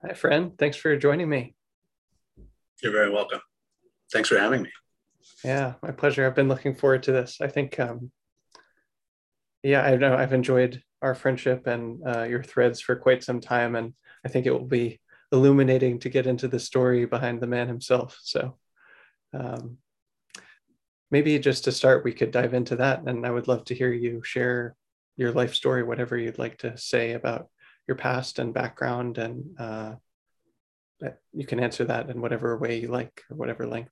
[0.00, 0.56] Hi, friend.
[0.56, 1.56] Thanks for joining me.
[2.80, 3.40] You're very welcome.
[4.12, 4.70] Thanks for having me.
[5.42, 6.24] Yeah, my pleasure.
[6.24, 7.38] I've been looking forward to this.
[7.40, 8.12] I think, um,
[9.64, 13.74] yeah, I know I've enjoyed our friendship and uh, your threads for quite some time,
[13.74, 13.92] and
[14.24, 15.00] I think it will be
[15.32, 18.20] illuminating to get into the story behind the man himself.
[18.22, 18.56] So,
[19.34, 19.78] um,
[21.10, 23.92] maybe just to start, we could dive into that, and I would love to hear
[23.92, 24.76] you share
[25.16, 27.48] your life story, whatever you'd like to say about
[27.88, 29.94] your past and background, and uh,
[31.32, 33.90] you can answer that in whatever way you like or whatever length.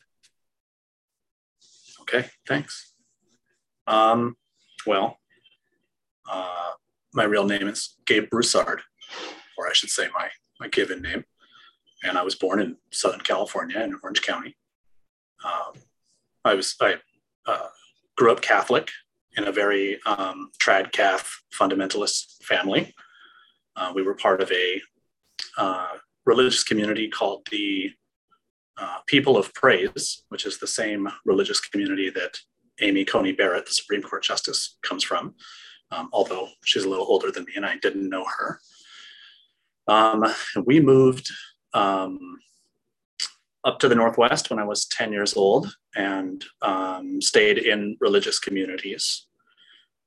[2.03, 2.93] Okay, thanks.
[3.87, 4.37] Um,
[4.87, 5.19] well,
[6.31, 6.73] uh,
[7.15, 8.83] my real name is Gabe Broussard,
[9.59, 10.29] or I should say my,
[10.61, 11.25] my given name.
[12.05, 14.57] And I was born in Southern California in Orange County.
[15.45, 15.81] Um,
[16.45, 16.97] I was I
[17.47, 17.69] uh,
[18.17, 18.91] grew up Catholic
[19.37, 22.95] in a very um, trad Cath fundamentalist family.
[23.77, 24.81] Uh, we were part of a
[25.59, 25.89] uh,
[26.25, 27.91] religious community called the
[28.79, 32.39] uh, People of Praise, which is the same religious community that
[32.81, 35.35] Amy Coney Barrett, the Supreme Court Justice, comes from,
[35.91, 38.61] um, although she's a little older than me and I didn't know her.
[39.89, 40.25] Um,
[40.65, 41.31] we moved
[41.73, 42.19] um,
[43.65, 48.39] up to the Northwest when I was 10 years old and um, stayed in religious
[48.39, 49.27] communities.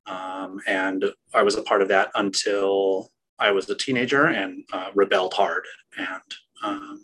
[0.05, 4.89] Um, and I was a part of that until I was a teenager and uh,
[4.93, 5.65] rebelled hard.
[5.97, 6.21] And
[6.63, 7.03] um,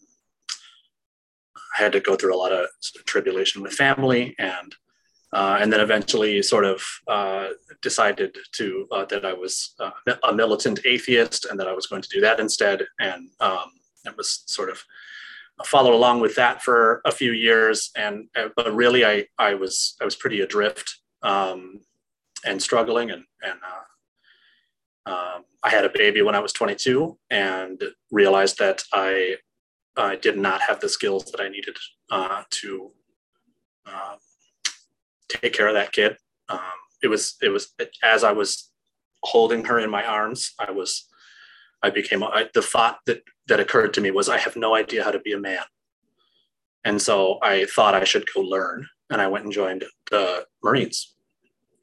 [1.77, 2.67] I had to go through a lot of
[3.05, 4.75] tribulation with family and
[5.33, 7.47] uh, and then eventually sort of uh,
[7.81, 9.91] decided to uh, that I was uh,
[10.23, 12.85] a militant atheist and that I was going to do that instead.
[12.99, 13.69] And um,
[14.05, 14.81] it was sort of
[15.65, 17.91] followed along with that for a few years.
[17.97, 21.81] And uh, but really, I I was I was pretty adrift um,
[22.45, 23.59] and struggling and and
[25.05, 29.37] um, I had a baby when I was 22 and realized that I
[29.97, 31.77] I did not have the skills that I needed
[32.11, 32.91] uh, to
[33.85, 34.15] uh,
[35.29, 36.17] take care of that kid.
[36.49, 36.59] Um,
[37.01, 37.73] it was it was
[38.03, 38.71] as I was
[39.23, 41.07] holding her in my arms, I was
[41.81, 45.03] I became I, the thought that that occurred to me was I have no idea
[45.03, 45.63] how to be a man,
[46.83, 51.14] and so I thought I should go learn, and I went and joined the Marines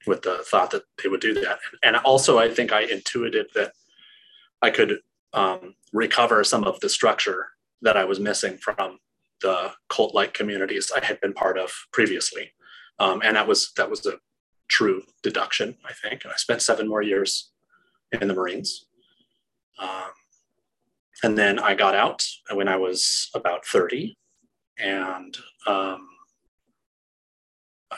[0.06, 3.72] with the thought that they would do that, and also I think I intuited that
[4.60, 5.00] I could
[5.32, 7.48] um, recover some of the structure
[7.82, 8.98] that I was missing from
[9.40, 12.52] the cult-like communities I had been part of previously,
[12.98, 14.18] um, and that was that was a
[14.68, 16.24] true deduction, I think.
[16.24, 17.50] And I spent seven more years
[18.12, 18.86] in the Marines,
[19.78, 20.12] um,
[21.22, 24.16] and then I got out when I was about thirty,
[24.78, 25.36] and
[25.66, 26.08] um,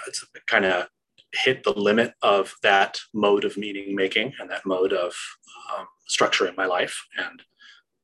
[0.07, 0.89] it's kind of
[1.35, 5.15] hit the limit of that mode of meaning making and that mode of
[5.73, 7.43] um, structuring my life and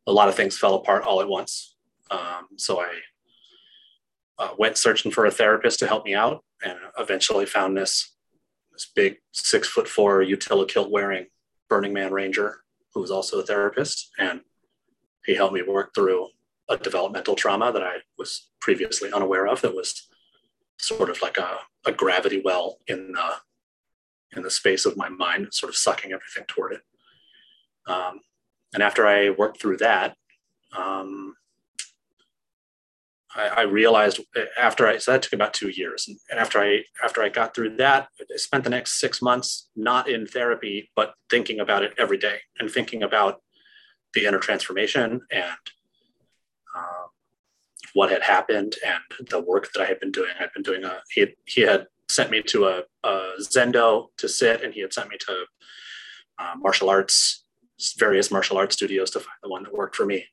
[0.07, 1.77] a lot of things fell apart all at once.
[2.11, 2.93] Um, so I
[4.39, 8.17] uh, went searching for a therapist to help me out, and eventually found this
[8.73, 11.27] this big six foot four utility kilt wearing
[11.69, 12.61] Burning Man Ranger
[12.95, 14.41] who was also a therapist, and
[15.25, 16.29] he helped me work through
[16.69, 19.61] a developmental trauma that I was previously unaware of.
[19.61, 20.09] That was
[20.81, 23.31] sort of like a, a gravity well in the
[24.37, 26.83] in the space of my mind, sort of sucking everything toward it.
[27.87, 28.21] Um,
[28.73, 30.17] and after I worked through that,
[30.77, 31.35] um,
[33.35, 34.21] I, I, realized
[34.57, 37.77] after I so that took about two years, and after I after I got through
[37.77, 42.19] that, I spent the next six months not in therapy, but thinking about it every
[42.19, 43.41] day and thinking about
[44.15, 45.55] the inner transformation and uh,
[47.95, 50.31] what had happened and the work that I had been doing.
[50.39, 54.29] I'd been doing a he had, he had sent me to a, a Zendo to
[54.29, 55.45] sit, and he had sent me to
[56.39, 57.45] uh, martial arts
[57.99, 60.27] various martial arts studios to find the one that worked for me.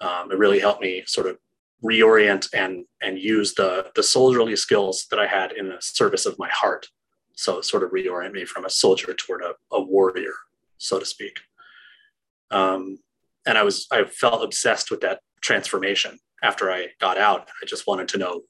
[0.00, 1.38] Um, it really helped me sort of
[1.84, 6.38] reorient and and use the the soldierly skills that I had in the service of
[6.38, 6.86] my heart.
[7.34, 10.34] So sort of reorient me from a soldier toward a, a warrior,
[10.78, 11.40] so to speak.
[12.50, 12.98] Um,
[13.46, 17.48] and I was I felt obsessed with that transformation after I got out.
[17.62, 18.42] I just wanted to know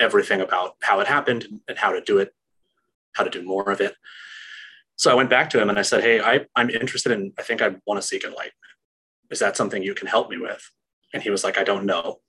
[0.00, 2.34] everything about how it happened and how to do it,
[3.14, 3.94] how to do more of it.
[4.96, 7.42] So I went back to him and I said, Hey, I, I'm interested in, I
[7.42, 8.54] think I want to seek enlightenment.
[9.30, 10.70] Is that something you can help me with?
[11.12, 12.20] And he was like, I don't know,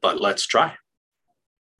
[0.00, 0.74] but let's try.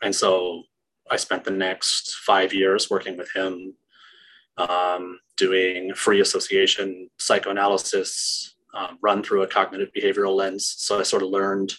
[0.02, 0.64] And so
[1.10, 3.74] I spent the next five years working with him,
[4.56, 10.74] um, doing free association psychoanalysis, um, run through a cognitive behavioral lens.
[10.78, 11.74] So I sort of learned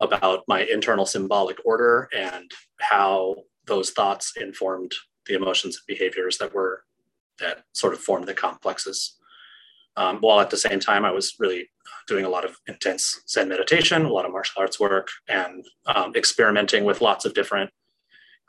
[0.00, 2.50] about my internal symbolic order and
[2.80, 3.36] how
[3.66, 4.92] those thoughts informed
[5.26, 6.84] the emotions and behaviors that were
[7.38, 9.16] that sort of formed the complexes
[9.96, 11.70] Um, while at the same time, I was really
[12.06, 16.14] doing a lot of intense Zen meditation, a lot of martial arts work, and um,
[16.14, 17.70] experimenting with lots of different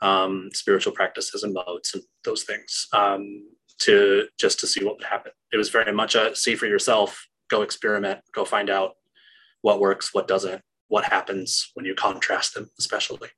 [0.00, 3.44] um, spiritual practices and modes and those things um,
[3.78, 5.32] to just to see what would happen.
[5.52, 8.92] It was very much a see for yourself, go experiment, go find out
[9.60, 13.30] what works, what doesn't, what happens when you contrast them, especially.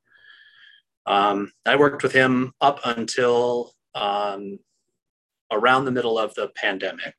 [1.06, 4.58] Um, I worked with him up until um,
[5.52, 7.14] around the middle of the pandemic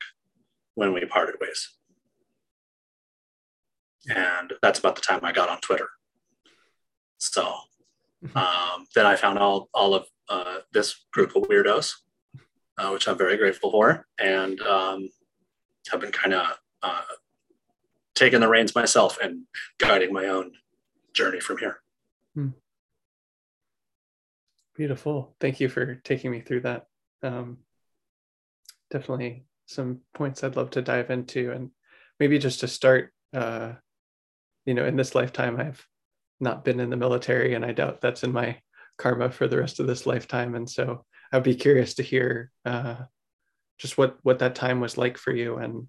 [0.73, 1.69] when we parted ways.
[4.09, 5.87] And that's about the time I got on Twitter.
[7.17, 7.43] So
[8.25, 8.37] mm-hmm.
[8.37, 11.93] um, then I found all, all of uh, this group of weirdos,
[12.77, 15.07] uh, which I'm very grateful for, and um,
[15.89, 16.45] have been kind of
[16.83, 17.03] uh,
[18.15, 19.44] taking the reins myself and
[19.77, 20.51] guiding my own
[21.13, 21.79] journey from here.
[22.33, 22.50] Hmm.
[24.75, 25.35] Beautiful.
[25.39, 26.88] Thank you for taking me through that.
[27.23, 27.59] Um,
[28.89, 31.51] definitely some points I'd love to dive into.
[31.51, 31.71] And
[32.19, 33.73] maybe just to start, uh,
[34.65, 35.85] you know, in this lifetime, I've
[36.39, 38.59] not been in the military, and I doubt that's in my
[38.97, 40.56] karma for the rest of this lifetime.
[40.56, 42.95] And so I'd be curious to hear uh,
[43.77, 45.88] just what what that time was like for you, and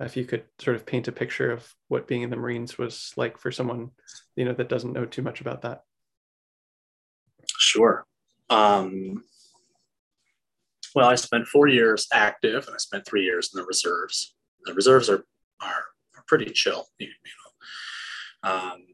[0.00, 3.12] if you could sort of paint a picture of what being in the Marines was
[3.16, 3.90] like for someone,
[4.34, 5.82] you know, that doesn't know too much about that.
[7.58, 8.06] Sure.
[8.50, 9.22] Um,
[10.94, 14.34] well, I spent four years active, and I spent three years in the reserves.
[14.64, 15.24] The reserves are
[15.60, 15.84] are,
[16.16, 17.08] are pretty chill, you,
[18.42, 18.50] know.
[18.50, 18.86] Um,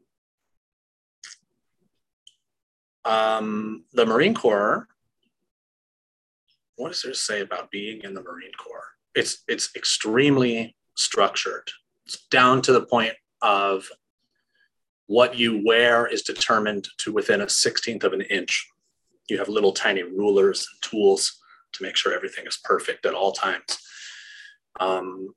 [3.05, 4.87] um, the Marine Corps.
[6.75, 8.87] What is there to say about being in the Marine Corps?
[9.13, 11.69] It's it's extremely structured.
[12.05, 13.87] It's down to the point of
[15.07, 18.67] what you wear is determined to within a sixteenth of an inch
[19.31, 21.39] you have little tiny rulers and tools
[21.73, 23.79] to make sure everything is perfect at all times.
[24.79, 25.33] Um,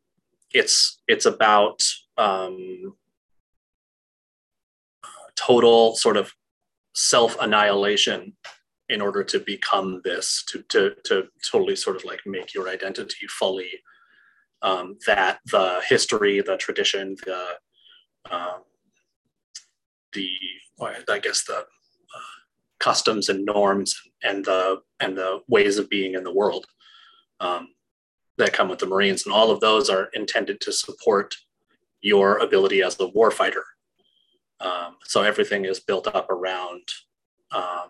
[0.52, 1.82] it's it's about
[2.18, 2.94] um,
[5.36, 6.32] total sort of
[6.94, 8.36] self annihilation
[8.88, 13.26] in order to become this to to to totally sort of like make your identity
[13.28, 13.70] fully
[14.64, 17.44] um, that the history the tradition the
[18.30, 18.62] um,
[20.12, 20.28] the
[21.08, 21.64] I guess the
[22.84, 26.66] customs and norms and the and the ways of being in the world
[27.40, 27.68] um,
[28.36, 31.34] that come with the Marines, and all of those are intended to support
[32.02, 33.64] your ability as a warfighter.
[34.60, 36.86] Um, so everything is built up around
[37.50, 37.86] uh,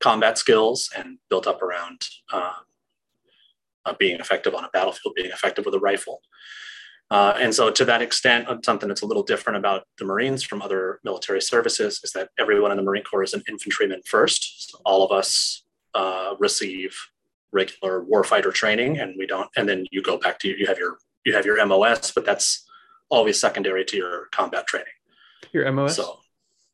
[0.00, 2.60] combat skills and built up around uh,
[3.86, 6.20] uh, being effective on a battlefield, being effective with a rifle.
[7.10, 10.42] Uh, and so, to that extent, uh, something that's a little different about the Marines
[10.42, 14.70] from other military services is that everyone in the Marine Corps is an infantryman first.
[14.70, 15.62] So all of us
[15.94, 16.96] uh, receive
[17.52, 19.48] regular warfighter training, and we don't.
[19.56, 22.66] And then you go back to you have your you have your MOS, but that's
[23.08, 24.92] always secondary to your combat training.
[25.52, 25.94] Your MOS.
[25.94, 26.18] So,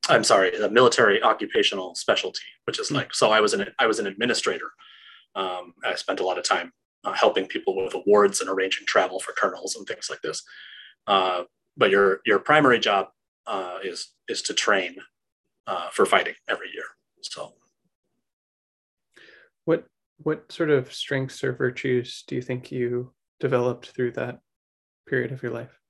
[0.08, 2.94] I'm sorry, the military occupational specialty, which is hmm.
[2.94, 3.30] like so.
[3.30, 4.70] I was an I was an administrator.
[5.34, 6.72] Um, I spent a lot of time
[7.04, 10.43] uh, helping people with awards and arranging travel for colonels and things like this.
[11.06, 11.43] Uh,
[11.76, 13.08] but your your primary job
[13.46, 14.96] uh, is is to train
[15.66, 16.84] uh, for fighting every year.
[17.22, 17.54] So,
[19.64, 19.87] what
[20.19, 24.38] what sort of strengths or virtues do you think you developed through that
[25.08, 25.81] period of your life?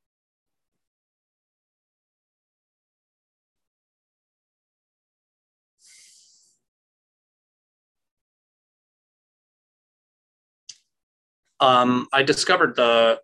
[11.63, 13.21] Um, I discovered the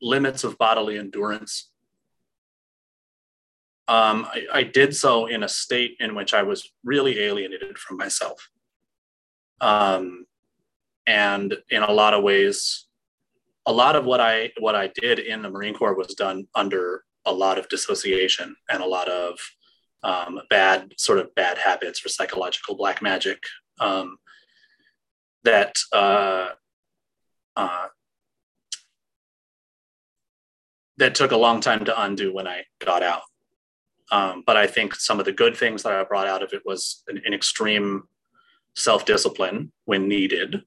[0.00, 1.68] limits of bodily endurance.
[3.88, 7.96] Um, I, I, did so in a state in which I was really alienated from
[7.96, 8.48] myself.
[9.60, 10.26] Um,
[11.08, 12.86] and in a lot of ways,
[13.66, 17.02] a lot of what I what I did in the Marine Corps was done under
[17.24, 19.40] a lot of dissociation and a lot of
[20.04, 23.42] um, bad sort of bad habits or psychological black magic
[23.80, 24.18] um,
[25.42, 26.50] that uh,
[27.60, 27.88] uh,
[30.96, 33.22] that took a long time to undo when I got out.
[34.10, 36.62] Um, but I think some of the good things that I brought out of it
[36.64, 38.04] was an, an extreme
[38.76, 40.62] self-discipline when needed.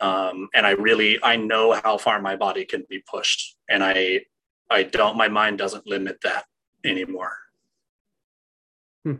[0.00, 4.22] Um, and I really, I know how far my body can be pushed and I,
[4.68, 6.44] I don't, my mind doesn't limit that
[6.84, 7.36] anymore.
[9.04, 9.16] Hmm.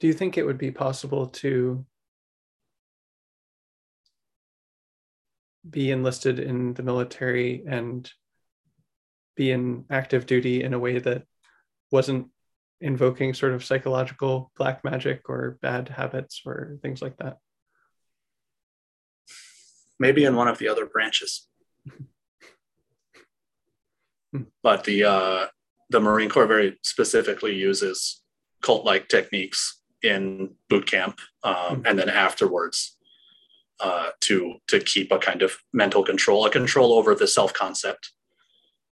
[0.00, 1.84] Do you think it would be possible to
[5.68, 8.10] be enlisted in the military and
[9.36, 11.22] be in active duty in a way that
[11.90, 12.28] wasn't
[12.80, 17.38] invoking sort of psychological black magic or bad habits or things like that
[19.98, 21.48] maybe in one of the other branches.
[24.32, 24.42] Hmm.
[24.60, 25.46] but the uh,
[25.90, 28.24] the Marine Corps very specifically uses
[28.60, 31.82] cult-like techniques in boot camp, um, Hmm.
[31.86, 32.95] and then afterwards
[33.80, 38.12] uh, to to keep a kind of mental control, a control over the self concept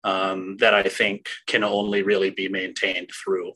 [0.04, 3.52] um, that I think can only really be maintained through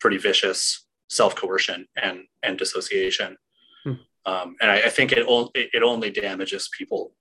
[0.00, 3.36] pretty vicious self coercion and and dissociation.
[3.84, 3.92] Hmm.
[4.26, 7.12] Um, and I, I think it, o- it only damages people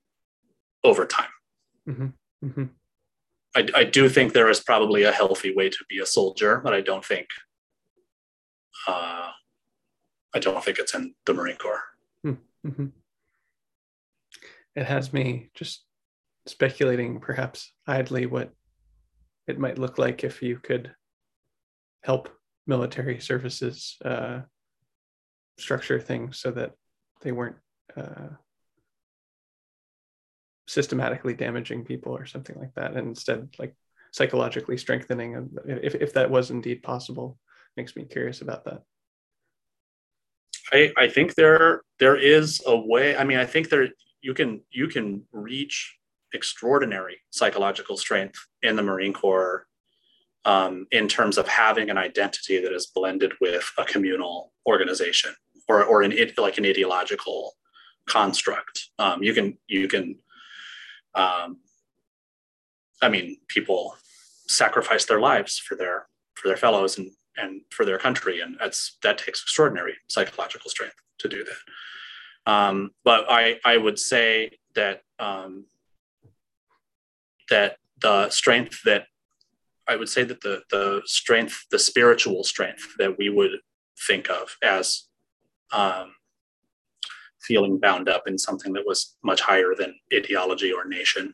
[0.84, 1.30] over time.
[1.86, 2.08] hmm
[3.56, 6.74] I, I do think there is probably a healthy way to be a soldier, but
[6.74, 7.28] I don't think
[8.88, 9.30] uh,
[10.34, 11.84] I don't think it's in the Marine Corps.
[12.24, 12.88] hmm
[14.76, 15.84] It has me just
[16.46, 18.52] speculating, perhaps idly, what
[19.48, 20.94] it might look like if you could
[22.04, 22.30] help
[22.68, 24.42] military services uh,
[25.58, 26.74] structure things so that
[27.22, 27.56] they weren't
[27.96, 28.30] uh,
[30.68, 33.76] systematically damaging people or something like that, and instead, like
[34.12, 35.50] psychologically strengthening.
[35.66, 37.38] If if that was indeed possible,
[37.78, 38.82] makes me curious about that.
[40.72, 43.16] I, I think there there is a way.
[43.16, 43.90] I mean, I think there
[44.26, 45.96] you can you can reach
[46.34, 49.68] extraordinary psychological strength in the Marine Corps
[50.46, 55.32] um, in terms of having an identity that is blended with a communal organization
[55.70, 57.54] or or an like an ideological
[58.10, 58.76] construct.
[58.98, 60.18] Um, you can you can.
[61.14, 61.60] Um,
[63.04, 63.96] I mean, people
[64.48, 68.98] sacrifice their lives for their for their fellows and and for their country, and that's
[69.04, 71.62] that takes extraordinary psychological strength to do that.
[72.46, 75.66] Um, but I I would say that um,
[77.50, 79.08] that the strength that
[79.88, 83.60] I would say that the the strength, the spiritual strength that we would
[84.08, 85.08] think of as
[85.72, 86.14] um,
[87.42, 91.34] feeling bound up in something that was much higher than ideology or nation.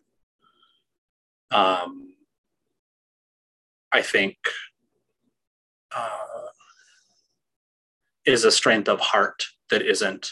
[1.52, 2.14] Um,
[3.92, 4.38] I think
[5.96, 6.48] uh,
[8.26, 10.32] is a strength of heart that isn't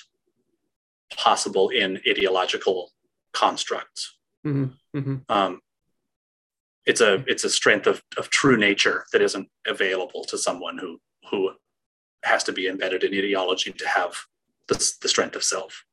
[1.18, 2.92] possible in ideological
[3.34, 4.18] constructs.
[4.44, 5.62] hmm hmm Um,
[6.86, 11.00] it's a it's a strength of, of true nature that isn't available to someone who
[11.30, 11.52] who
[12.24, 14.14] has to be embedded in ideology to have
[14.68, 15.86] the, the strength of self.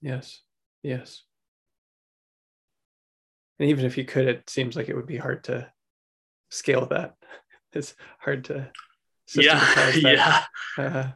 [0.00, 0.40] Yes.
[0.82, 1.22] Yes.
[3.58, 5.70] And even if you could, it seems like it would be hard to
[6.50, 7.14] scale that.
[7.74, 8.70] It's hard to
[9.34, 10.48] Yeah, systematize that.
[10.76, 10.84] yeah.
[10.84, 11.10] Uh,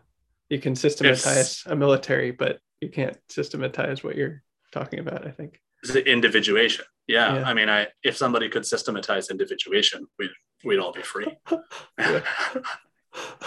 [0.49, 4.43] you can systematize a military, but you can't systematize what you're
[4.73, 5.61] talking about, I think.
[6.07, 6.85] Individuation.
[7.07, 7.37] Yeah.
[7.37, 7.49] Yeah.
[7.49, 10.31] I mean, I if somebody could systematize individuation, we'd
[10.65, 11.37] we'd all be free.
[11.99, 12.21] Yeah.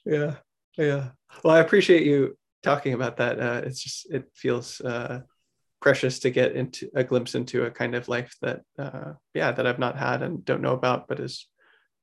[0.07, 0.35] yeah.
[0.79, 1.09] Yeah.
[1.45, 3.39] Well, I appreciate you talking about that.
[3.39, 5.21] Uh, it's just, it feels uh,
[5.81, 9.67] precious to get into a glimpse into a kind of life that, uh, yeah, that
[9.67, 11.47] I've not had and don't know about, but is,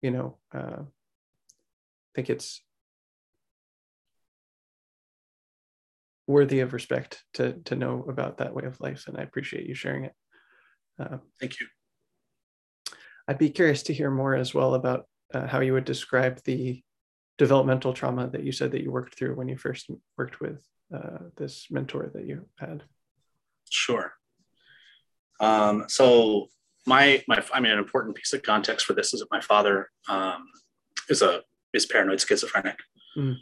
[0.02, 2.62] you know, uh, I think it's
[6.28, 9.74] worthy of respect to to know about that way of life, and I appreciate you
[9.74, 10.14] sharing it.
[11.00, 11.68] Uh, Thank you.
[13.28, 16.82] I'd be curious to hear more as well about uh, how you would describe the
[17.38, 21.20] developmental trauma that you said that you worked through when you first worked with uh,
[21.36, 22.84] this mentor that you had.
[23.70, 24.14] Sure.
[25.40, 26.48] Um, so
[26.86, 29.90] my my I mean an important piece of context for this is that my father
[30.08, 30.46] um,
[31.10, 31.42] is a
[31.74, 32.80] is paranoid schizophrenic.
[33.18, 33.36] Mm.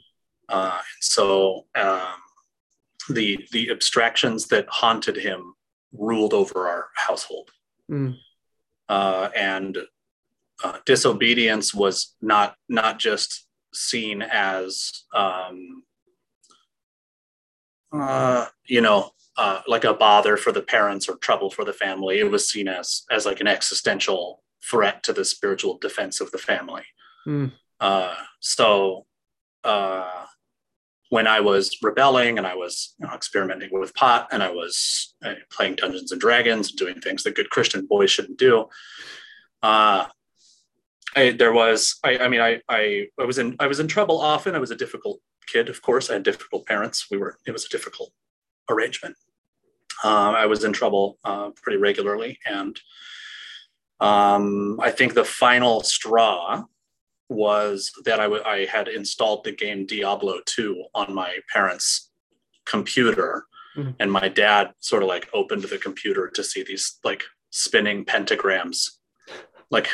[0.50, 2.16] Uh, so um,
[3.10, 5.54] the the abstractions that haunted him
[5.94, 7.50] ruled over our household,
[7.90, 8.18] Mm,
[8.90, 9.78] uh, and
[10.64, 15.84] uh, disobedience was not not just seen as um,
[17.92, 22.20] uh, you know uh, like a bother for the parents or trouble for the family.
[22.20, 26.38] It was seen as as like an existential threat to the spiritual defense of the
[26.38, 26.84] family.
[27.28, 29.06] mm, Uh, so
[29.64, 30.26] uh,
[31.16, 35.16] when I was rebelling and I was you know, experimenting with pot and I was
[35.24, 38.54] uh, playing Dungeons and Dragons, and doing things that good Christian boys shouldn't do.
[39.64, 40.08] Uh,
[41.16, 44.20] I, there was, I, I mean, I, I, I was in, I was in trouble
[44.20, 44.56] often.
[44.56, 46.10] I was a difficult kid, of course.
[46.10, 47.08] I had difficult parents.
[47.10, 48.12] We were, it was a difficult
[48.70, 49.16] arrangement.
[50.04, 52.78] Um, I was in trouble uh, pretty regularly, and
[54.02, 56.66] um, I think the final straw
[57.30, 62.12] was that I, w- I had installed the game Diablo 2 on my parents'
[62.66, 63.46] computer.
[63.76, 63.96] Mhm.
[64.00, 68.90] And my dad sort of like opened the computer to see these like spinning pentagrams,
[69.70, 69.90] like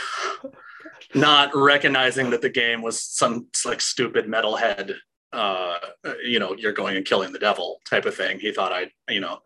[1.14, 4.96] not recognizing that the game was some like stupid metalhead,
[5.34, 5.80] uh,
[6.24, 8.40] you know, you're going and killing the devil type of thing.
[8.40, 9.40] He thought I, you know,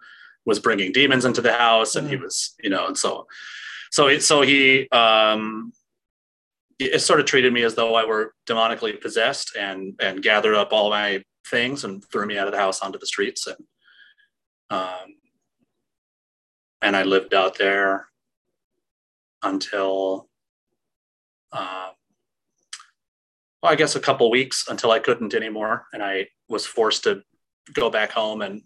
[0.45, 3.27] was bringing demons into the house, and he was, you know, and so,
[3.91, 5.71] so so he um,
[6.79, 10.73] it sort of treated me as though I were demonically possessed, and and gathered up
[10.73, 13.57] all my things and threw me out of the house onto the streets, and
[14.69, 15.15] um,
[16.81, 18.07] and I lived out there
[19.43, 20.27] until.
[21.51, 21.89] Uh,
[23.63, 27.23] well, I guess a couple weeks until I couldn't anymore, and I was forced to
[27.73, 28.61] go back home and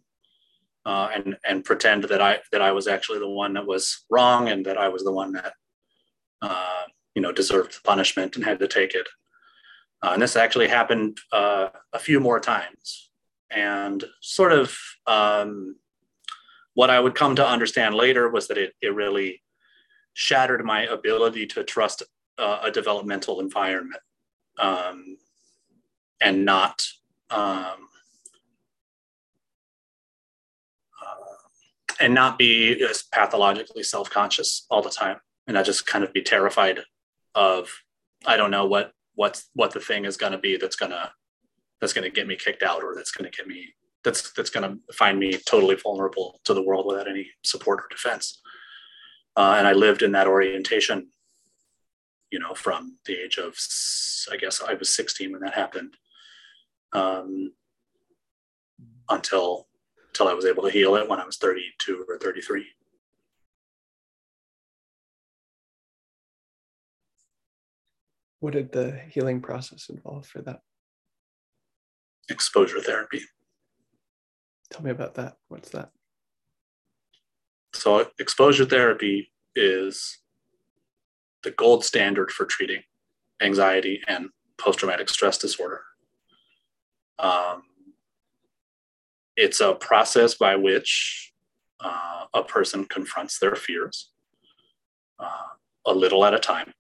[0.85, 4.49] uh, and and pretend that I that I was actually the one that was wrong
[4.49, 5.53] and that I was the one that
[6.41, 6.83] uh,
[7.15, 9.07] you know deserved the punishment and had to take it.
[10.01, 13.09] Uh, and this actually happened uh, a few more times,
[13.51, 15.75] and sort of um,
[16.73, 19.41] what I would come to understand later was that it it really
[20.13, 22.03] shattered my ability to trust
[22.37, 24.01] uh, a developmental environment
[24.57, 25.17] um,
[26.21, 26.85] and not
[27.29, 27.87] um,
[31.01, 31.37] uh,
[31.99, 36.79] and not be pathologically self-conscious all the time and not just kind of be terrified
[37.39, 37.69] of
[38.25, 41.11] i don't know what what's what the thing is going to be that's going to
[41.81, 44.49] that's going to get me kicked out or that's going to get me that's that's
[44.49, 48.41] going to find me totally vulnerable to the world without any support or defense
[49.37, 51.07] uh, and i lived in that orientation
[52.31, 53.55] you know, from the age of,
[54.31, 55.95] I guess I was 16 when that happened,
[56.93, 57.53] um,
[59.09, 59.67] until
[60.09, 62.65] until I was able to heal it when I was 32 or 33.
[68.39, 70.61] What did the healing process involve for that?
[72.29, 73.21] Exposure therapy.
[74.71, 75.37] Tell me about that.
[75.47, 75.89] What's that?
[77.73, 80.19] So, exposure therapy is
[81.43, 82.81] the gold standard for treating
[83.41, 85.81] anxiety and post traumatic stress disorder.
[87.17, 87.63] Um,
[89.35, 91.33] it's a process by which
[91.83, 94.11] uh, a person confronts their fears
[95.19, 95.47] uh,
[95.85, 96.73] a little at a time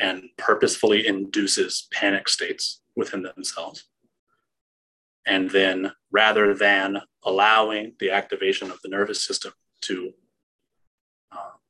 [0.00, 3.84] and purposefully induces panic states within themselves.
[5.26, 10.12] And then, rather than allowing the activation of the nervous system to
[11.30, 11.60] um,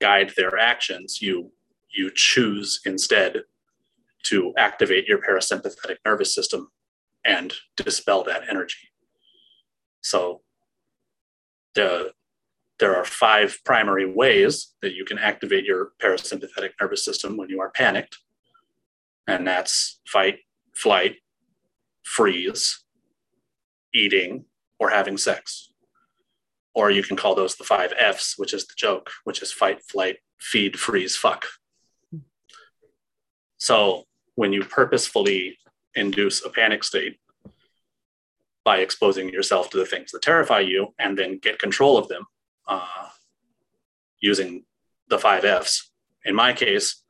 [0.00, 1.52] guide their actions, you
[1.88, 3.42] you choose instead
[4.24, 6.68] to activate your parasympathetic nervous system
[7.24, 8.90] and dispel that energy.
[10.02, 10.42] So
[11.74, 12.12] the
[12.78, 17.60] there are five primary ways that you can activate your parasympathetic nervous system when you
[17.60, 18.18] are panicked.
[19.26, 20.40] And that's fight,
[20.74, 21.16] flight,
[22.04, 22.84] freeze,
[23.94, 24.44] eating,
[24.78, 25.70] or having sex
[26.76, 29.82] or you can call those the five F's, which is the joke, which is fight,
[29.82, 31.46] flight, feed, freeze, fuck.
[33.56, 35.58] So when you purposefully
[35.94, 37.18] induce a panic state
[38.62, 42.26] by exposing yourself to the things that terrify you and then get control of them
[42.66, 43.08] uh,
[44.20, 44.64] using
[45.08, 45.90] the five F's.
[46.24, 47.02] In my case,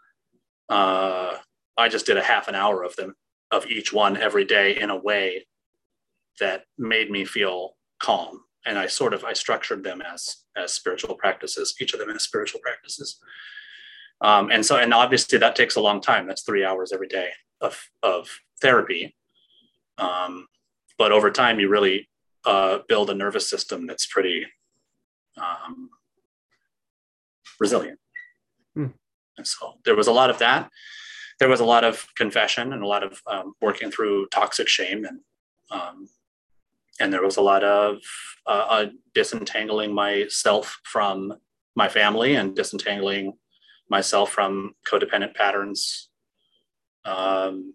[0.69, 1.37] uh,
[1.77, 3.15] I just did a half an hour of them,
[3.51, 5.47] of each one every day in a way
[6.41, 11.15] that made me feel calm and I sort of I structured them as as spiritual
[11.15, 13.19] practices, each of them as spiritual practices.
[14.21, 16.27] Um, and so, and obviously that takes a long time.
[16.27, 18.29] That's three hours every day of of
[18.61, 19.15] therapy.
[19.99, 20.49] Um,
[20.99, 22.09] but over time, you really
[22.45, 24.47] uh, build a nervous system that's pretty
[25.37, 25.91] um,
[27.61, 27.99] resilient.
[28.75, 28.87] Hmm.
[29.37, 30.71] And so there was a lot of that.
[31.39, 35.05] There was a lot of confession and a lot of um, working through toxic shame
[35.05, 35.21] and
[35.71, 36.09] um,
[37.01, 37.99] and there was a lot of
[38.47, 41.35] uh, uh, disentangling myself from
[41.75, 43.35] my family and disentangling
[43.89, 46.09] myself from codependent patterns
[47.05, 47.75] um,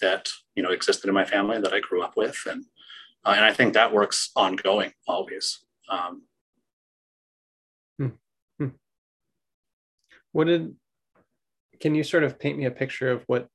[0.00, 2.64] that you know existed in my family that I grew up with, and
[3.24, 5.64] uh, and I think that works ongoing always.
[5.88, 6.22] Um,
[7.98, 8.08] hmm.
[8.58, 8.68] Hmm.
[10.36, 10.74] What did?
[11.80, 13.48] Can you sort of paint me a picture of what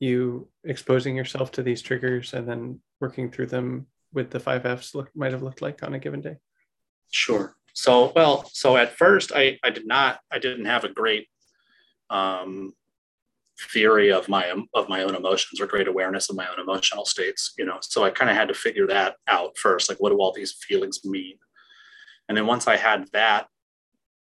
[0.00, 4.96] you exposing yourself to these triggers and then working through them with the five Fs
[4.96, 6.38] look, might have looked like on a given day?
[7.12, 7.54] Sure.
[7.72, 11.28] So, well, so at first I, I did not, I didn't have a great
[12.10, 12.72] um,
[13.72, 17.54] theory of my, of my own emotions or great awareness of my own emotional states,
[17.56, 19.88] you know, so I kind of had to figure that out first.
[19.88, 21.36] Like, what do all these feelings mean?
[22.28, 23.46] And then once I had that,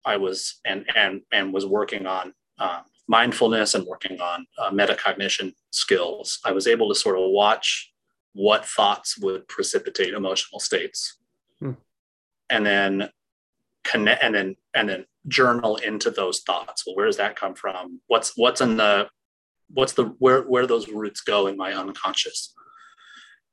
[0.08, 5.54] I was, and, and, and was working on um, mindfulness and working on uh, metacognition
[5.72, 7.92] skills, I was able to sort of watch
[8.34, 11.18] what thoughts would precipitate emotional states.
[11.60, 11.72] Hmm.
[12.52, 13.10] and then
[13.84, 16.84] connect and then and then journal into those thoughts.
[16.86, 18.00] Well where does that come from?
[18.06, 19.10] What's what's in the
[19.74, 22.54] what's the where where those roots go in my unconscious?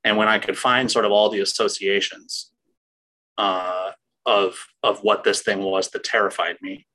[0.04, 2.50] And when i could find sort of all the associations
[3.38, 3.92] uh,
[4.26, 6.86] of of what this thing was that terrified me,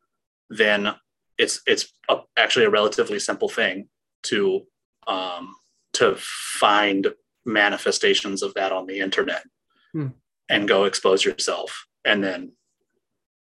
[0.49, 0.93] then
[1.37, 3.87] it's it's a, actually a relatively simple thing
[4.23, 4.61] to
[5.07, 5.55] um,
[5.93, 7.07] to find
[7.45, 9.43] manifestations of that on the internet
[9.93, 10.07] hmm.
[10.49, 12.51] and go expose yourself and then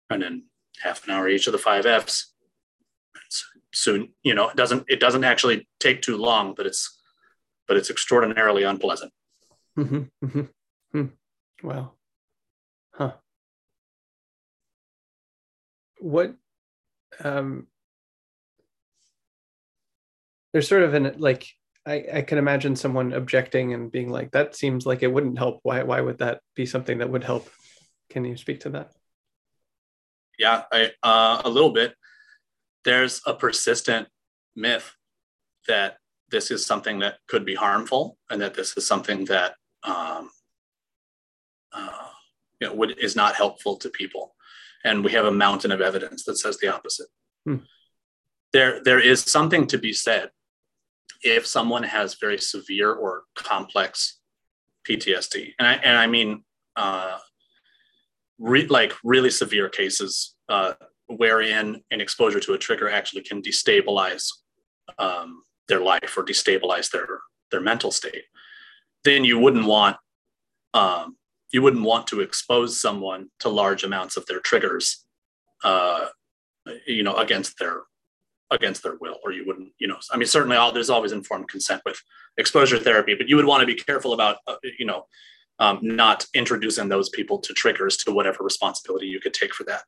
[0.09, 0.45] and then
[0.83, 2.33] half an hour each of the five F's.
[3.73, 7.01] Soon, you know, it doesn't it doesn't actually take too long, but it's
[7.69, 9.13] but it's extraordinarily unpleasant.
[9.79, 10.41] Mm-hmm, mm-hmm,
[10.93, 11.07] hmm.
[11.63, 11.93] Wow.
[12.93, 13.13] Huh.
[16.01, 16.35] What
[17.23, 17.69] um
[20.53, 21.47] there's sort of an like
[21.87, 25.61] I, I can imagine someone objecting and being like, that seems like it wouldn't help.
[25.63, 27.49] Why why would that be something that would help?
[28.11, 28.93] Can you speak to that?
[30.39, 31.95] Yeah, I, uh, a little bit.
[32.85, 34.09] There's a persistent
[34.57, 34.95] myth
[35.69, 35.97] that
[36.31, 40.31] this is something that could be harmful, and that this is something that um,
[41.73, 42.09] uh,
[42.61, 44.35] you know, would, is not helpful to people.
[44.85, 47.09] And we have a mountain of evidence that says the opposite.
[47.45, 47.57] Hmm.
[48.53, 50.31] There, there is something to be said
[51.23, 54.19] if someone has very severe or complex
[54.89, 56.43] PTSD, and I, and I mean
[56.77, 57.19] uh,
[58.39, 60.73] re- like really severe cases uh,
[61.07, 64.27] wherein an exposure to a trigger actually can destabilize
[64.99, 68.25] um, their life or destabilize their their mental state,
[69.05, 69.97] then you wouldn't want
[70.73, 71.17] um,
[71.53, 75.05] you wouldn't want to expose someone to large amounts of their triggers,
[75.65, 76.07] uh,
[76.87, 77.83] you know, against their
[78.53, 81.49] against their will, or you wouldn't, you know, I mean, certainly all there's always informed
[81.49, 82.03] consent with
[82.37, 85.07] exposure therapy, but you would want to be careful about, uh, you know,
[85.61, 89.83] um, not introducing those people to triggers to whatever responsibility you could take for that.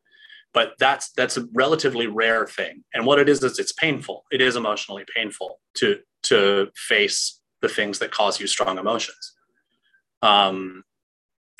[0.55, 4.25] But that's that's a relatively rare thing, and what it is is it's painful.
[4.31, 9.33] It is emotionally painful to to face the things that cause you strong emotions.
[10.21, 10.85] Um,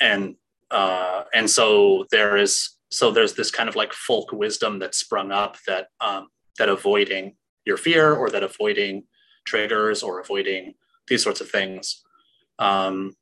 [0.03, 0.35] and
[0.69, 5.31] uh, and so there is so there's this kind of like folk wisdom that sprung
[5.31, 6.27] up that um,
[6.59, 7.35] that avoiding
[7.65, 9.03] your fear or that avoiding
[9.47, 10.73] triggers or avoiding
[11.07, 12.03] these sorts of things
[12.59, 13.15] um,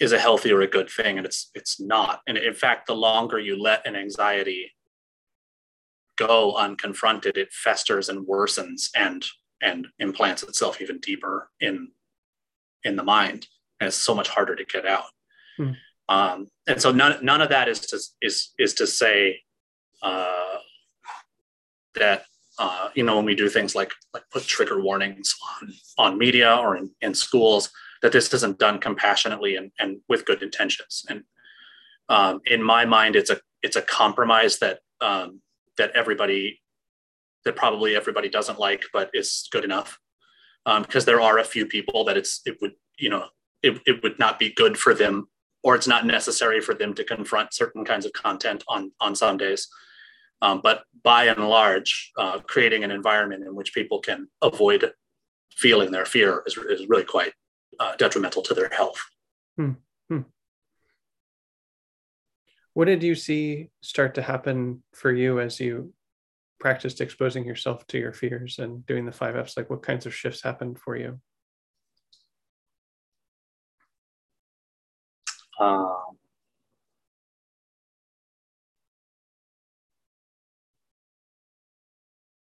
[0.00, 2.94] is a healthy or a good thing and it's it's not and in fact the
[2.94, 4.72] longer you let an anxiety
[6.16, 9.24] go unconfronted it festers and worsens and
[9.62, 11.88] and implants itself even deeper in
[12.84, 13.46] in the mind
[13.80, 15.10] and it's so much harder to get out
[15.56, 15.72] hmm.
[16.08, 19.40] Um, and so none, none of that is to is is to say
[20.02, 20.58] uh,
[21.94, 22.24] that
[22.58, 26.56] uh, you know, when we do things like like put trigger warnings on, on media
[26.56, 27.70] or in, in schools,
[28.02, 31.04] that this isn't done compassionately and, and with good intentions.
[31.08, 31.22] And
[32.08, 35.40] um, in my mind, it's a it's a compromise that um,
[35.76, 36.60] that everybody
[37.44, 39.98] that probably everybody doesn't like, but is good enough.
[40.64, 43.26] Because um, there are a few people that it's it would you know
[43.62, 45.28] it, it would not be good for them
[45.62, 49.36] or it's not necessary for them to confront certain kinds of content on on some
[49.36, 49.68] days
[50.40, 54.92] um, but by and large, uh, creating an environment in which people can avoid
[55.50, 57.32] feeling their fear is, is really quite
[57.80, 59.02] uh, detrimental to their health.
[59.56, 59.72] Hmm.
[60.08, 60.20] Hmm.
[62.74, 65.92] What did you see start to happen for you as you
[66.60, 69.56] practiced exposing yourself to your fears and doing the five F's?
[69.56, 71.20] Like, what kinds of shifts happened for you?
[75.58, 76.18] Um,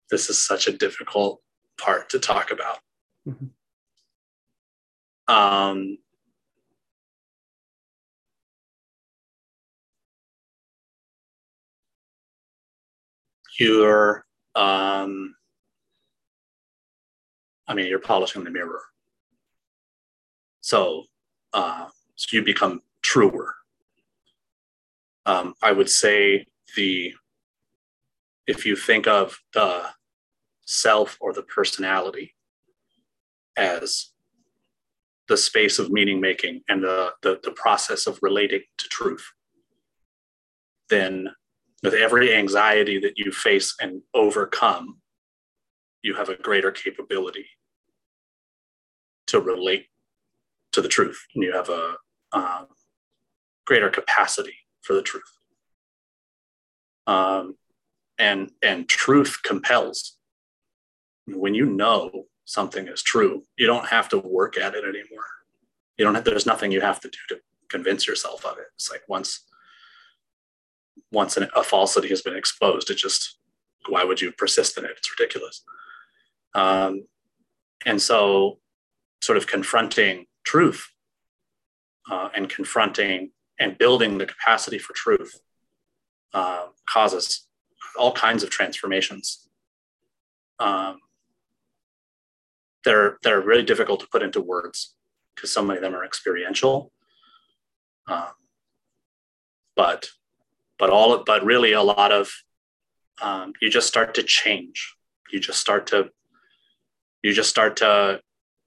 [0.10, 1.42] this is such a difficult
[1.80, 2.80] part to talk about.
[3.28, 3.48] Mm-hmm.
[5.34, 5.98] Um,
[13.60, 15.36] you're, um,
[17.68, 18.82] I mean, you're polishing the mirror.
[20.60, 21.06] So,
[21.54, 23.56] uh, so you become truer.
[25.26, 26.46] Um, I would say
[26.78, 27.14] the
[28.48, 29.84] if you think of the
[30.66, 32.34] self or the personality
[33.58, 34.12] as
[35.28, 39.26] the space of meaning making and the, the, the process of relating to truth,
[40.90, 41.30] then
[41.84, 45.00] with every anxiety that you face and overcome,
[46.02, 47.46] you have a greater capability
[49.28, 49.88] to relate
[50.72, 51.96] to the truth, and you have a
[52.34, 52.68] um,
[53.66, 55.38] greater capacity for the truth.
[57.08, 57.56] Um,
[58.18, 60.18] and and truth compels
[61.28, 65.26] when you know something is true, you don't have to work at it anymore.
[65.98, 68.66] You don't have, there's nothing you have to do to convince yourself of it.
[68.76, 69.46] It's like once,
[71.12, 73.38] once an, a falsity has been exposed, it just,
[73.88, 74.92] why would you persist in it?
[74.98, 75.64] It's ridiculous.
[76.54, 77.06] Um,
[77.86, 78.60] and so
[79.22, 80.90] sort of confronting truth
[82.12, 85.40] uh, and confronting and building the capacity for truth
[86.34, 87.48] uh, causes
[87.98, 89.48] all kinds of transformations.
[90.60, 91.00] Um,
[92.84, 94.96] they're they're really difficult to put into words
[95.36, 96.92] because so many of them are experiential.
[98.08, 98.32] Um,
[99.76, 100.10] but
[100.80, 102.32] but all but really a lot of
[103.22, 104.96] um, you just start to change.
[105.32, 106.10] You just start to
[107.22, 108.22] you just start to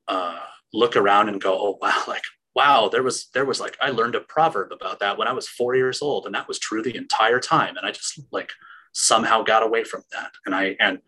[0.07, 0.40] uh,
[0.72, 2.22] look around and go, oh wow, like
[2.55, 5.49] wow, there was there was like I learned a proverb about that when I was
[5.49, 8.53] four years old, and that was true the entire time, and I just like
[8.93, 11.01] somehow got away from that, and I and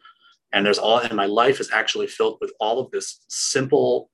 [0.52, 4.10] and there's all and my life is actually filled with all of this simple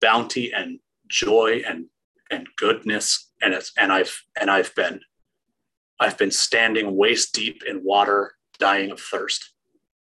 [0.00, 1.86] bounty and joy and
[2.30, 5.00] and goodness, and it's and I've and I've been
[6.00, 9.52] I've been standing waist deep in water, dying of thirst.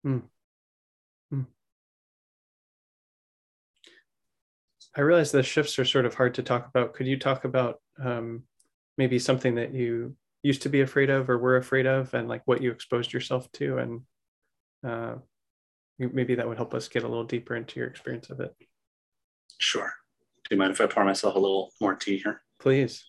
[0.03, 0.19] Hmm.
[4.97, 6.95] I realize the shifts are sort of hard to talk about.
[6.95, 8.45] Could you talk about um,
[8.97, 12.43] maybe something that you used to be afraid of or were afraid of, and like
[12.47, 14.01] what you exposed yourself to, and
[14.87, 15.17] uh,
[15.99, 18.55] maybe that would help us get a little deeper into your experience of it.
[19.59, 19.93] Sure.
[20.49, 22.43] Do you mind if I pour myself a little more tea here?
[22.59, 23.05] Please.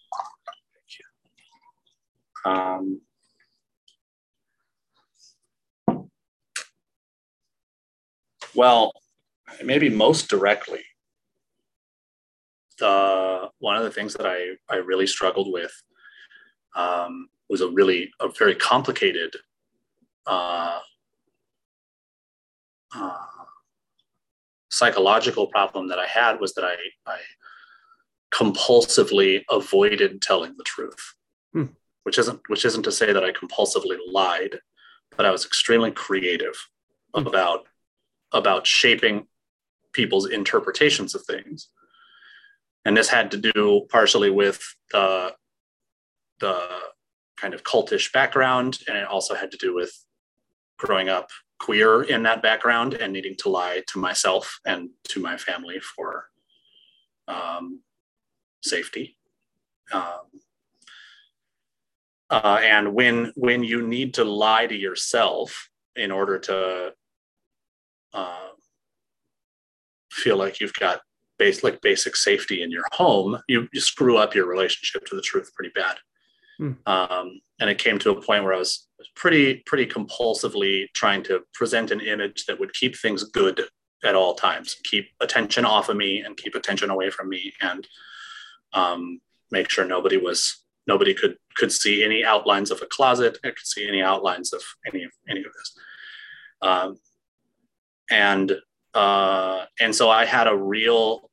[0.75, 0.99] Thank
[2.45, 2.51] you.
[2.51, 3.01] Um,
[8.55, 8.91] well,
[9.63, 10.83] maybe most directly,
[12.79, 15.71] the one of the things that I, I really struggled with
[16.75, 19.35] um, was a really a very complicated
[20.25, 20.79] uh,
[22.95, 23.17] uh,
[24.69, 27.19] psychological problem that I had was that I, I
[28.33, 31.15] compulsively avoided telling the truth,
[31.53, 31.65] hmm.
[32.03, 34.59] which isn't which isn't to say that I compulsively lied,
[35.15, 36.55] but I was extremely creative
[37.13, 37.25] hmm.
[37.25, 37.65] about
[38.33, 39.27] about shaping
[39.93, 41.69] people's interpretations of things
[42.87, 45.33] and this had to do partially with the
[46.39, 46.57] the
[47.35, 48.79] kind of cultish background.
[48.87, 49.91] And it also had to do with
[50.77, 55.35] growing up queer in that background and needing to lie to myself and to my
[55.35, 56.29] family for
[57.27, 57.81] um,
[58.63, 59.17] safety.
[59.91, 60.21] Um,
[62.29, 66.93] uh, and when when you need to lie to yourself in order to
[68.13, 68.49] uh,
[70.09, 71.01] feel like you've got
[71.37, 75.21] base like basic safety in your home, you, you screw up your relationship to the
[75.21, 75.97] truth pretty bad.
[76.57, 76.71] Hmm.
[76.85, 81.41] Um, and it came to a point where I was pretty pretty compulsively trying to
[81.53, 83.61] present an image that would keep things good
[84.03, 87.87] at all times, keep attention off of me and keep attention away from me, and
[88.73, 89.19] um,
[89.51, 93.37] make sure nobody was nobody could could see any outlines of a closet.
[93.43, 95.77] I could see any outlines of any of any of this.
[96.61, 96.99] Um,
[98.09, 98.53] and
[98.97, 101.29] uh, and so I had a real,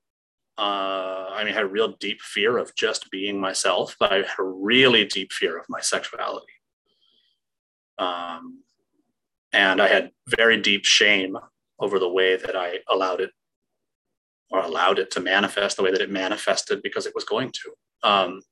[0.58, 4.16] uh, I mean, I had a real deep fear of just being myself, but I
[4.16, 6.52] had a really deep fear of my sexuality.
[7.98, 8.64] Um,
[9.54, 11.38] and I had very deep shame
[11.78, 13.30] over the way that I allowed it
[14.50, 18.08] or allowed it to manifest the way that it manifested because it was going to.
[18.08, 18.42] Um,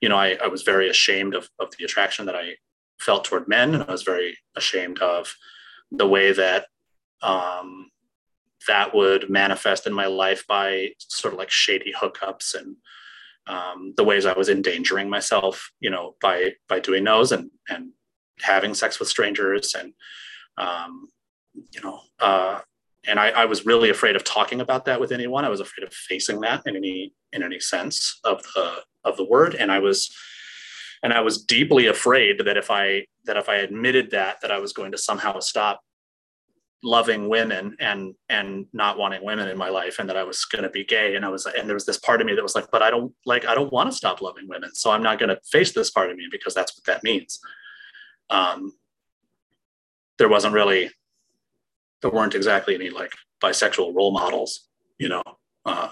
[0.00, 2.54] you know, I, I was very ashamed of, of the attraction that I
[2.98, 5.34] felt toward men, and I was very ashamed of
[5.90, 6.68] the way that
[7.20, 7.90] um,
[8.68, 12.76] that would manifest in my life by sort of like shady hookups and
[13.46, 17.90] um, the ways I was endangering myself, you know, by by doing those and and
[18.40, 19.92] having sex with strangers and
[20.58, 21.08] um,
[21.70, 22.60] you know, uh,
[23.06, 25.44] and I, I, was really afraid of talking about that with anyone.
[25.44, 29.24] I was afraid of facing that in any in any sense of the of the
[29.24, 30.14] word, and I was
[31.02, 34.58] and I was deeply afraid that if I that if I admitted that that I
[34.58, 35.80] was going to somehow stop
[36.82, 40.62] loving women and and not wanting women in my life and that I was going
[40.62, 41.16] to be gay.
[41.16, 42.90] And I was and there was this part of me that was like but I
[42.90, 45.72] don't like I don't want to stop loving women so I'm not going to face
[45.72, 47.40] this part of me because that's what that means.
[48.30, 48.72] Um
[50.18, 50.90] there wasn't really
[52.02, 53.12] there weren't exactly any like
[53.42, 55.22] bisexual role models you know?
[55.64, 55.88] Uh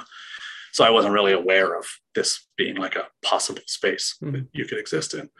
[0.72, 4.32] so I wasn't really aware of this being like a possible space mm-hmm.
[4.32, 5.30] that you could exist in.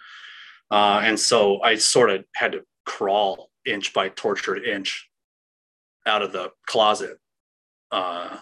[0.71, 5.09] Uh and so I sort of had to crawl inch by tortured inch
[6.07, 7.19] out of the closet,
[7.91, 8.37] uh,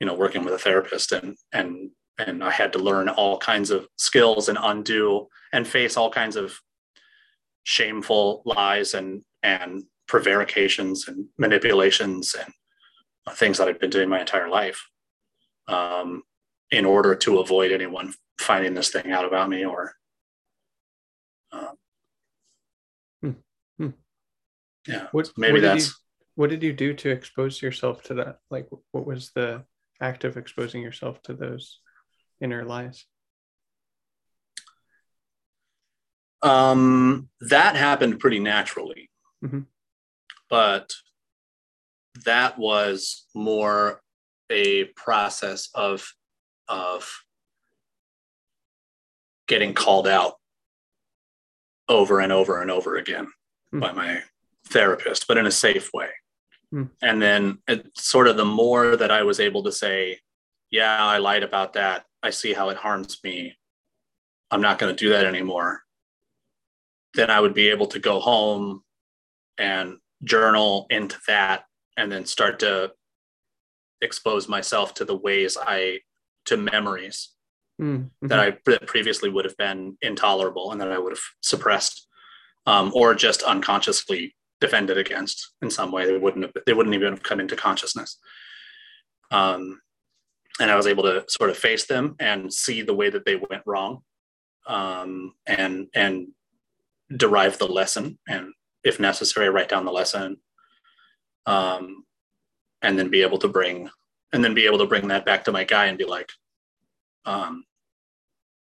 [0.00, 3.70] you know, working with a therapist and and and I had to learn all kinds
[3.70, 6.60] of skills and undo and face all kinds of
[7.64, 12.52] shameful lies and and prevarications and manipulations and
[13.36, 14.86] things that I've been doing my entire life
[15.66, 16.22] um,
[16.70, 19.94] in order to avoid anyone finding this thing out about me or
[23.22, 23.30] hmm.
[23.78, 23.90] Hmm.
[24.86, 26.03] yeah what, maybe what that's
[26.36, 29.64] what did you do to expose yourself to that like what was the
[30.00, 31.80] act of exposing yourself to those
[32.40, 33.06] inner lies
[36.42, 39.10] Um, that happened pretty naturally,
[39.42, 39.66] Mhm.
[40.50, 40.92] but
[42.26, 44.02] that was more
[44.50, 46.12] a process of
[46.68, 47.10] of
[49.46, 50.38] getting called out
[51.88, 53.30] over and over and over again
[53.70, 53.80] Hmm.
[53.80, 54.24] by my
[54.68, 56.10] therapist, but in a safe way.
[56.74, 56.84] Hmm.
[57.00, 60.18] And then it, sort of the more that I was able to say,
[60.72, 62.04] yeah, I lied about that.
[62.20, 63.56] I see how it harms me.
[64.50, 65.82] I'm not going to do that anymore.
[67.14, 68.82] Then I would be able to go home
[69.56, 72.90] and journal into that and then start to
[74.00, 76.00] expose myself to the ways I,
[76.46, 77.30] to memories
[77.80, 78.28] Mm, mhm.
[78.28, 82.06] that I that previously would have been intolerable and that I would have suppressed,
[82.66, 86.06] um, or just unconsciously defended against in some way.
[86.06, 88.18] They wouldn't have they wouldn't even have come into consciousness.
[89.30, 89.80] Um,
[90.60, 93.36] and I was able to sort of face them and see the way that they
[93.36, 94.02] went wrong,
[94.66, 96.28] um, and and
[97.14, 100.38] derive the lesson, and if necessary, write down the lesson,
[101.46, 102.04] um,
[102.82, 103.90] and then be able to bring
[104.32, 106.28] and then be able to bring that back to my guy and be like,
[107.24, 107.64] um,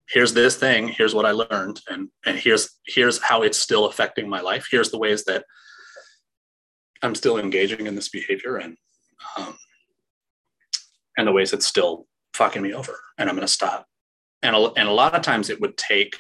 [0.09, 4.29] here's this thing here's what i learned and and here's here's how it's still affecting
[4.29, 5.44] my life here's the ways that
[7.02, 8.76] i'm still engaging in this behavior and
[9.37, 9.56] um,
[11.16, 13.87] and the ways it's still fucking me over and i'm going to stop.
[14.42, 16.16] And a, and a lot of times it would take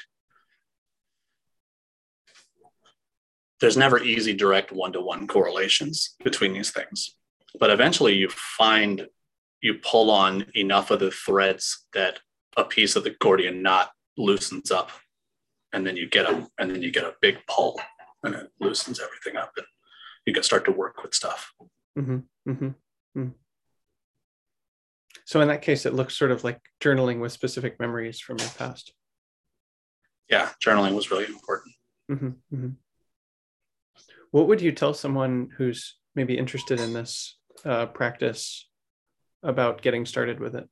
[3.60, 7.16] there's never easy direct one-to-one correlations between these things
[7.58, 9.06] but eventually you find
[9.60, 12.20] you pull on enough of the threads that
[12.56, 14.90] a piece of the Gordian knot loosens up,
[15.72, 17.80] and then you get a and then you get a big pull,
[18.22, 19.66] and it loosens everything up, and
[20.26, 21.52] you can start to work with stuff.
[21.96, 22.74] Mhm, mhm,
[23.16, 23.28] Mm-hmm.
[25.24, 28.48] So in that case, it looks sort of like journaling with specific memories from your
[28.50, 28.92] past.
[30.28, 31.74] Yeah, journaling was really important.
[32.08, 32.68] hmm hmm
[34.30, 38.68] What would you tell someone who's maybe interested in this uh, practice
[39.42, 40.68] about getting started with it?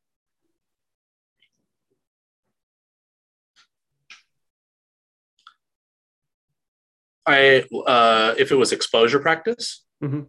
[7.27, 10.29] I uh, if it was exposure practice, Mhm.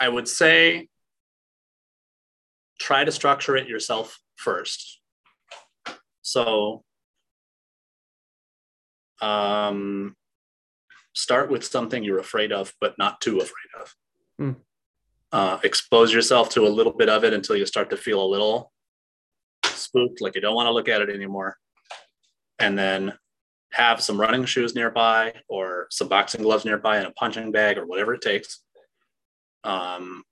[0.00, 0.88] I would say
[2.78, 5.00] try to structure it yourself first.
[6.22, 6.84] So
[9.20, 10.14] um,
[11.12, 13.94] start with something you're afraid of, but not too afraid of.
[14.38, 14.52] Hmm.
[15.32, 18.24] Uh, expose yourself to a little bit of it until you start to feel a
[18.24, 18.72] little
[19.64, 21.58] spooked, like you don't want to look at it anymore.
[22.60, 23.18] And then
[23.72, 27.86] have some running shoes nearby or some boxing gloves nearby and a punching bag or
[27.86, 28.60] whatever it takes.
[29.64, 30.24] Um,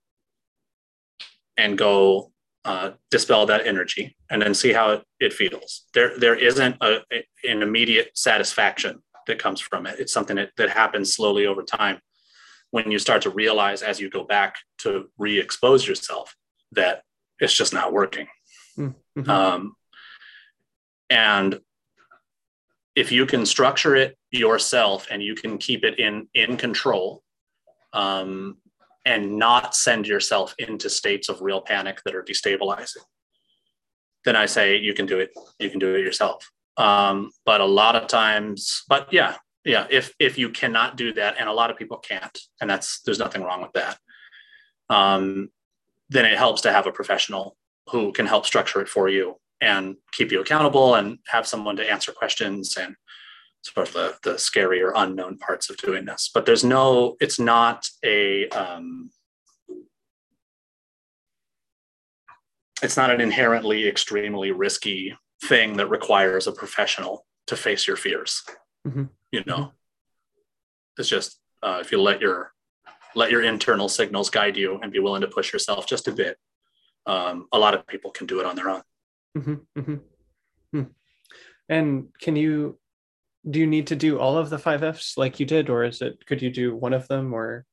[1.57, 2.31] and go
[2.65, 5.85] uh, dispel that energy and then see how it, it feels.
[5.93, 6.99] There, there isn't a,
[7.43, 9.99] an immediate satisfaction that comes from it.
[9.99, 11.99] It's something that, that happens slowly over time
[12.71, 16.35] when you start to realize as you go back to re-expose yourself
[16.73, 17.03] that
[17.39, 18.27] it's just not working.
[18.77, 19.27] Mhm.
[19.27, 19.75] Um,
[21.09, 21.59] and
[22.97, 27.21] if you can structure it yourself and you can keep it in in control
[27.93, 28.57] um,
[29.05, 33.05] and not send yourself into states of real panic that are destabilizing
[34.25, 35.29] then i say you can do it
[35.59, 36.49] you can do it yourself.
[36.77, 41.35] Um, but a lot of times but yeah yeah if if you cannot do that
[41.39, 43.97] and a lot of people can't and that's there's nothing wrong with that
[44.89, 45.49] um,
[46.09, 47.55] then it helps to have a professional
[47.91, 51.89] who can help structure it for you and keep you accountable and have someone to
[51.89, 52.95] answer questions and
[53.63, 56.29] sort of the, the scary or unknown parts of doing this.
[56.33, 59.09] But there's no it's not a um,
[62.83, 68.43] it's not an inherently extremely risky thing that requires a professional to face your fears
[68.87, 69.09] Mhm.
[69.31, 69.73] you know?
[70.97, 72.53] It's just uh, if you let your
[73.15, 76.37] let your internal signals guide you and be willing to push yourself just a bit
[77.07, 78.81] um, a lot of people can do it on their own
[79.37, 79.99] Mhm, mhm.
[80.73, 80.83] Hmm.
[81.69, 82.79] And can you
[83.49, 86.01] do you need to do all of the five Fs like you did, or is
[86.01, 87.65] it could you do one of them or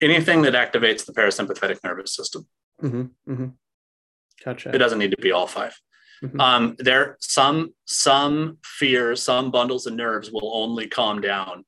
[0.00, 2.46] anything that activates the parasympathetic nervous system
[2.82, 3.52] Mhm, mhm.
[4.44, 4.74] gotcha.
[4.74, 5.74] it doesn't need to be all 5
[6.22, 6.40] Mhm.
[6.40, 11.64] um, there some some fears some bundles of nerves will only calm down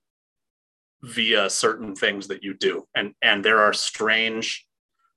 [1.02, 4.66] via certain things that you do and and there are strange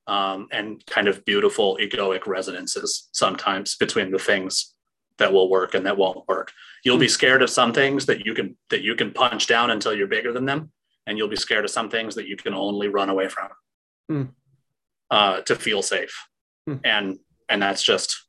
[0.07, 4.73] um, and kind of beautiful egoic resonances sometimes between the things
[5.17, 6.51] that will work and that won't work
[6.83, 9.93] you'll be scared of some things that you can that you can punch down until
[9.93, 10.71] you're bigger than them
[11.05, 13.49] and you'll be scared of some things that you can only run away from
[14.09, 14.23] Hmm.
[15.09, 16.27] uh, to feel safe
[16.67, 16.77] Hmm.
[16.83, 18.25] and and that's just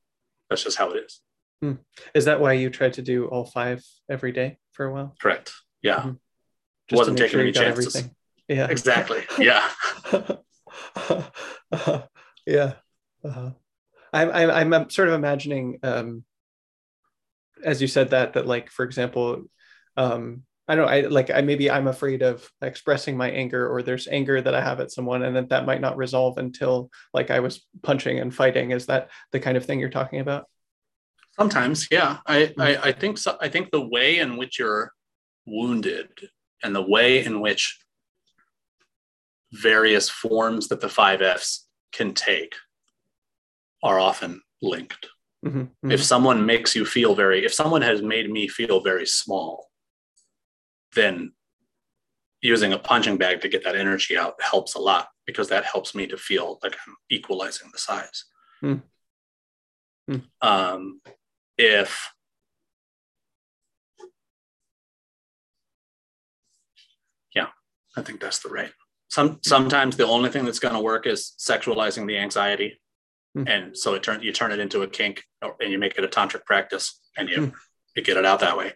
[0.51, 1.21] that's just how it is
[1.63, 1.75] Hmm.
[2.13, 5.15] Is that why you tried to do all five every day for a while?
[5.23, 5.53] Correct.
[5.81, 6.01] Yeah.
[6.03, 6.19] Mhm.
[6.91, 8.05] Wasn't taking any you got chances.
[8.49, 8.67] Yeah.
[8.69, 9.23] Exactly.
[9.39, 9.71] Yeah.
[12.47, 12.75] yeah.
[13.25, 13.51] Uh-huh.
[14.13, 16.25] I'm, I'm, I'm sort of imagining, um,
[17.65, 19.45] as you said that, that like, for example,
[19.97, 23.83] um, I don't know, I like, I, maybe I'm afraid of expressing my anger or
[23.83, 27.31] there's anger that I have at someone and that that might not resolve until like
[27.31, 28.71] I was punching and fighting.
[28.71, 30.47] Is that the kind of thing you're talking about?
[31.39, 32.19] Sometimes, yeah.
[32.27, 32.53] I.
[32.59, 33.37] I, I think so.
[33.41, 34.93] I think the way in which you're
[35.47, 36.11] wounded
[36.63, 37.79] and the way in which
[39.53, 42.55] various forms that the five Fs can take
[43.83, 45.09] are often linked.
[45.45, 46.05] Mhm, If mhm.
[46.05, 49.71] someone makes you feel very, if someone has made me feel very small,
[50.95, 51.33] then
[52.41, 55.95] using a punching bag to get that energy out helps a lot because that helps
[55.95, 58.25] me to feel like I'm equalizing the size.
[58.61, 58.77] Hmm.
[60.41, 61.01] Um,
[61.57, 62.13] if
[67.35, 67.49] yeah,
[67.97, 68.73] I think that's the right.
[69.13, 72.81] Some sometimes the only thing that's going to work is sexualizing the anxiety,
[73.35, 73.45] Hmm.
[73.47, 76.05] and so it turn you turn it into a kink, or, and you make it
[76.05, 77.51] a tantric practice, and you Hmm.
[77.95, 78.73] you get it out that way.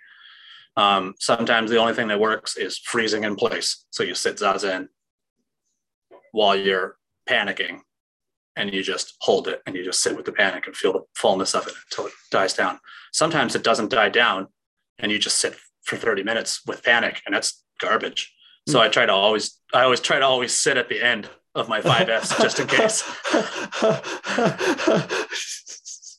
[0.77, 3.87] Um, sometimes the only thing that works is freezing in place.
[3.89, 4.89] So you sit zazen
[6.33, 7.81] while you're panicking
[8.57, 11.05] and you just hold it and you just sit with the panic and feel the
[11.15, 12.79] fullness of it until it dies down.
[13.13, 14.49] Sometimes it doesn't die down
[14.99, 18.35] and you just sit for 30 minutes with panic and that's garbage.
[18.67, 21.69] So I try to always, I always try to always sit at the end of
[21.69, 23.05] my five Fs just in case.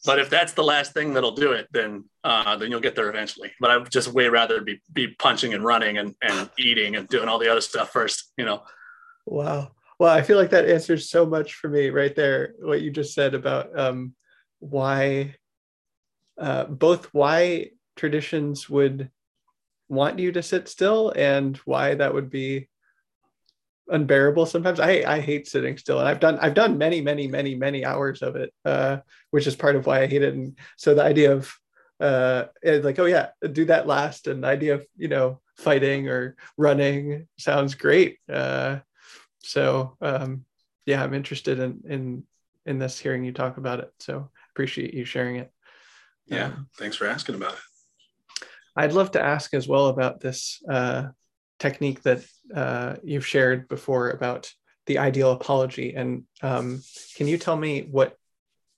[0.08, 3.10] But if that's the last thing that'll do it, then uh, then you'll get there
[3.10, 3.52] eventually.
[3.60, 7.10] But I would just way rather be be punching and running and, and eating and
[7.10, 8.32] doing all the other stuff first.
[8.38, 8.64] You know.
[9.26, 9.74] Wow.
[10.00, 12.54] Well, I feel like that answers so much for me right there.
[12.60, 14.16] What you just said about um,
[14.60, 15.36] why,
[16.40, 19.12] uh, both why traditions would
[19.90, 22.70] want you to sit still and why that would be
[23.90, 24.80] unbearable sometimes.
[24.80, 28.22] I I hate sitting still, and I've done I've done many many many many hours
[28.22, 28.98] of it, uh,
[29.32, 30.34] which is part of why I hate it.
[30.34, 31.54] And so the idea of
[32.00, 36.36] uh, like oh yeah, do that last, and the idea of you know fighting or
[36.58, 38.18] running sounds great.
[38.32, 38.80] Uh,
[39.40, 40.46] so um,
[40.86, 42.24] yeah, I'm interested in in
[42.66, 43.92] in this hearing you talk about it.
[44.00, 45.52] So appreciate you sharing it.
[46.26, 46.48] Yeah.
[46.48, 47.77] Um, Thanks for asking about it.
[48.78, 51.08] I'd love to ask as well about this uh,
[51.60, 52.24] technique that
[52.54, 54.52] uh, you've shared before about
[54.86, 55.96] the ideal apology.
[55.96, 56.84] And um,
[57.16, 58.16] can you tell me what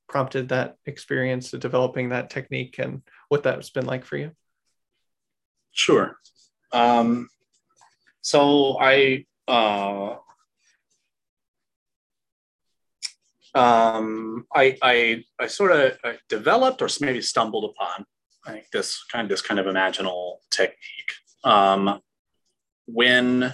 [0.08, 4.32] prompted that experience of developing that technique and what that's been like for you?
[5.72, 6.18] Sure.
[6.72, 7.28] Um,
[8.22, 10.16] so I uh,
[13.54, 15.98] um, I I I sort of
[16.30, 18.06] developed or maybe stumbled upon
[18.52, 21.14] Think this kind of this kind of imaginal technique.
[21.44, 22.02] Um,
[22.86, 23.54] when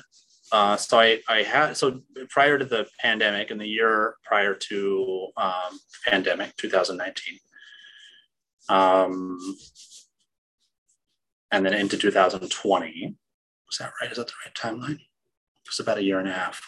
[0.52, 5.28] uh, so I I had so prior to the pandemic and the year prior to
[5.38, 7.40] um, pandemic 2019
[8.70, 9.38] um,
[11.52, 13.16] and then into 2020
[13.68, 14.12] was that right?
[14.12, 15.00] Is that the right timeline?
[15.00, 16.62] It was about a year and a half.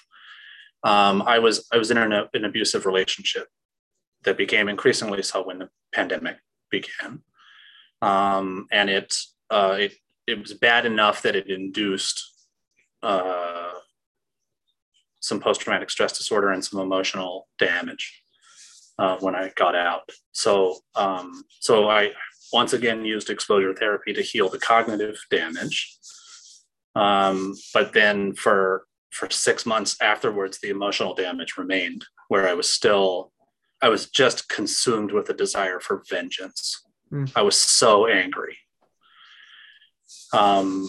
[0.83, 3.47] Um, I was I was in an, an abusive relationship
[4.23, 6.37] that became increasingly so when the pandemic
[6.69, 7.21] began
[8.01, 9.13] um, and it,
[9.49, 9.93] uh, it
[10.27, 12.21] it was bad enough that it induced
[13.01, 13.71] uh,
[15.21, 18.23] some post traumatic stress disorder and some emotional damage
[18.99, 20.09] uh, when I got out.
[20.33, 22.11] So um, so I
[22.51, 25.97] once again used exposure therapy to heal the cognitive damage,
[26.95, 32.69] um, but then for for six months afterwards, the emotional damage remained, where I was
[32.71, 33.31] still
[33.81, 36.83] I was just consumed with a desire for vengeance.
[37.11, 37.31] Mm.
[37.35, 38.57] I was so angry.
[40.33, 40.87] Um,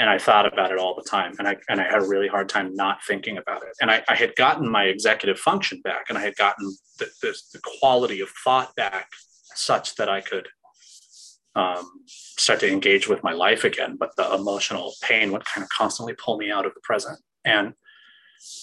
[0.00, 2.28] and I thought about it all the time, and I and I had a really
[2.28, 3.76] hard time not thinking about it.
[3.80, 7.36] And I, I had gotten my executive function back, and I had gotten the, the,
[7.52, 9.08] the quality of thought back,
[9.54, 10.48] such that I could
[11.56, 13.96] um, start to engage with my life again.
[13.98, 17.72] But the emotional pain would kind of constantly pull me out of the present, and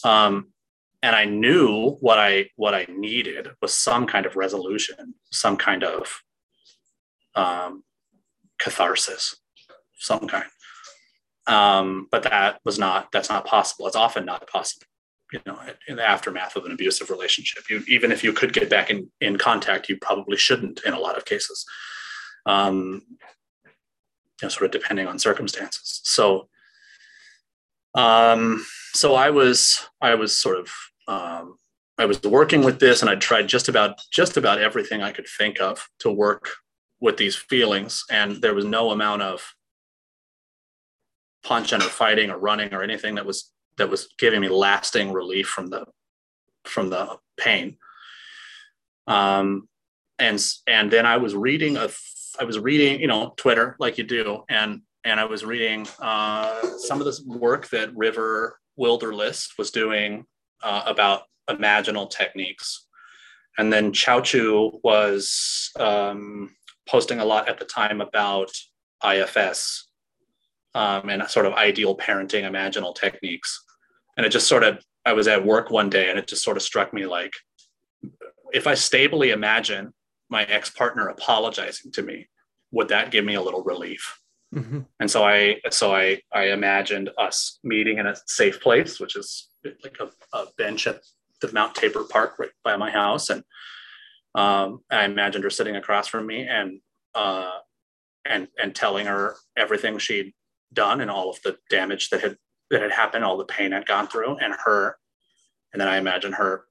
[0.06, 0.54] um,
[1.06, 5.84] and I knew what I what I needed was some kind of resolution, some kind
[5.84, 6.24] of
[7.36, 7.84] um,
[8.58, 9.36] catharsis,
[10.00, 10.50] some kind.
[11.46, 13.86] Um, but that was not that's not possible.
[13.86, 14.88] It's often not possible.
[15.32, 18.68] You know, in the aftermath of an abusive relationship, you, even if you could get
[18.68, 21.68] back in in contact, you probably shouldn't in a lot of cases.
[22.48, 23.04] Um,
[23.64, 23.72] you
[24.42, 26.02] know, sort of depending on circumstances.
[26.04, 26.50] So,
[27.94, 30.72] um, so I was I was sort of
[31.08, 31.58] um,
[31.98, 35.28] I was working with this and I tried just about just about everything I could
[35.28, 36.50] think of to work
[37.00, 38.04] with these feelings.
[38.12, 39.54] And there was no amount of
[41.44, 45.48] punching or fighting or running or anything that was that was giving me lasting relief
[45.48, 45.86] from the
[46.66, 47.78] from the pain.
[49.08, 49.70] Um
[50.20, 51.90] and and then I was reading a
[52.40, 54.44] I was reading you know Twitter like you do.
[54.50, 60.26] And and I was reading uh, some of this work that River Wilderlist was doing
[60.66, 62.88] uh, about imaginal techniques.
[63.58, 66.54] And then Qiaochu was um,
[66.90, 68.52] posting a lot at the time about
[69.04, 69.88] IFS
[70.74, 73.64] um, and sort of ideal parenting imaginal techniques.
[74.18, 76.58] And it just sort of, I was at work one day and it just sort
[76.58, 77.34] of struck me like,
[78.52, 79.94] if I stably imagine
[80.30, 82.28] my ex partner apologizing to me,
[82.72, 84.20] would that give me a little relief?
[84.54, 84.82] Mm-hmm.
[85.00, 89.50] And so I, so I, I imagined us meeting in a safe place, which is
[89.84, 91.02] like a, a bench at
[91.42, 93.44] the Mount Tabor Park right by my house, and
[94.36, 96.80] um, I imagined her sitting across from me and
[97.14, 97.60] uh,
[98.26, 100.34] and and telling her everything she'd
[100.74, 102.38] done and all of the damage that had
[102.72, 104.98] that had happened, all the pain I'd gone through, and her,
[105.72, 106.66] and then I imagined her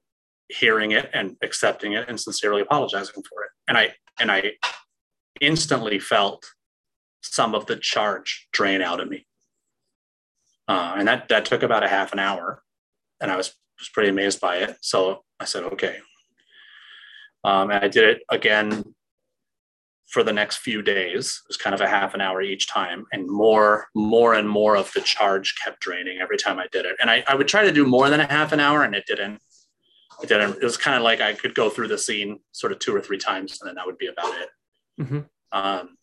[0.49, 4.53] hearing it and accepting it and sincerely apologizing for it, and I and I
[5.41, 6.45] instantly felt
[7.21, 9.25] some of the charge drain out of me.
[10.67, 12.63] Uh, and that that took about a half an hour,
[13.21, 14.77] and I was was pretty amazed by it.
[14.81, 15.97] So I said, okay.
[17.43, 18.95] Um, and I did it again
[20.07, 21.41] for the next few days.
[21.43, 24.75] It was kind of a half an hour each time, and more, more and more
[24.75, 26.95] of the charge kept draining every time I did it.
[27.01, 29.05] And I, I would try to do more than a half an hour, and it
[29.05, 29.39] didn't.
[30.23, 30.57] It didn't.
[30.57, 33.01] It was kind of like I could go through the scene sort of two or
[33.01, 34.49] three times, and then that would be about it.
[35.01, 35.19] Mm-hmm.
[35.51, 35.97] Um,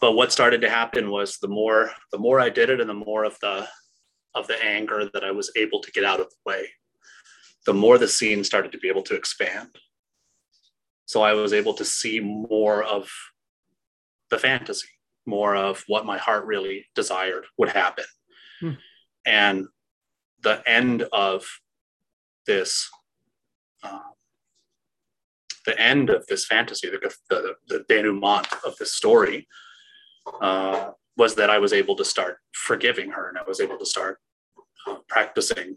[0.00, 2.94] but what started to happen was the more the more I did it, and the
[2.94, 3.68] more of the
[4.38, 6.68] of the anger that I was able to get out of the way
[7.68, 9.68] the more the scene started to be able to expand.
[11.04, 13.10] So I was able to see more of
[14.30, 14.88] the fantasy,
[15.26, 18.06] more of what my heart really desired would happen.
[18.60, 18.72] Hmm.
[19.26, 19.66] And
[20.42, 21.46] the end of
[22.46, 22.88] this,
[23.82, 23.98] uh,
[25.66, 29.46] the end of this fantasy, the, the, the denouement of this story,
[30.40, 33.84] uh, was that I was able to start forgiving her and I was able to
[33.84, 34.20] start
[35.08, 35.76] practicing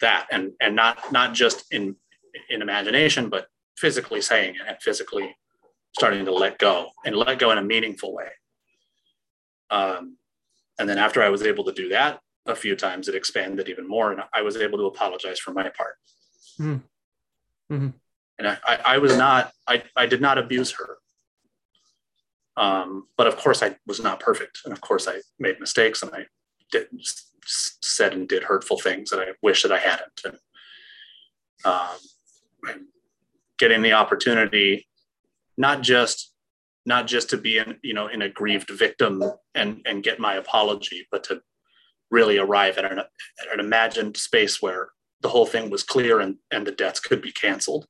[0.00, 1.96] that and and not not just in
[2.48, 3.46] in imagination but
[3.76, 5.36] physically saying it and physically
[5.96, 8.28] starting to let go and let go in a meaningful way
[9.70, 10.16] um,
[10.78, 13.86] and then after i was able to do that a few times it expanded even
[13.86, 15.96] more and i was able to apologize for my part
[16.60, 16.80] mm.
[17.70, 17.88] mm-hmm.
[18.38, 20.96] and I, I, I, was not I, I did not abuse her
[22.56, 26.12] um, but of course i was not perfect and of course i made mistakes and
[26.14, 26.26] i
[26.70, 26.88] did
[27.48, 30.20] said and did hurtful things that I wish that I hadn't.
[30.24, 30.38] And,
[31.64, 32.78] um,
[33.58, 34.86] getting the opportunity,
[35.56, 36.32] not just
[36.86, 39.22] not just to be in you know in a grieved victim
[39.54, 41.42] and and get my apology, but to
[42.10, 44.88] really arrive at an, at an imagined space where
[45.20, 47.86] the whole thing was clear and and the debts could be canceled.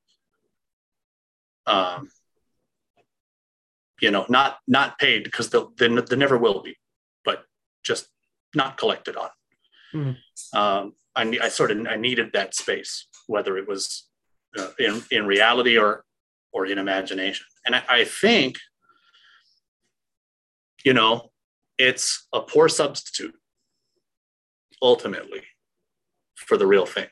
[1.65, 2.09] Um,
[4.01, 6.75] you know, not not paid because they they never will be,
[7.23, 7.43] but
[7.83, 8.07] just
[8.55, 9.29] not collected on.
[9.93, 10.57] Mm-hmm.
[10.57, 14.07] Um, I, I sort of I needed that space, whether it was
[14.57, 16.05] uh, in in reality or
[16.51, 17.45] or in imagination.
[17.65, 18.57] And I, I think,
[20.83, 21.31] you know,
[21.77, 23.35] it's a poor substitute
[24.81, 25.43] ultimately
[26.35, 27.07] for the real thing.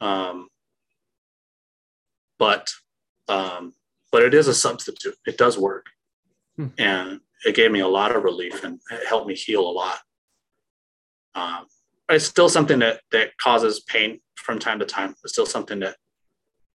[0.00, 0.48] Um,
[2.38, 2.70] but
[3.28, 3.74] um,
[4.10, 5.16] but it is a substitute.
[5.26, 5.86] It does work,
[6.56, 6.68] hmm.
[6.78, 9.98] and it gave me a lot of relief and it helped me heal a lot.
[11.34, 11.66] Um,
[12.08, 15.14] it's still something that that causes pain from time to time.
[15.24, 15.96] It's still something that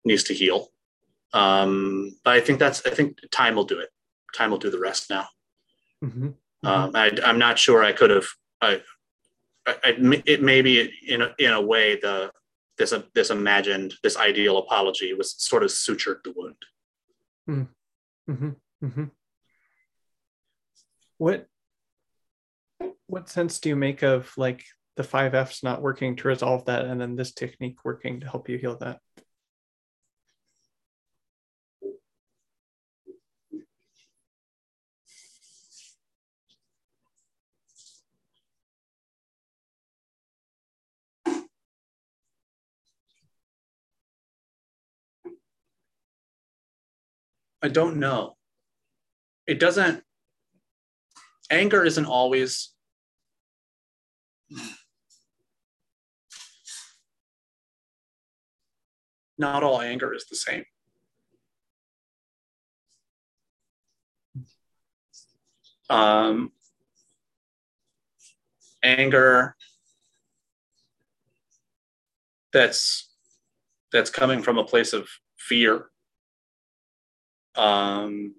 [0.03, 0.67] needs to heal.
[1.33, 3.89] Um, but I think that's I think time will do it.
[4.35, 5.27] Time will do the rest now.
[6.03, 6.27] Mm-hmm.
[6.27, 6.67] Mm-hmm.
[6.67, 8.25] Um, I, am not sure I could have.
[8.61, 8.81] I,
[9.65, 9.73] I,
[10.25, 12.31] it may be in a, in a way the
[12.77, 16.55] this uh, this imagined this ideal apology was sort of sutured the wound.
[17.49, 18.31] Mm-hmm.
[18.31, 18.85] mm-hmm.
[18.85, 19.03] mm-hmm.
[21.17, 21.47] What
[23.11, 24.63] what sense do you make of like
[24.95, 28.47] the five F's not working to resolve that, and then this technique working to help
[28.47, 28.99] you heal that?
[47.61, 48.37] I don't know.
[49.47, 50.01] It doesn't,
[51.51, 52.73] anger isn't always
[59.37, 60.63] not all anger is the same.
[65.89, 66.51] Um,
[68.83, 69.55] anger
[72.53, 73.09] that's
[73.91, 75.87] that's coming from a place of fear
[77.55, 78.35] um,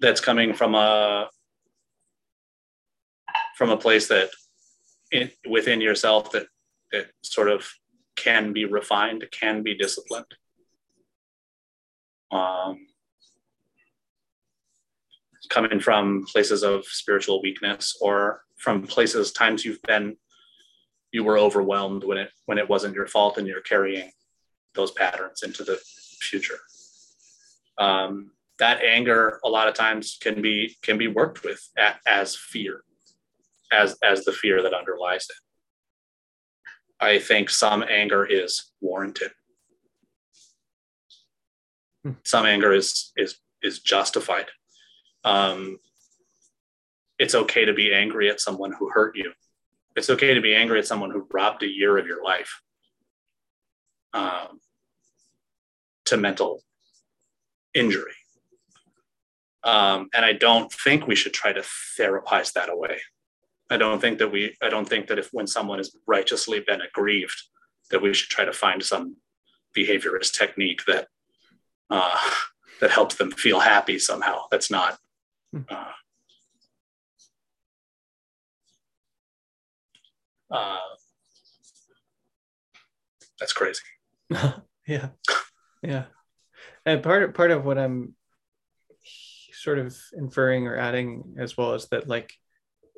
[0.00, 1.28] that's coming from a
[3.56, 4.28] from a place that
[5.10, 6.46] in, within yourself that
[6.92, 7.66] that sort of
[8.14, 10.26] can be refined, can be disciplined.
[12.30, 12.86] Um,
[15.48, 20.16] coming from places of spiritual weakness or from places times you've been
[21.12, 24.10] you were overwhelmed when it when it wasn't your fault and you're carrying
[24.74, 25.76] those patterns into the
[26.20, 26.58] future
[27.78, 31.70] um, that anger a lot of times can be can be worked with
[32.06, 32.82] as fear
[33.72, 35.36] as as the fear that underlies it
[37.00, 39.30] i think some anger is warranted
[42.04, 42.12] hmm.
[42.24, 44.46] some anger is is is justified
[45.24, 45.78] um,
[47.18, 49.32] it's okay to be angry at someone who hurt you
[49.96, 52.60] it's okay to be angry at someone who robbed a year of your life
[54.12, 54.60] um,
[56.06, 56.62] to mental
[57.74, 58.12] injury.
[59.62, 61.64] Um, and I don't think we should try to
[61.98, 63.00] therapize that away.
[63.70, 66.80] I don't think that we, I don't think that if when someone has righteously been
[66.80, 67.40] aggrieved,
[67.90, 69.16] that we should try to find some
[69.76, 71.08] behaviorist technique that
[71.90, 72.30] uh,
[72.80, 74.42] that helps them feel happy somehow.
[74.50, 74.98] That's not.
[75.52, 75.62] Hmm.
[75.70, 75.92] Uh,
[80.50, 80.76] uh,
[83.38, 83.82] that's crazy.
[84.86, 85.08] yeah,
[85.82, 86.04] yeah
[86.86, 88.14] and part of part of what i'm
[89.52, 92.32] sort of inferring or adding as well is that like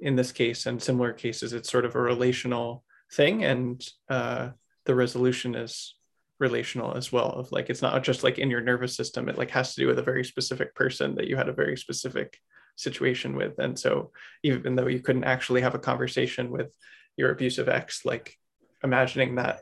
[0.01, 4.51] in this case and similar cases it's sort of a relational thing and uh,
[4.85, 5.95] the resolution is
[6.39, 9.51] relational as well of like it's not just like in your nervous system it like
[9.51, 12.39] has to do with a very specific person that you had a very specific
[12.77, 14.13] situation with and so
[14.45, 16.73] even though you couldn't actually have a conversation with
[17.17, 18.37] your abusive ex like
[18.85, 19.61] imagining that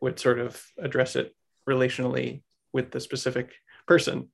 [0.00, 1.34] would sort of address it
[1.68, 3.54] relationally with the specific
[3.86, 4.28] person.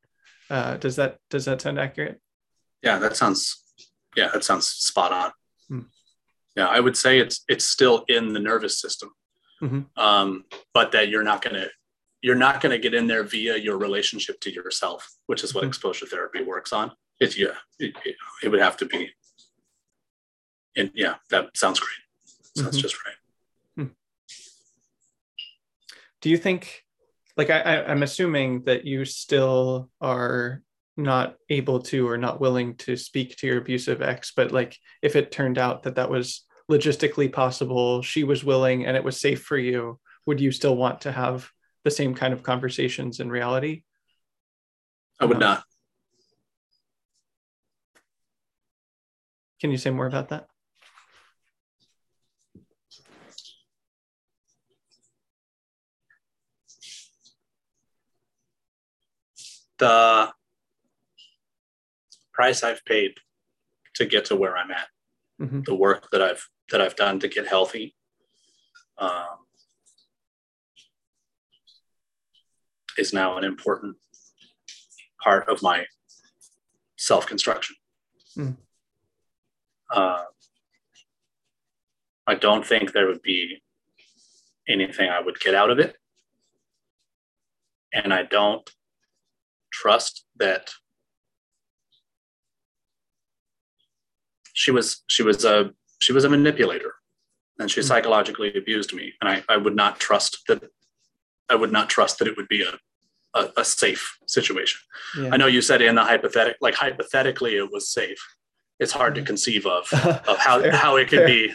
[0.50, 2.20] Uh, does that does that sound accurate?
[2.82, 3.62] Yeah, that sounds
[4.16, 5.32] yeah, that sounds spot on.
[5.72, 5.80] Hmm.
[6.54, 9.10] Yeah, I would say it's it's still in the nervous system,
[9.62, 9.80] mm-hmm.
[9.96, 10.44] um,
[10.74, 11.68] but that you're not gonna
[12.20, 15.68] you're not gonna get in there via your relationship to yourself, which is what mm-hmm.
[15.68, 16.92] exposure therapy works on.
[17.20, 19.10] It's yeah, it, it, it, would have to be.
[20.76, 21.90] And yeah, that sounds great.
[22.54, 22.82] Sounds mm-hmm.
[22.82, 23.16] just right.
[23.76, 23.92] Hmm.
[26.20, 26.84] Do you think
[27.38, 30.62] like I, I'm assuming that you still are
[30.96, 35.16] not able to or not willing to speak to your abusive ex, but like if
[35.16, 39.42] it turned out that that was logistically possible, she was willing and it was safe
[39.42, 41.48] for you, would you still want to have
[41.84, 43.82] the same kind of conversations in reality?
[45.18, 45.62] I would not.
[49.60, 50.46] Can you say more about that?
[59.82, 60.32] the
[62.32, 63.12] price I've paid
[63.94, 64.88] to get to where I'm at,
[65.40, 65.60] mm-hmm.
[65.62, 67.94] the work that I've that I've done to get healthy,
[68.98, 69.46] um,
[72.96, 73.96] is now an important
[75.22, 75.86] part of my
[76.96, 77.76] self construction.
[78.36, 78.56] Mm.
[79.90, 80.22] Uh,
[82.26, 83.62] I don't think there would be
[84.68, 85.96] anything I would get out of it.
[87.92, 88.68] And I don't
[89.72, 90.72] trust that
[94.62, 96.94] she was she was a she was a manipulator
[97.58, 97.88] and she mm-hmm.
[97.88, 100.62] psychologically abused me and I, I would not trust that
[101.48, 102.74] I would not trust that it would be a
[103.34, 104.78] a, a safe situation.
[105.18, 105.30] Yeah.
[105.32, 108.22] I know you said in the hypothetical like hypothetically it was safe.
[108.78, 109.26] It's hard to mm-hmm.
[109.26, 109.92] conceive of
[110.28, 111.52] of how how it could be.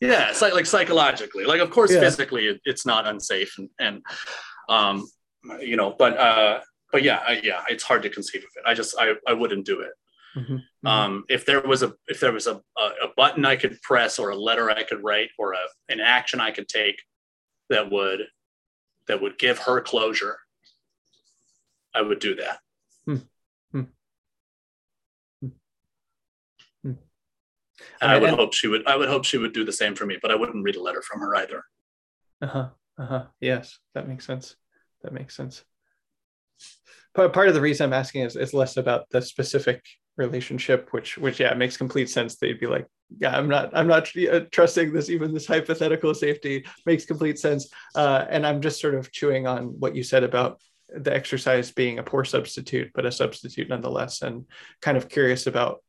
[0.00, 1.44] Yeah, it's like like psychologically.
[1.44, 2.00] Like of course yeah.
[2.00, 4.02] physically it, it's not unsafe and and
[4.68, 5.08] um
[5.60, 6.60] you know but uh
[6.92, 8.62] but yeah, I, yeah, it's hard to conceive of it.
[8.64, 9.94] I just I, I wouldn't do it.
[10.36, 10.86] Mm-hmm, mm-hmm.
[10.86, 14.18] Um, if there was a if there was a, a, a, button I could press
[14.18, 15.58] or a letter I could write or a,
[15.88, 17.00] an action I could take
[17.70, 18.20] that would
[19.06, 20.38] that would give her closure,
[21.94, 22.58] I would do that.
[23.08, 23.82] Mm-hmm.
[28.00, 29.94] And I would and, hope she would I would hope she would do the same
[29.94, 31.64] for me, but I wouldn't read a letter from her either.
[32.42, 32.68] Uh-huh.
[32.98, 33.24] Uh-huh.
[33.40, 34.56] Yes, that makes sense.
[35.02, 35.64] That makes sense
[37.14, 39.82] part of the reason I'm asking is, is less about the specific
[40.16, 42.86] relationship which which yeah makes complete sense they'd be like
[43.18, 46.64] yeah i'm not i'm not uh, trusting this even this hypothetical safety.
[46.86, 47.68] Makes complete sense.
[47.94, 50.60] Uh, and i'm just sort of chewing on what you said about
[50.94, 54.44] the exercise being a poor substitute but a substitute nonetheless and
[54.80, 55.82] kind of curious about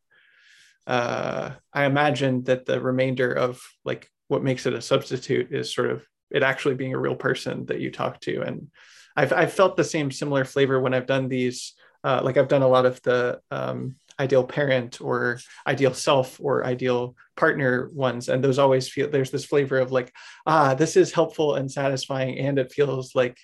[0.88, 5.92] uh, i imagine that the remainder of like what makes it a substitute is sort
[5.92, 8.42] of it actually being a real person that you talk to.
[8.42, 8.68] And
[9.16, 11.74] i've, I've felt the same similar flavor when i've done these
[12.04, 16.66] uh, like i've done a lot of the um, ideal parent or ideal self or
[16.66, 18.30] ideal partner ones.
[18.30, 20.14] And those always feel there's this flavor of like
[20.46, 23.38] ah this is helpful and satisfying and it feels like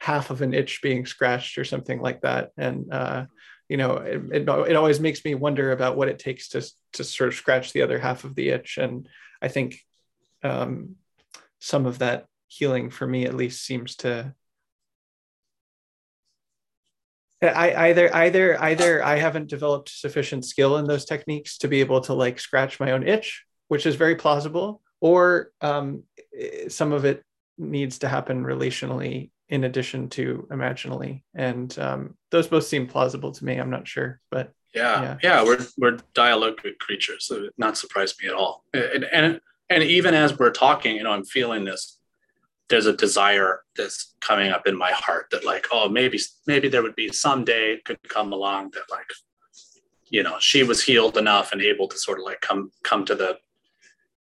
[0.00, 2.50] half of an itch being scratched or something like that.
[2.56, 3.26] And uh,
[3.68, 7.04] you know it, it, it always makes me wonder about what it takes to to
[7.04, 8.78] sort of scratch the other half of the itch.
[8.78, 9.08] And
[9.42, 9.78] i think
[10.42, 10.96] um,
[11.60, 14.34] some of that healing for me at least seems to
[17.42, 22.00] I either either either I haven't developed sufficient skill in those techniques to be able
[22.02, 26.02] to like scratch my own itch, which is very plausible, or um,
[26.68, 27.22] some of it
[27.56, 33.44] needs to happen relationally in addition to imaginally, and um, those both seem plausible to
[33.44, 33.56] me.
[33.56, 38.14] I'm not sure, but yeah, yeah, yeah we're we're dialogic creatures, so it not surprise
[38.22, 38.64] me at all.
[38.74, 41.99] And, and and even as we're talking, you know, I'm feeling this
[42.70, 46.82] there's a desire that's coming up in my heart that like oh maybe maybe there
[46.82, 49.10] would be someday could come along that like
[50.08, 53.14] you know she was healed enough and able to sort of like come come to
[53.14, 53.36] the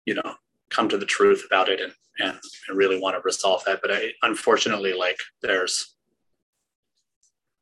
[0.07, 0.35] you know
[0.71, 2.37] come to the truth about it and and,
[2.69, 3.81] and really want to resolve that.
[3.81, 5.95] But I, unfortunately like there's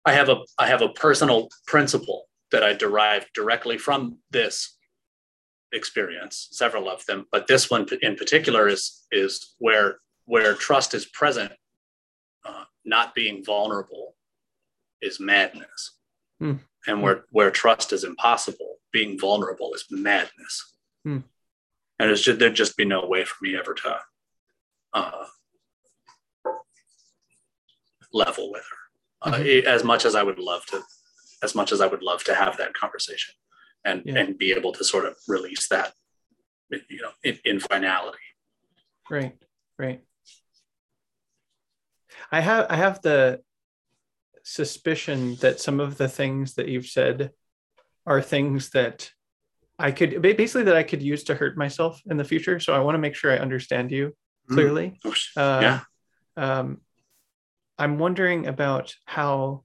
[0.06, 4.76] i have a i have a personal principle that i derived directly from this
[5.72, 11.06] experience several of them but this one in particular is is where where trust is
[11.06, 11.52] present,
[12.44, 14.14] uh, not being vulnerable
[15.00, 15.96] is madness.
[16.38, 16.54] Hmm.
[16.86, 20.74] And where, where trust is impossible, being vulnerable is madness.
[21.04, 21.18] Hmm.
[21.98, 23.98] And it's just, there'd just be no way for me ever to
[24.92, 25.24] uh,
[28.12, 28.76] level with her.
[29.22, 29.66] Uh, mm-hmm.
[29.66, 30.82] as much as I would love to,
[31.42, 33.34] as much as I would love to have that conversation
[33.84, 34.18] and, yeah.
[34.18, 35.94] and be able to sort of release that,
[36.70, 38.18] you know, in, in finality.
[39.08, 39.36] Right,
[39.78, 40.02] right.
[42.30, 43.40] I have I have the
[44.42, 47.30] suspicion that some of the things that you've said
[48.06, 49.10] are things that
[49.78, 52.60] I could basically that I could use to hurt myself in the future.
[52.60, 54.14] So I want to make sure I understand you
[54.50, 54.54] mm.
[54.54, 54.98] clearly.
[55.04, 55.36] Mm.
[55.36, 55.80] Uh, yeah.
[56.36, 56.80] Um,
[57.78, 59.64] I'm wondering about how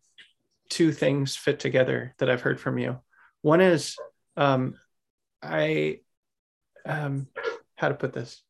[0.70, 3.00] two things fit together that I've heard from you.
[3.42, 3.96] One is
[4.36, 4.76] um,
[5.42, 6.00] I
[6.86, 7.28] um,
[7.76, 8.42] how to put this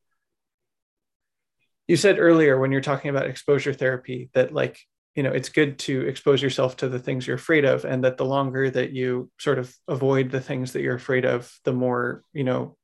[1.88, 4.78] you said earlier when you're talking about exposure therapy that like
[5.14, 8.16] you know it's good to expose yourself to the things you're afraid of and that
[8.16, 12.22] the longer that you sort of avoid the things that you're afraid of the more
[12.32, 12.76] you know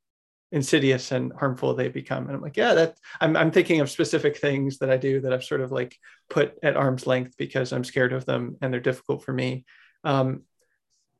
[0.50, 2.26] insidious and harmful they become.
[2.26, 5.32] And i'm like yeah that I'm, I'm thinking of specific things that i do that
[5.32, 5.96] i've sort of like
[6.30, 9.64] put at arm's length because i'm scared of them and they're difficult for me.
[10.04, 10.42] Um,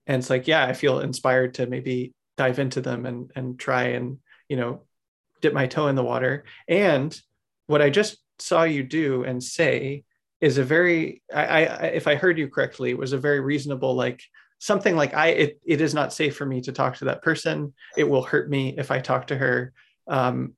[0.07, 3.89] and it's like yeah i feel inspired to maybe dive into them and and try
[3.89, 4.19] and
[4.49, 4.83] you know
[5.41, 6.45] dip my toe in the water.
[6.67, 7.19] And
[7.69, 10.05] what I just saw you do and say
[10.41, 14.23] is a very I, I if I heard you correctly was a very reasonable like
[14.59, 17.75] something like I it, it is not safe for me to talk to that person.
[17.97, 19.73] It will hurt me if I talk to her.
[20.09, 20.55] Um,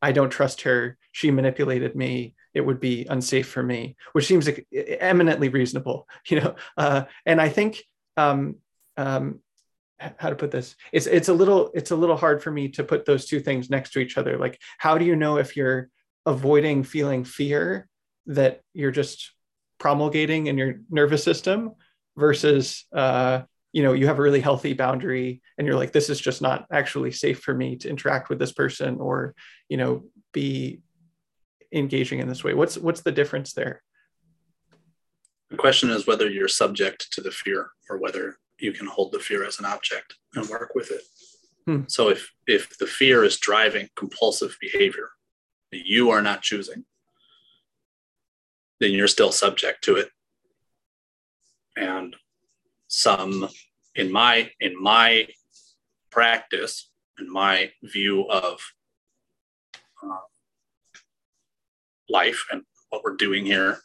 [0.00, 0.98] I don't trust her.
[1.12, 2.34] She manipulated me.
[2.54, 6.54] It would be unsafe for me, which seems like eminently reasonable, you know.
[6.76, 7.82] Uh, and I think
[8.16, 8.56] um,
[8.96, 9.40] um,
[10.18, 12.84] how to put this it's it's a little it's a little hard for me to
[12.84, 15.88] put those two things next to each other like how do you know if you're
[16.26, 17.88] avoiding feeling fear
[18.26, 19.32] that you're just
[19.78, 21.72] promulgating in your nervous system
[22.16, 26.20] versus uh, you know you have a really healthy boundary and you're like this is
[26.20, 29.34] just not actually safe for me to interact with this person or
[29.68, 30.80] you know be
[31.72, 32.54] engaging in this way.
[32.54, 33.82] What's what's the difference there?
[35.50, 39.20] The question is whether you're subject to the fear or whether you can hold the
[39.20, 41.02] fear as an object and work with it.
[41.66, 41.82] Hmm.
[41.88, 45.08] so if if the fear is driving compulsive behavior
[45.76, 46.84] that you are not choosing,
[48.80, 50.08] then you're still subject to it.
[51.76, 52.16] And
[52.88, 53.48] some
[53.94, 55.28] in my in my
[56.10, 58.58] practice, in my view of
[60.02, 60.16] uh,
[62.08, 63.78] life and what we're doing here,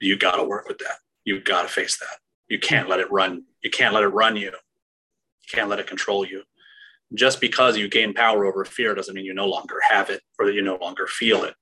[0.00, 0.96] you got to work with that.
[1.24, 2.18] You got to face that.
[2.48, 3.44] You can't let it run.
[3.62, 4.52] You can't let it run you.
[4.52, 6.44] You can't let it control you
[7.14, 10.46] just because you gain power over fear doesn't mean you no longer have it or
[10.46, 11.54] that you no longer feel it.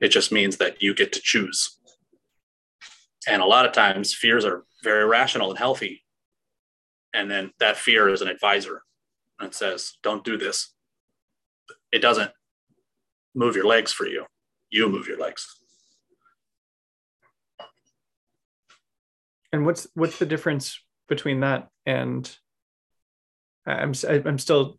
[0.00, 1.78] It just means that you get to choose.
[3.28, 6.04] And a lot of times, fears are very rational and healthy.
[7.14, 8.82] and then that fear is an advisor
[9.40, 10.74] and says don't do this
[11.92, 12.30] it doesn't
[13.34, 14.24] move your legs for you
[14.70, 15.46] you move your legs
[19.52, 22.36] and what's what's the difference between that and
[23.66, 23.92] i'm
[24.26, 24.78] i'm still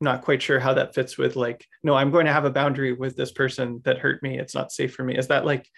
[0.00, 2.92] not quite sure how that fits with like no i'm going to have a boundary
[2.92, 4.38] with this person that hurt me.
[4.38, 5.16] It's not safe for me.
[5.16, 5.68] Is that like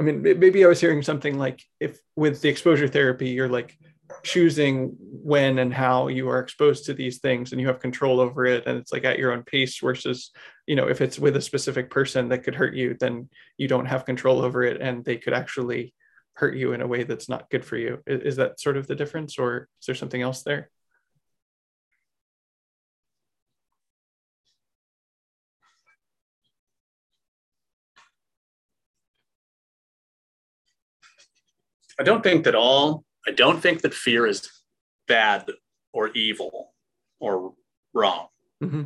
[0.00, 3.76] i mean maybe i was hearing something like if with the exposure therapy you're like
[4.22, 8.44] choosing when and how you are exposed to these things and you have control over
[8.46, 10.30] it and it's like at your own pace versus
[10.66, 13.86] you know if it's with a specific person that could hurt you then you don't
[13.86, 15.94] have control over it and they could actually
[16.34, 18.02] hurt you in a way that's not good for you.
[18.06, 20.70] Is, that sort of the difference or is there something else there
[32.02, 34.50] I don't think that all, I don't think that fear is
[35.06, 35.48] bad
[35.92, 36.74] or evil
[37.20, 37.54] or
[37.94, 38.26] wrong.
[38.60, 38.82] Mm-hmm.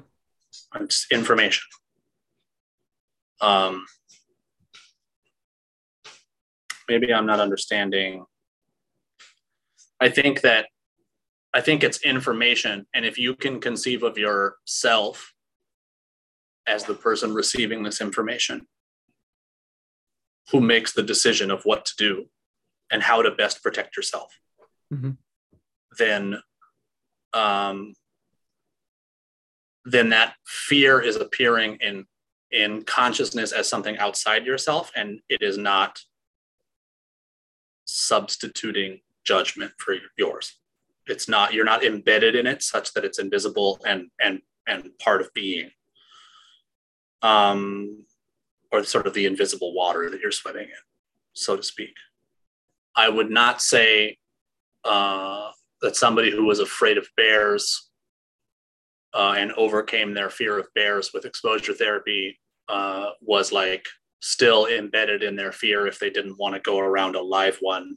[0.82, 1.64] It's information.
[3.40, 3.86] Um,
[6.90, 8.26] maybe I'm not understanding.
[9.98, 10.66] I think that
[11.54, 15.32] I think it's information, and if you can conceive of yourself
[16.66, 18.66] as the person receiving this information,
[20.52, 22.26] who makes the decision of what to do,
[22.90, 24.38] and how to best protect yourself,
[24.92, 25.10] mm-hmm.
[25.98, 26.40] then
[27.32, 27.94] um,
[29.84, 32.06] then that fear is appearing in
[32.50, 35.98] in consciousness as something outside yourself, and it is not
[37.84, 40.54] substituting judgment for yours.
[41.06, 45.20] It's not you're not embedded in it such that it's invisible and and and part
[45.20, 45.70] of being.
[47.22, 48.04] Um,
[48.72, 50.84] or sort of the invisible water that you're swimming in,
[51.32, 51.94] so to speak.
[52.96, 54.16] I would not say
[54.84, 55.50] uh,
[55.82, 57.90] that somebody who was afraid of bears
[59.14, 62.38] uh, and overcame their fear of bears with exposure therapy
[62.68, 63.84] uh, was like
[64.20, 67.96] still embedded in their fear if they didn't want to go around a live one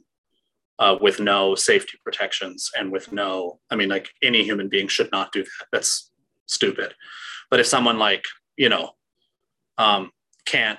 [0.78, 5.10] uh, with no safety protections and with no, I mean, like any human being should
[5.12, 5.66] not do that.
[5.72, 6.10] That's
[6.46, 6.94] stupid.
[7.50, 8.24] But if someone like,
[8.56, 8.90] you know,
[9.76, 10.10] um,
[10.46, 10.78] can't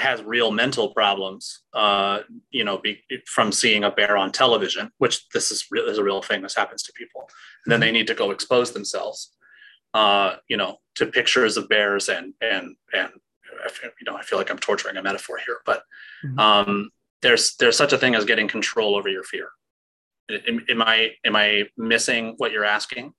[0.00, 2.20] has real mental problems, uh,
[2.50, 6.22] you know, be, from seeing a bear on television, which this is, is a real
[6.22, 6.42] thing.
[6.42, 7.28] This happens to people.
[7.64, 9.32] And then they need to go expose themselves,
[9.94, 13.10] uh, you know, to pictures of bears and and and
[14.00, 15.82] you know, I feel like I'm torturing a metaphor here, but
[16.24, 16.38] mm-hmm.
[16.38, 16.90] um,
[17.22, 19.50] there's there's such a thing as getting control over your fear.
[20.30, 23.12] Am, am I am I missing what you're asking?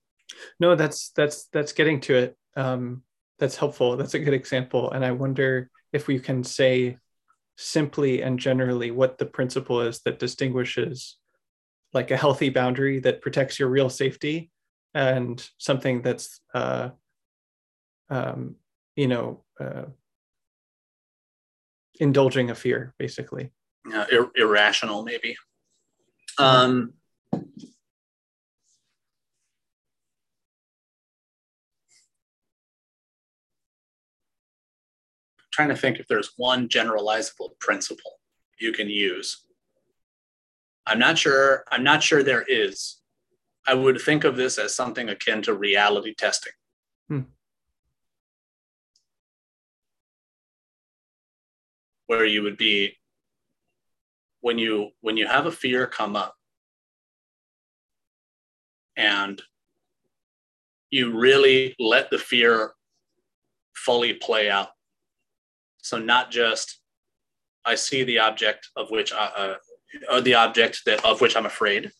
[0.59, 2.37] No, that's that's that's getting to it.
[2.55, 3.03] Um,
[3.37, 3.97] that's helpful.
[3.97, 6.97] That's a good example, and I wonder if we can say
[7.57, 11.17] simply and generally what the principle is that distinguishes
[11.93, 14.49] like a healthy boundary that protects your real safety
[14.93, 16.89] and something that's uh,
[18.09, 18.55] um,
[18.95, 19.85] you know uh,
[21.99, 23.51] indulging a fear basically.
[23.93, 25.35] Uh, ir- irrational maybe.
[26.37, 26.93] Um,
[35.51, 38.19] trying to think if there's one generalizable principle
[38.59, 39.43] you can use.
[40.85, 41.63] I'm not sure.
[41.71, 42.97] I'm not sure there is.
[43.67, 46.53] I would think of this as something akin to reality testing.
[47.07, 47.21] Hmm.
[52.07, 52.97] Where you would be
[54.41, 56.35] when you when you have a fear come up
[58.97, 59.41] and
[60.89, 62.73] you really let the fear
[63.75, 64.69] fully play out
[65.81, 66.79] so not just
[67.65, 69.55] I see the object of which I, uh,
[70.09, 71.91] uh, the object that of which I'm afraid,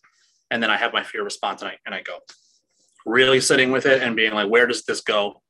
[0.50, 2.20] and then I have my fear response and I and I go
[3.06, 5.42] really sitting with it and being like, where does this go?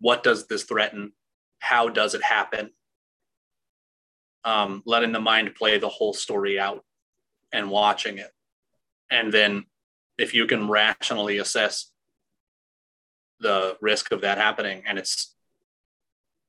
[0.00, 1.12] What does this threaten?
[1.58, 2.70] How does it happen?
[4.44, 6.84] Um, letting the mind play the whole story out
[7.52, 8.30] and watching it,
[9.10, 9.64] and then
[10.16, 11.90] if you can rationally assess
[13.40, 15.34] the risk of that happening and it's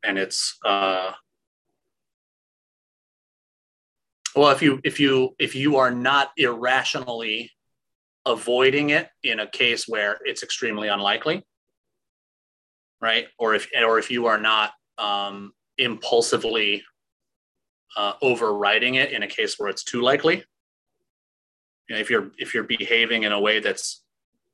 [0.03, 1.11] and it's uh,
[4.35, 7.51] well if you if you if you are not irrationally
[8.25, 11.43] avoiding it in a case where it's extremely unlikely
[13.01, 13.27] right?
[13.37, 16.83] Or if or if you are not um, impulsively
[17.97, 20.43] uh, overriding it in a case where it's too likely
[21.87, 24.03] you know, if you're if you're behaving in a way that's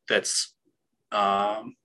[0.07, 0.53] that's
[1.11, 1.75] um,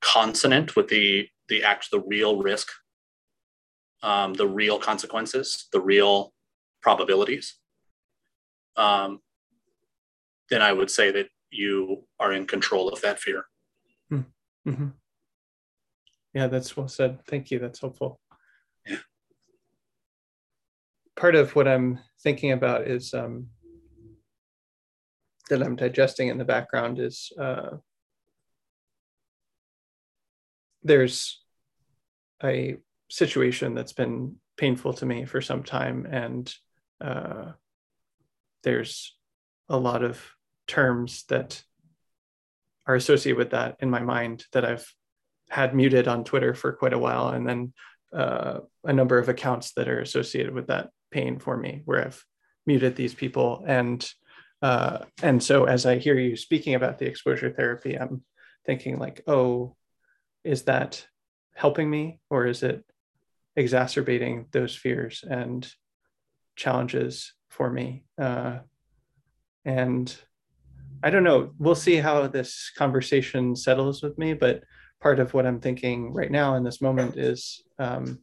[0.00, 2.68] consonant with the the act the real risk
[4.02, 6.32] um, the real consequences the real
[6.82, 7.56] probabilities,
[8.76, 9.20] um,
[10.48, 13.44] then I would say that you are in control of that fear.
[14.66, 14.88] Mm-hmm.
[16.34, 17.24] Yeah, that's well said.
[17.26, 17.58] Thank you.
[17.58, 18.20] That's helpful.
[18.86, 18.98] Yeah.
[21.16, 23.48] Part of what I'm thinking about is um,
[25.48, 27.78] that I'm digesting in the background is uh,
[30.82, 31.42] there's
[32.44, 32.76] a
[33.10, 36.54] situation that's been painful to me for some time, and
[37.00, 37.52] uh,
[38.62, 39.16] there's
[39.68, 40.20] a lot of
[40.66, 41.62] terms that
[42.86, 44.86] are associated with that in my mind that I've
[45.48, 47.72] had muted on Twitter for quite a while, and then
[48.12, 52.24] uh, a number of accounts that are associated with that pain for me, where I've
[52.66, 54.08] muted these people, and
[54.62, 58.22] uh, and so as I hear you speaking about the exposure therapy, I'm
[58.66, 59.76] thinking like, oh,
[60.44, 61.06] is that
[61.54, 62.84] helping me, or is it
[63.56, 65.24] exacerbating those fears?
[65.28, 65.68] And
[66.60, 68.04] challenges for me?
[68.20, 68.58] Uh,
[69.64, 70.14] and
[71.02, 71.52] I don't know.
[71.58, 74.62] We'll see how this conversation settles with me, but
[75.00, 78.20] part of what I'm thinking right now in this moment is um,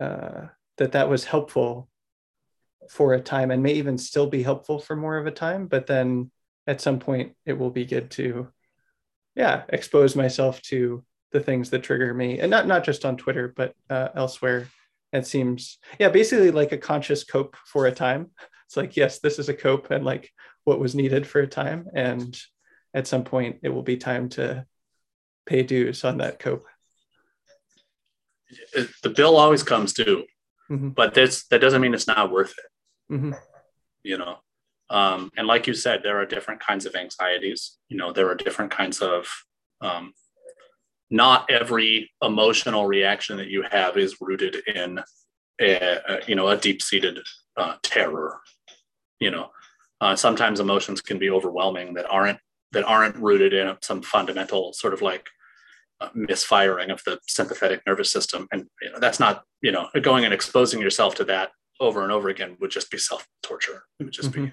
[0.00, 0.46] uh,
[0.78, 1.88] that that was helpful
[2.88, 5.66] for a time and may even still be helpful for more of a time.
[5.66, 6.30] But then
[6.66, 8.48] at some point, it will be good to,
[9.34, 13.52] yeah, expose myself to the things that trigger me, and not not just on Twitter,
[13.54, 14.68] but uh, elsewhere.
[15.12, 18.30] It seems, yeah, basically like a conscious cope for a time.
[18.66, 20.30] It's like, yes, this is a cope, and like
[20.64, 22.38] what was needed for a time, and
[22.92, 24.66] at some point, it will be time to
[25.46, 26.66] pay dues on that cope.
[29.02, 30.24] The bill always comes due,
[30.70, 30.90] mm-hmm.
[30.90, 33.14] but that's that doesn't mean it's not worth it.
[33.14, 33.32] Mm-hmm.
[34.02, 34.36] You know,
[34.90, 37.78] um, and like you said, there are different kinds of anxieties.
[37.88, 39.26] You know, there are different kinds of.
[39.80, 40.12] Um,
[41.10, 45.00] not every emotional reaction that you have is rooted in,
[45.60, 47.18] a, you know, a deep-seated
[47.56, 48.40] uh, terror.
[49.18, 49.50] You know,
[50.00, 52.38] uh, sometimes emotions can be overwhelming that aren't
[52.72, 55.26] that aren't rooted in some fundamental sort of like
[56.00, 60.24] uh, misfiring of the sympathetic nervous system and you know, that's not you know going
[60.24, 61.50] and exposing yourself to that
[61.80, 64.46] over and over again would just be self torture it would just mm-hmm.
[64.46, 64.52] be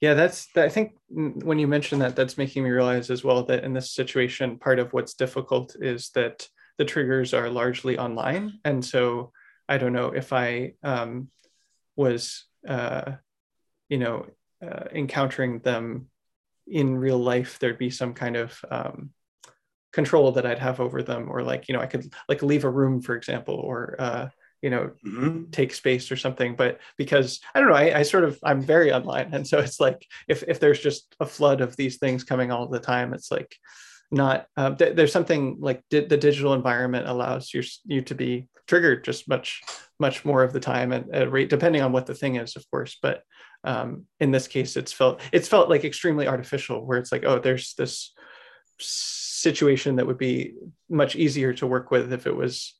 [0.00, 3.64] yeah that's i think when you mention that that's making me realize as well that
[3.64, 8.60] in this situation part of what's difficult is that the triggers are largely online.
[8.64, 9.32] And so
[9.68, 11.28] i don't know if i um,
[11.96, 13.12] was uh,
[13.88, 14.26] you know
[14.62, 16.08] uh, encountering them
[16.66, 19.10] in real life there'd be some kind of um,
[19.92, 22.70] control that I'd have over them, or like you know I could like leave a
[22.70, 24.28] room, for example, or uh,
[24.62, 25.50] you know mm-hmm.
[25.50, 26.56] take space or something.
[26.56, 29.80] But because I don't know, I, I, sort of I'm very online, and so it's
[29.80, 33.30] like if if there's just a flood of these things coming all the time, it's
[33.30, 33.56] like
[34.10, 38.48] not uh, th- there's something like di- the digital environment allows you you to be
[38.66, 39.62] triggered just much
[39.98, 42.56] much more of the time at, at a rate depending on what the thing is
[42.56, 43.22] of course but
[43.64, 47.38] um, in this case it's felt it's felt like extremely artificial where it's like oh
[47.38, 48.14] there's this
[48.78, 50.54] situation that would be
[50.88, 52.74] much easier to work with if it was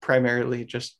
[0.00, 0.97] primarily just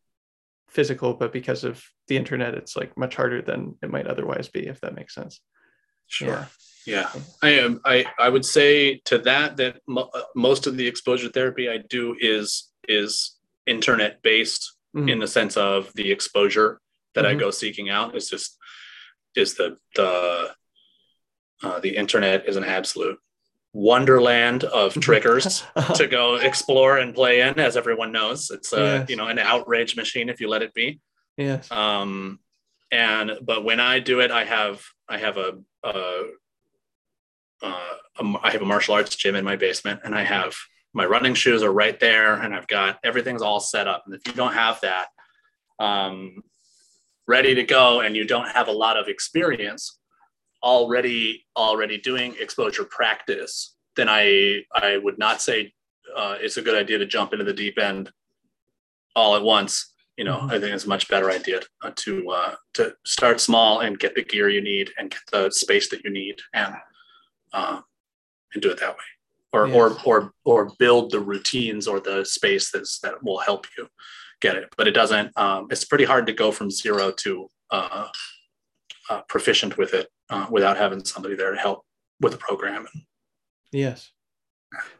[0.68, 4.66] physical but because of the internet it's like much harder than it might otherwise be
[4.66, 5.40] if that makes sense
[6.06, 6.48] sure
[6.86, 7.22] yeah, yeah.
[7.42, 11.28] i am i i would say to that that mo- uh, most of the exposure
[11.28, 15.08] therapy i do is is internet based mm-hmm.
[15.08, 16.80] in the sense of the exposure
[17.14, 17.36] that mm-hmm.
[17.36, 18.56] i go seeking out is just
[19.36, 20.50] is the the
[21.62, 23.18] uh, the internet is an absolute
[23.78, 25.62] wonderland of triggers
[25.94, 28.50] to go explore and play in as everyone knows.
[28.50, 29.10] It's a yes.
[29.10, 31.00] you know an outrage machine if you let it be.
[31.36, 31.70] Yes.
[31.70, 32.40] Um
[32.90, 36.24] and but when i do it i have i have a, a,
[37.62, 40.56] uh, a I have a martial arts gym in my basement and i have
[40.94, 44.04] my running shoes are right there and i've got everything's all set up.
[44.06, 45.08] And if you don't have that
[45.78, 46.42] um
[47.26, 49.98] ready to go and you don't have a lot of experience
[50.62, 55.72] already already doing exposure practice, then I I would not say
[56.16, 58.10] uh, it's a good idea to jump into the deep end
[59.14, 59.92] all at once.
[60.16, 60.50] You know, mm-hmm.
[60.50, 64.14] I think it's a much better idea to to, uh, to start small and get
[64.14, 66.74] the gear you need and get the space that you need and
[67.52, 67.80] uh,
[68.52, 69.08] and do it that way,
[69.52, 69.76] or yes.
[69.76, 73.88] or or or build the routines or the space that's that will help you
[74.40, 74.72] get it.
[74.76, 75.36] But it doesn't.
[75.38, 78.08] Um, it's pretty hard to go from zero to uh,
[79.10, 81.84] uh, proficient with it uh, without having somebody there to help
[82.20, 82.86] with the program.
[83.72, 84.10] Yes,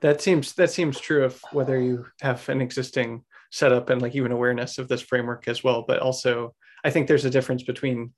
[0.01, 4.33] that seems that seems true of whether you have an existing setup and like even
[4.33, 5.85] awareness of this framework as well.
[5.87, 6.55] But also,
[6.85, 8.12] I think there's a difference between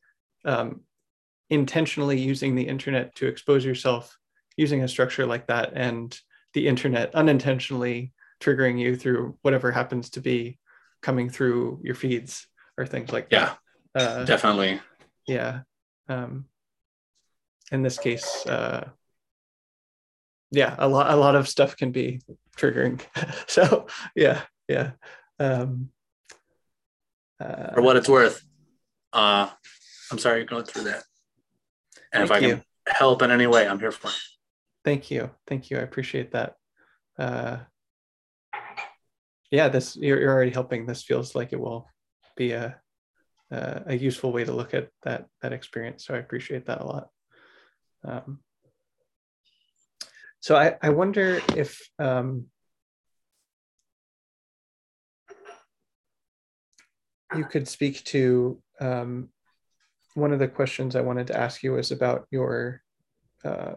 [0.44, 0.80] um,
[1.50, 4.16] intentionally using the internet to expose yourself
[4.56, 6.18] using a structure like that and
[6.54, 10.58] the internet unintentionally triggering you through whatever happens to be
[11.02, 12.46] coming through your feeds
[12.76, 13.54] or things like yeah,
[13.94, 14.02] that.
[14.02, 14.80] Yeah, uh, definitely.
[15.26, 15.60] Yeah.
[16.08, 16.46] Um,
[17.70, 18.88] in this case, uh,
[20.50, 22.20] yeah, a lot a lot of stuff can be
[22.56, 23.00] triggering.
[23.46, 24.92] so yeah, yeah.
[25.38, 25.90] Um,
[27.40, 28.42] uh, For what it's worth,
[29.12, 29.48] uh,
[30.10, 31.02] I'm sorry you're going through that.
[32.12, 32.48] And if I you.
[32.48, 34.14] can help in any way, I'm here for it.
[34.84, 35.78] Thank you, thank you.
[35.78, 36.54] I appreciate that.
[37.18, 37.58] Uh,
[39.50, 40.86] yeah, this you're, you're already helping.
[40.86, 41.86] This feels like it will
[42.36, 42.76] be a
[43.52, 46.04] uh, a useful way to look at that that experience.
[46.04, 47.08] So I appreciate that a lot.
[48.04, 48.40] Um,
[50.40, 52.46] so I, I wonder if um,
[57.36, 59.28] you could speak to um,
[60.14, 62.82] one of the questions I wanted to ask you is about your
[63.44, 63.74] uh,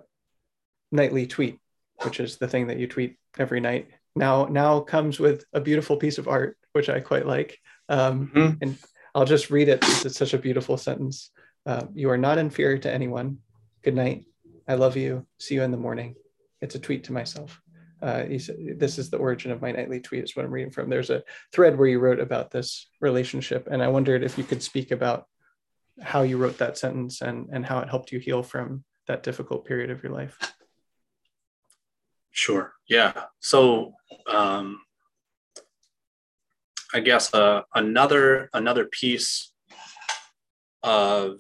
[0.92, 1.60] nightly tweet,
[2.04, 3.90] which is the thing that you tweet every night.
[4.16, 7.60] Now, now comes with a beautiful piece of art, which I quite like.
[7.90, 8.54] Um, mm-hmm.
[8.62, 8.78] And
[9.14, 9.84] I'll just read it.
[10.06, 11.32] It's such a beautiful sentence.
[11.66, 13.40] Uh, you are not inferior to anyone.
[13.84, 14.26] Good night.
[14.68, 15.26] I love you.
[15.40, 16.16] See you in the morning.
[16.62, 17.62] It's a tweet to myself.
[18.02, 20.90] Uh, this is the origin of my nightly tweet is what I'm reading from.
[20.90, 23.68] There's a thread where you wrote about this relationship.
[23.70, 25.26] And I wondered if you could speak about
[26.02, 29.66] how you wrote that sentence and, and how it helped you heal from that difficult
[29.66, 30.38] period of your life.
[32.32, 32.74] Sure.
[32.88, 33.14] Yeah.
[33.40, 33.94] So
[34.28, 34.80] um,
[36.94, 39.52] I guess uh, another another piece
[40.82, 41.36] of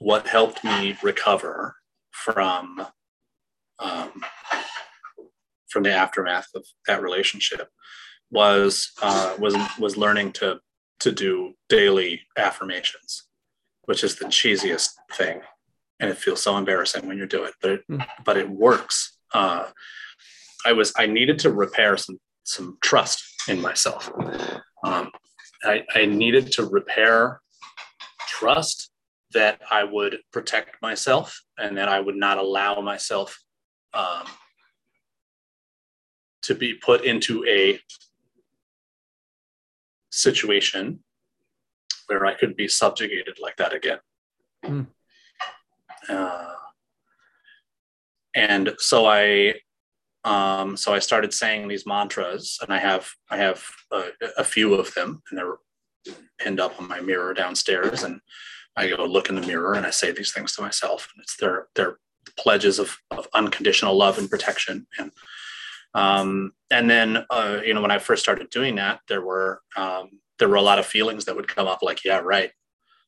[0.00, 1.76] what helped me recover
[2.10, 2.86] from
[3.78, 4.24] um,
[5.68, 7.68] from the aftermath of that relationship
[8.30, 10.58] was uh, was was learning to
[11.00, 13.24] to do daily affirmations,
[13.84, 15.40] which is the cheesiest thing,
[16.00, 18.04] and it feels so embarrassing when you do it, but it, mm.
[18.24, 19.18] but it works.
[19.32, 19.66] Uh,
[20.66, 24.10] I was I needed to repair some some trust in myself.
[24.82, 25.10] Um,
[25.62, 27.40] I, I needed to repair
[28.28, 28.89] trust
[29.32, 33.38] that I would protect myself and that I would not allow myself
[33.94, 34.26] um,
[36.42, 37.80] to be put into a
[40.10, 41.00] situation
[42.06, 43.98] where I could be subjugated like that again.
[44.64, 44.86] Mm.
[46.08, 46.54] Uh,
[48.34, 49.54] and so I,
[50.24, 54.04] um, so I started saying these mantras, and I have I have a,
[54.38, 55.56] a few of them, and they're
[56.38, 58.02] pinned up on my mirror downstairs.
[58.02, 58.20] And
[58.76, 61.08] I go look in the mirror, and I say these things to myself.
[61.14, 61.98] And it's their their
[62.38, 64.86] pledges of, of unconditional love and protection.
[64.98, 65.12] And
[65.94, 70.20] um, and then, uh, you know, when I first started doing that, there were um,
[70.38, 72.52] there were a lot of feelings that would come up, like, "Yeah, right,"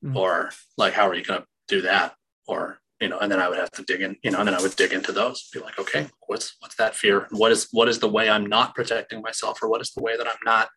[0.05, 0.17] mm-hmm.
[0.17, 2.15] or like, "How are you going to do that?"
[2.47, 4.55] or you know, and then I would have to dig in, you know, and then
[4.55, 7.27] I would dig into those, be like, okay, what's what's that fear?
[7.31, 10.17] What is what is the way I'm not protecting myself, or what is the way
[10.17, 10.69] that I'm not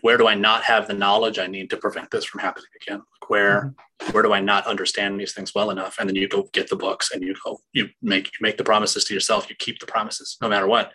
[0.00, 2.98] where do I not have the knowledge I need to prevent this from happening again?
[2.98, 4.12] Like where mm-hmm.
[4.12, 5.96] where do I not understand these things well enough?
[5.98, 8.64] And then you go get the books and you go you make you make the
[8.64, 9.48] promises to yourself.
[9.50, 10.92] You keep the promises no matter what.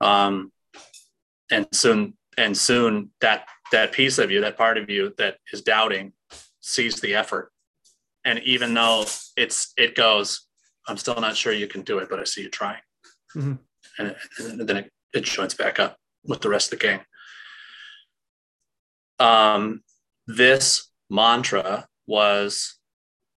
[0.00, 0.52] Um,
[1.50, 5.62] and soon and soon that that piece of you, that part of you that is
[5.62, 6.12] doubting,
[6.60, 7.52] sees the effort.
[8.24, 9.04] And even though
[9.36, 10.46] it's it goes,
[10.88, 12.80] I'm still not sure you can do it, but I see you trying.
[13.36, 13.54] Mm-hmm.
[13.98, 17.00] And, and, then it, it joins back up with the rest of the gang
[19.20, 19.82] um,
[20.26, 22.78] this mantra was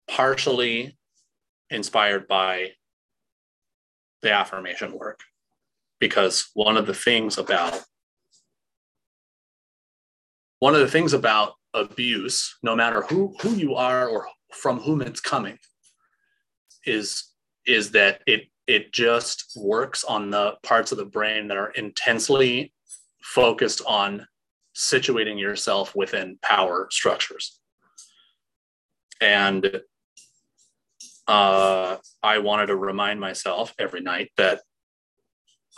[0.10, 0.98] partially
[1.70, 2.72] inspired by
[4.22, 5.20] the affirmation work
[6.00, 7.80] because one of the things about
[10.60, 15.02] one of the things about abuse no matter who who you are or from whom
[15.02, 15.58] it's coming
[16.86, 17.32] is
[17.66, 22.74] is that it it just works on the parts of the brain that are intensely
[23.22, 24.26] focused on
[24.76, 27.60] situating yourself within power structures.
[29.22, 29.82] And
[31.28, 34.62] uh, I wanted to remind myself every night that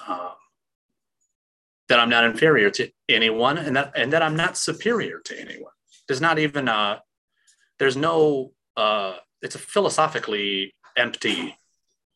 [0.05, 0.31] uh,
[1.87, 5.71] that I'm not inferior to anyone, and that and that I'm not superior to anyone.
[6.07, 6.99] There's not even a uh,
[7.79, 11.55] there's no uh, it's a philosophically empty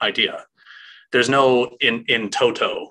[0.02, 0.46] idea.
[1.12, 2.90] There's no in in toto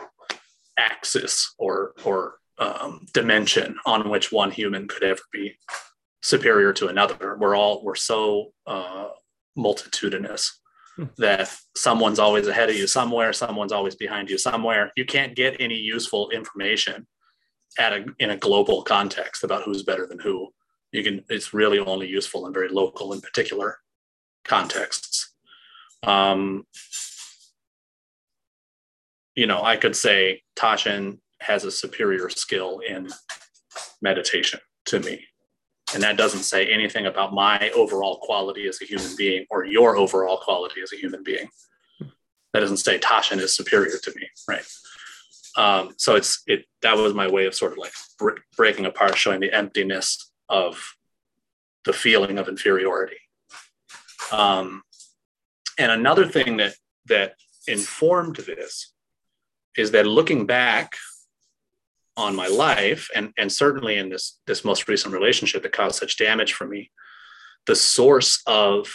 [0.78, 5.56] axis or or um, dimension on which one human could ever be
[6.22, 7.36] superior to another.
[7.39, 9.09] We're all we're so uh,
[9.56, 10.60] multitudinous
[10.97, 11.05] hmm.
[11.18, 14.93] that someone's always ahead of you somewhere, someone's always behind you somewhere.
[14.97, 17.06] You can't get any useful information
[17.78, 20.48] at a in a global context about who's better than who.
[20.93, 23.78] You can it's really only useful in very local and particular
[24.44, 25.35] contexts.
[26.02, 26.64] Um,
[29.35, 33.09] you know, I could say Tasshin has a superior skill in
[34.02, 35.24] meditation to me
[35.94, 39.97] And that doesn't say anything about my overall quality as a human being or your
[39.97, 41.48] overall quality as a human being.
[42.52, 44.66] That doesn't say Tasshin is superior to me, right?
[45.56, 49.16] Um, so it's it that was my way of sort of like br- breaking apart,
[49.16, 50.94] showing the emptiness of
[51.85, 53.16] the feeling of inferiority.
[54.31, 54.82] Um,
[55.78, 56.74] and another thing that
[57.06, 57.35] that
[57.66, 58.93] informed this
[59.77, 60.97] is that looking back
[62.19, 66.19] on my life and and certainly in this this most recent relationship that caused such
[66.19, 66.90] damage for me
[67.66, 68.93] the source of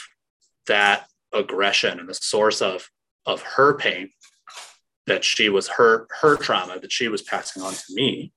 [0.67, 2.89] that aggression and the source of
[3.25, 4.09] of her pain
[5.07, 8.33] that she was her her trauma that she was passing on to me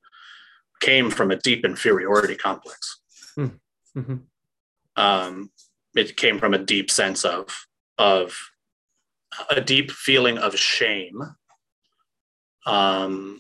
[0.81, 3.01] came from a deep inferiority complex
[3.35, 3.49] hmm.
[3.97, 4.17] mm-hmm.
[4.95, 5.51] um,
[5.97, 7.67] it came from a deep sense of
[7.99, 8.39] of
[9.51, 11.21] a deep feeling of shame
[12.67, 13.39] um,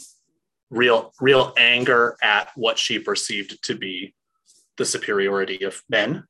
[0.71, 4.15] real real anger at what she perceived to be
[4.77, 6.25] the superiority of men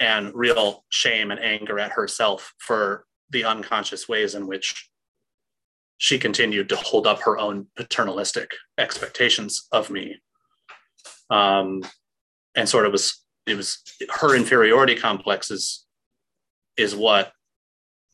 [0.00, 4.90] and real shame and anger at herself for the unconscious ways in which
[5.98, 10.16] she continued to hold up her own paternalistic expectations of me.
[11.30, 11.82] Um,
[12.56, 15.86] and sort of was it was her inferiority complexes
[16.76, 17.32] is what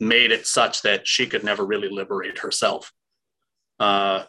[0.01, 2.93] made it such that she could never really liberate herself.
[3.81, 4.25] Uh,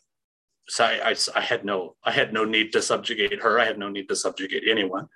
[0.70, 3.60] so I, I, I, had no I had no need to subjugate her.
[3.60, 5.10] I had no need to subjugate anyone.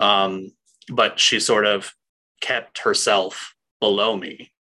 [0.00, 0.52] Um,
[0.90, 1.94] but she sort of
[2.40, 4.52] kept herself below me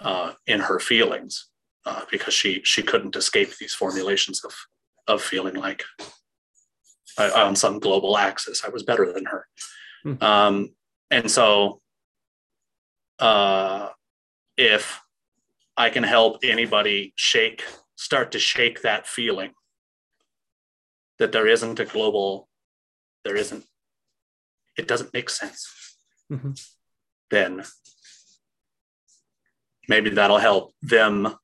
[0.00, 1.48] uh, in her feelings
[1.84, 4.54] uh, because she she couldn't escape these formulations of
[5.06, 5.84] of feeling like
[7.18, 9.46] I, on some global axis I was better than her.
[10.04, 10.22] Mm.
[10.22, 10.70] Um,
[11.10, 11.80] and so
[13.18, 13.90] uh,
[14.56, 15.00] if
[15.76, 17.62] I can help anybody shake
[17.96, 19.52] start to shake that feeling
[21.18, 22.48] that there isn't a global,
[23.24, 23.64] there isn't,
[24.76, 25.96] it doesn't make sense,
[26.30, 26.52] mm-hmm.
[27.30, 27.62] then
[29.88, 31.36] maybe that'll help them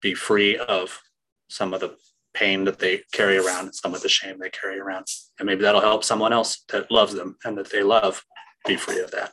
[0.00, 1.00] be free of
[1.48, 1.96] some of the
[2.34, 5.06] pain that they carry around, some of the shame they carry around.
[5.38, 8.22] And maybe that'll help someone else that loves them and that they love
[8.66, 9.32] be free of that.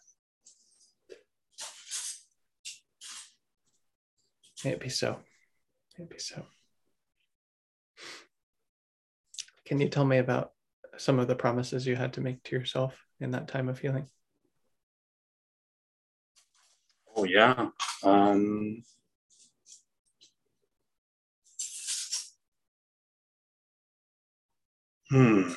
[4.64, 5.20] Maybe so.
[6.00, 6.46] Maybe so.
[9.66, 10.52] Can you tell me about
[10.98, 14.08] some of the promises you had to make to yourself in that time of healing?
[17.16, 17.70] Oh, yeah.
[18.04, 18.84] Um,
[25.10, 25.52] hmm.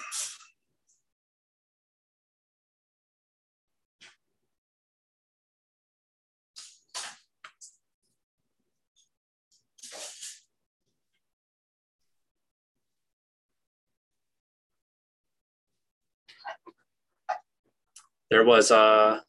[18.30, 19.20] There was uh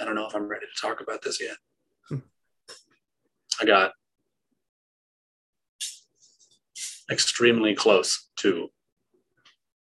[0.00, 1.56] I don't know if I'm ready to talk about this yet.
[2.08, 2.18] Hmm.
[3.60, 3.92] I got
[7.10, 8.70] extremely close to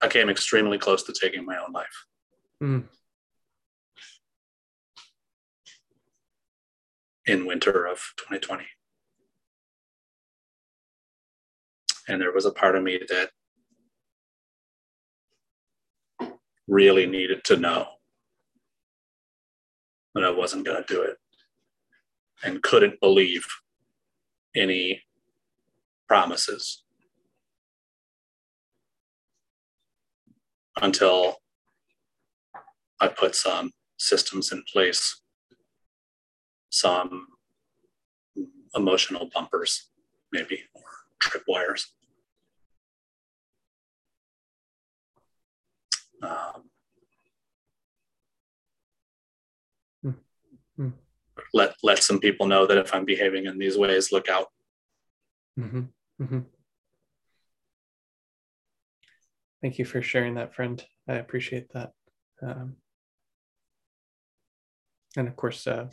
[0.00, 2.06] I came extremely close to taking my own life.
[2.62, 2.84] Mm.
[7.26, 8.64] In winter of 2020.
[12.08, 13.30] And there was a part of me that
[16.68, 17.86] really needed to know
[20.14, 21.16] that I wasn't going to do it
[22.42, 23.46] and couldn't believe
[24.54, 25.02] any
[26.08, 26.82] promises
[30.82, 31.36] until
[33.00, 35.20] I put some systems in place,
[36.70, 37.28] some
[38.74, 39.90] emotional bumpers,
[40.32, 40.82] maybe, or
[41.22, 41.86] tripwires.
[46.22, 46.62] Um,
[50.04, 50.88] mm-hmm.
[51.54, 54.48] Let let some people know that if I'm behaving in these ways, look out.
[55.58, 55.80] Mm-hmm.
[56.22, 56.40] Mm-hmm.
[59.62, 60.82] Thank you for sharing that, friend.
[61.08, 61.92] I appreciate that.
[62.42, 62.76] Um,
[65.16, 65.88] and of course, uh,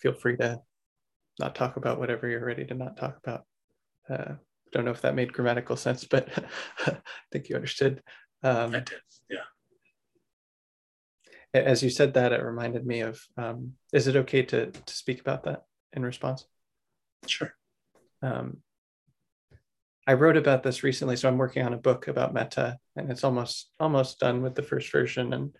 [0.00, 0.60] feel free to
[1.38, 3.44] not talk about whatever you're ready to not talk about.
[4.08, 4.34] Uh,
[4.72, 6.28] don't know if that made grammatical sense, but
[6.86, 6.96] I
[7.32, 8.02] think you understood.
[8.42, 9.38] Um, I did, yeah.
[11.52, 15.20] As you said that, it reminded me of um, is it okay to, to speak
[15.20, 16.46] about that in response?
[17.26, 17.52] Sure.
[18.22, 18.58] Um,
[20.06, 23.24] I wrote about this recently, so I'm working on a book about metta, and it's
[23.24, 25.32] almost almost done with the first version.
[25.32, 25.54] And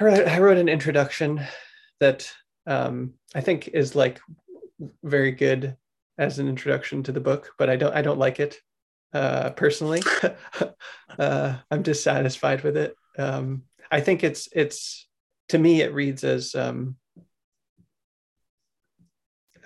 [0.00, 1.40] I wrote, I wrote an introduction
[2.00, 2.30] that
[2.66, 4.20] um, I think is like
[5.02, 5.76] very good
[6.18, 8.58] as an introduction to the book, but I don't I don't like it
[9.12, 10.02] uh, personally.
[11.18, 12.94] uh, I'm dissatisfied with it.
[13.18, 15.08] Um, I think it's it's
[15.48, 16.96] to me it reads as um,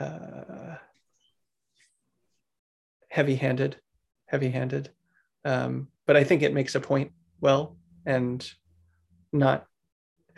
[0.01, 0.77] uh,
[3.09, 3.77] heavy-handed,
[4.27, 4.91] heavy-handed.
[5.45, 7.77] Um, but I think it makes a point well
[8.07, 8.51] and
[9.33, 9.67] not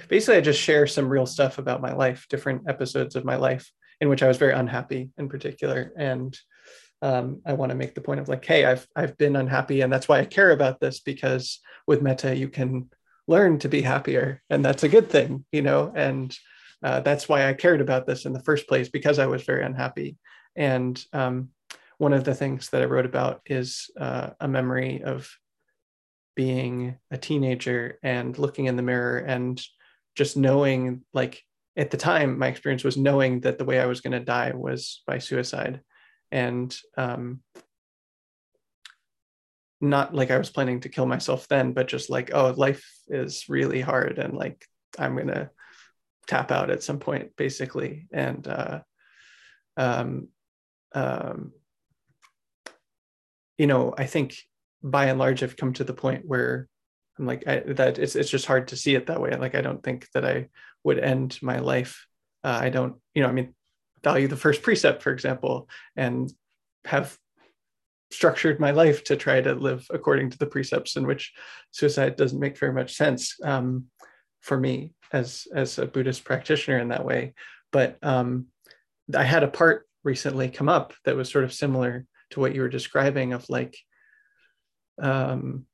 [0.08, 3.70] basically I just share some real stuff about my life, different episodes of my life
[4.00, 5.92] in which I was very unhappy in particular.
[5.96, 6.36] And
[7.02, 9.92] um, I want to make the point of like, hey, I've I've been unhappy, and
[9.92, 12.90] that's why I care about this because with metta you can
[13.28, 15.92] learn to be happier, and that's a good thing, you know.
[15.94, 16.36] And
[16.82, 19.64] uh, that's why I cared about this in the first place because I was very
[19.64, 20.16] unhappy.
[20.54, 21.50] And um,
[21.98, 25.30] one of the things that I wrote about is uh, a memory of
[26.34, 29.60] being a teenager and looking in the mirror and
[30.14, 31.42] just knowing like
[31.76, 34.52] at the time my experience was knowing that the way i was going to die
[34.54, 35.80] was by suicide
[36.30, 37.40] and um,
[39.80, 43.44] not like i was planning to kill myself then but just like oh life is
[43.48, 44.64] really hard and like
[44.98, 45.50] i'm to
[46.26, 48.06] tap out at some point basically.
[48.12, 48.80] And uh,
[49.76, 50.28] um,
[50.94, 51.52] um,
[53.58, 54.36] you know i think
[54.82, 56.68] by and large i've come to the point where
[57.18, 59.34] i'm like I, that it's, it's just hard to see it that way.
[59.34, 60.48] Like i don't think that i
[60.84, 62.06] would end my life.
[62.44, 63.54] Uh, i don't you know i mean
[64.02, 66.32] value the first precept for example and
[66.84, 67.16] have
[68.10, 71.32] structured my life to try to live according to the precepts in which
[71.72, 73.86] suicide doesn't make very much sense um,
[74.40, 77.34] for me as as a buddhist practitioner in that way.
[77.72, 78.46] But um,
[79.14, 82.60] i had a part recently come up that was sort of similar to what you
[82.60, 83.76] were describing of like
[85.00, 85.66] um,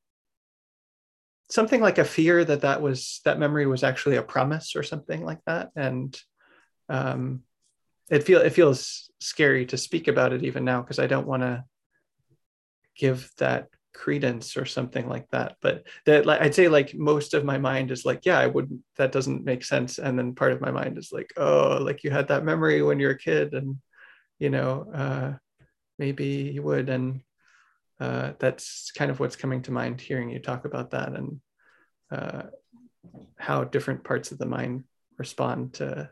[1.51, 5.23] something like a fear that that was that memory was actually a promise or something
[5.23, 5.71] like that.
[5.77, 6.19] And
[6.89, 7.43] um,
[8.13, 11.43] it feel it feels scary to speak about it even now because i don't want
[11.43, 11.65] to
[12.97, 15.57] give that credence or something like that.
[15.61, 18.81] But that like i'd say like most of my mind is like yeah i wouldn't
[18.97, 19.99] that doesn't make sense.
[19.99, 22.99] And then part of my mind is like oh like you had that memory when
[22.99, 23.77] you're a kid and
[24.39, 25.33] you know uh
[25.99, 26.89] maybe you would.
[26.89, 27.21] And
[28.01, 31.41] uh, that's kind of what's coming to mind hearing you talk about that and
[32.11, 32.43] uh,
[33.39, 34.85] how different parts of the mind
[35.19, 36.11] respond to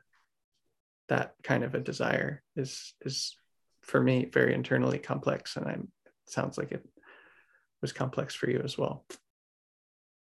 [1.10, 3.36] that kind of a desire is is
[3.82, 6.86] for me very internally complex and i'm it sounds like it
[7.82, 9.04] was complex for you as well.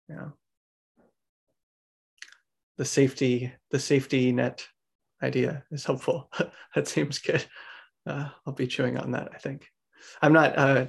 [0.10, 0.30] Yeah.
[2.78, 4.66] The safety the safety net
[5.22, 6.30] idea is helpful.
[6.76, 7.46] That seems good.
[8.08, 9.68] Uh, i'll be chewing on that i think.
[10.22, 10.86] I'm not, uh,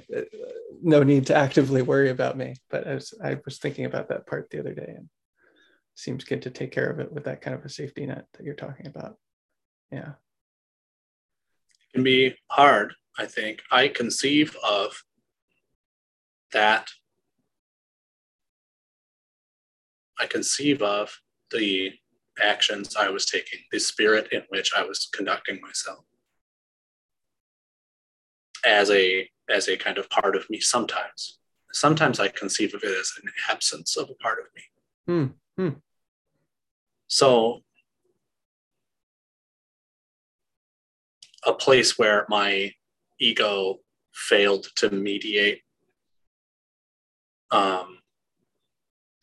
[0.81, 4.25] no need to actively worry about me, but I was, I was thinking about that
[4.25, 5.07] part the other day and
[5.93, 8.43] seems good to take care of it with that kind of a safety net that
[8.43, 9.17] you're talking about.
[9.93, 10.13] Yeah.
[11.69, 13.61] It can be hard, I think.
[13.71, 15.03] I conceive of
[16.51, 16.89] that.
[20.19, 21.19] I conceive of
[21.51, 21.91] the
[22.41, 26.03] actions I was taking, the spirit in which I was conducting myself
[28.65, 31.39] as a as a kind of part of me sometimes
[31.71, 34.63] sometimes i conceive of it as an absence of a part of me
[35.57, 35.61] hmm.
[35.61, 35.75] Hmm.
[37.07, 37.61] so
[41.45, 42.71] a place where my
[43.19, 43.79] ego
[44.13, 45.61] failed to mediate
[47.51, 47.99] um,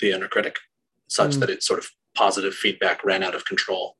[0.01, 0.56] the inner critic
[1.09, 1.40] such mm.
[1.40, 3.97] that it sort of positive feedback ran out of control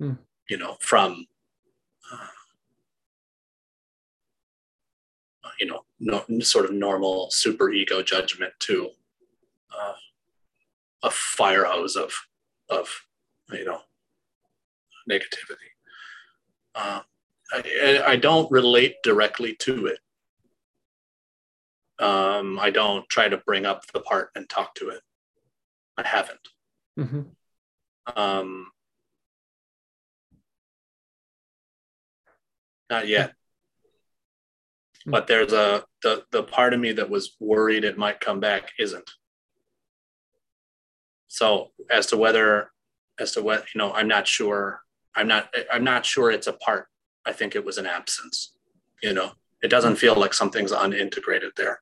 [0.00, 0.16] mm.
[0.48, 1.26] you know from
[2.12, 2.26] uh,
[5.60, 8.90] you know, no, sort of normal super ego judgment to
[9.78, 9.92] uh,
[11.02, 12.12] a fire hose of,
[12.70, 12.88] of,
[13.52, 13.80] you know,
[15.08, 15.69] negativity.
[16.74, 17.00] Uh,
[17.52, 19.98] I, I don't relate directly to it.
[21.98, 25.02] Um, I don't try to bring up the part and talk to it.
[25.96, 26.48] I haven't.
[26.98, 27.20] Mm-hmm.
[28.16, 28.66] Um,
[32.88, 33.34] not yet.
[35.04, 35.10] Hmm.
[35.12, 38.72] but there's a the the part of me that was worried it might come back
[38.78, 39.10] isn't
[41.26, 42.70] so as to whether
[43.18, 44.82] as to what you know i'm not sure
[45.16, 46.88] i'm not i'm not sure it's a part
[47.26, 48.52] i think it was an absence
[49.02, 49.32] you know
[49.62, 51.80] it doesn't feel like something's unintegrated there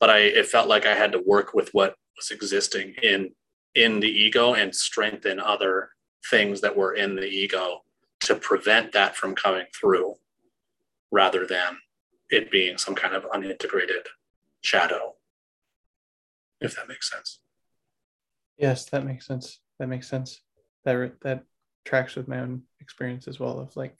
[0.00, 3.30] but i it felt like i had to work with what was existing in
[3.74, 5.90] in the ego and strengthen other
[6.30, 7.82] things that were in the ego
[8.20, 10.14] to prevent that from coming through
[11.10, 11.78] rather than
[12.30, 14.06] it being some kind of unintegrated
[14.62, 15.14] shadow,
[16.60, 17.40] if that makes sense.
[18.56, 19.60] Yes, that makes sense.
[19.78, 20.40] That makes sense.
[20.84, 21.44] That that
[21.84, 23.60] tracks with my own experience as well.
[23.60, 23.96] Of like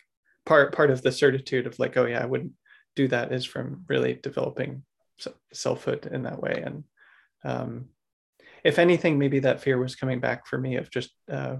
[0.46, 2.52] part part of the certitude of like, oh yeah, I wouldn't
[2.96, 4.82] do that is from really developing
[5.52, 6.62] selfhood in that way.
[6.64, 6.84] And
[7.44, 7.88] um,
[8.64, 11.56] if anything, maybe that fear was coming back for me of just, uh,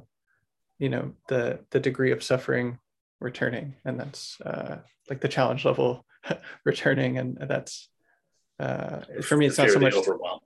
[0.79, 2.79] you know, the the degree of suffering
[3.21, 4.79] returning, and that's uh,
[5.09, 6.05] like the challenge level
[6.65, 7.89] returning, and that's
[8.59, 9.47] uh, for me.
[9.47, 10.41] It's not so much overwhelm.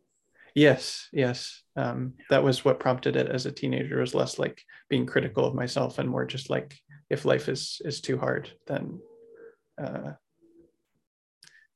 [0.57, 1.63] Yes, yes.
[1.77, 4.01] Um, that was what prompted it as a teenager.
[4.01, 6.75] Was less like being critical of myself and more just like
[7.11, 8.99] if life is is too hard, then.
[9.81, 10.13] Uh,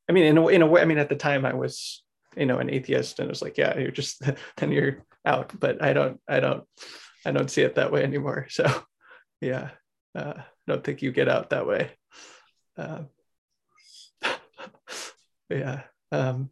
[0.08, 2.02] I mean, in a, in a way, I mean, at the time I was
[2.36, 4.22] you know an atheist and it's like yeah you're just
[4.56, 6.64] then you're out but i don't i don't
[7.26, 8.64] i don't see it that way anymore so
[9.40, 9.70] yeah
[10.14, 11.90] uh, i don't think you get out that way
[12.78, 13.00] uh,
[15.50, 15.82] yeah
[16.12, 16.50] um,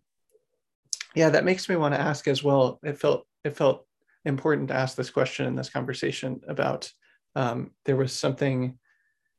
[1.14, 3.86] yeah that makes me want to ask as well it felt it felt
[4.24, 6.90] important to ask this question in this conversation about
[7.34, 8.78] um, there was something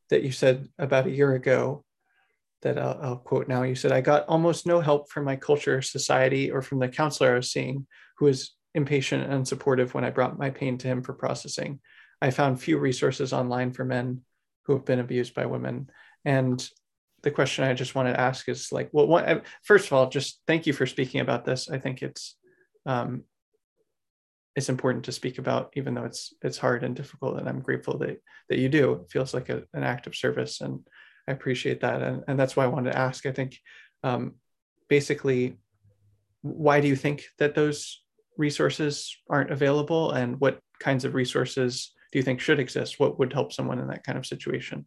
[0.10, 1.84] that you said about a year ago
[2.62, 3.64] that I'll, I'll, quote now.
[3.64, 7.34] You said, I got almost no help from my culture, society, or from the counselor
[7.34, 7.88] I was seeing,
[8.18, 11.80] who was impatient and unsupportive when I brought my pain to him for processing.
[12.22, 14.22] I found few resources online for men
[14.64, 15.90] who have been abused by women.
[16.26, 16.68] And
[17.22, 20.41] the question I just want to ask is like, well, what, first of all, just
[20.48, 21.70] thank you for speaking about this.
[21.70, 22.36] I think it's,
[22.86, 23.24] um,
[24.56, 27.40] it's important to speak about, even though it's it's hard and difficult.
[27.40, 28.94] And I'm grateful that that you do.
[28.94, 30.86] It feels like a, an act of service, and
[31.28, 32.02] I appreciate that.
[32.02, 33.26] And, and that's why I wanted to ask.
[33.26, 33.58] I think
[34.04, 34.34] um,
[34.90, 35.60] basically,
[36.41, 38.02] why do you think that those
[38.38, 40.12] resources aren't available?
[40.12, 43.00] And what kinds of resources do you think should exist?
[43.00, 44.86] What would help someone in that kind of situation?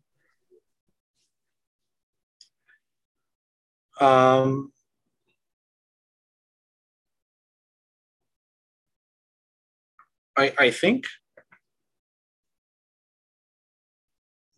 [4.03, 4.73] Um,
[10.37, 11.07] I, I think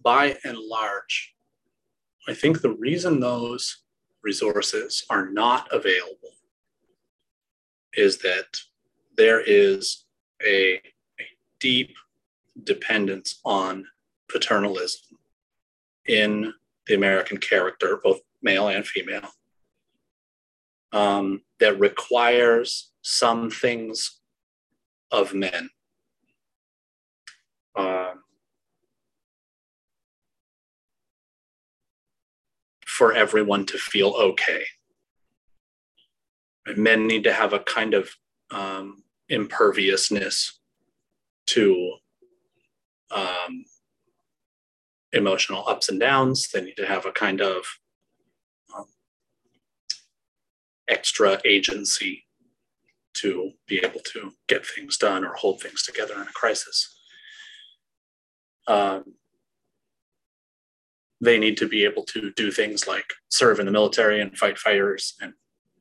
[0.02, 1.34] by and large,
[2.26, 3.82] I think the reason those
[4.22, 6.36] resources are not available
[7.92, 8.46] is that
[9.18, 10.06] there is
[10.42, 11.26] a, a
[11.60, 11.94] deep
[12.62, 13.84] dependence on
[14.30, 15.18] paternalism
[16.06, 16.54] in
[16.86, 19.28] the American character, both male and female,
[20.92, 24.20] um, that requires some things
[25.10, 25.70] of men.
[27.76, 28.24] Um,
[32.86, 34.64] for everyone to feel okay.
[36.76, 38.08] Men need to have a kind of
[38.52, 40.60] um, imperviousness
[41.48, 41.94] to
[43.10, 43.64] um,
[45.12, 46.48] emotional ups and downs.
[46.48, 47.64] They need to have a kind of
[48.76, 48.86] um,
[50.88, 52.24] extra agency
[53.14, 56.98] to be able to get things done or hold things together in a crisis.
[58.66, 59.14] Um,
[61.20, 64.58] they need to be able to do things like serve in the military and fight
[64.58, 65.32] fires and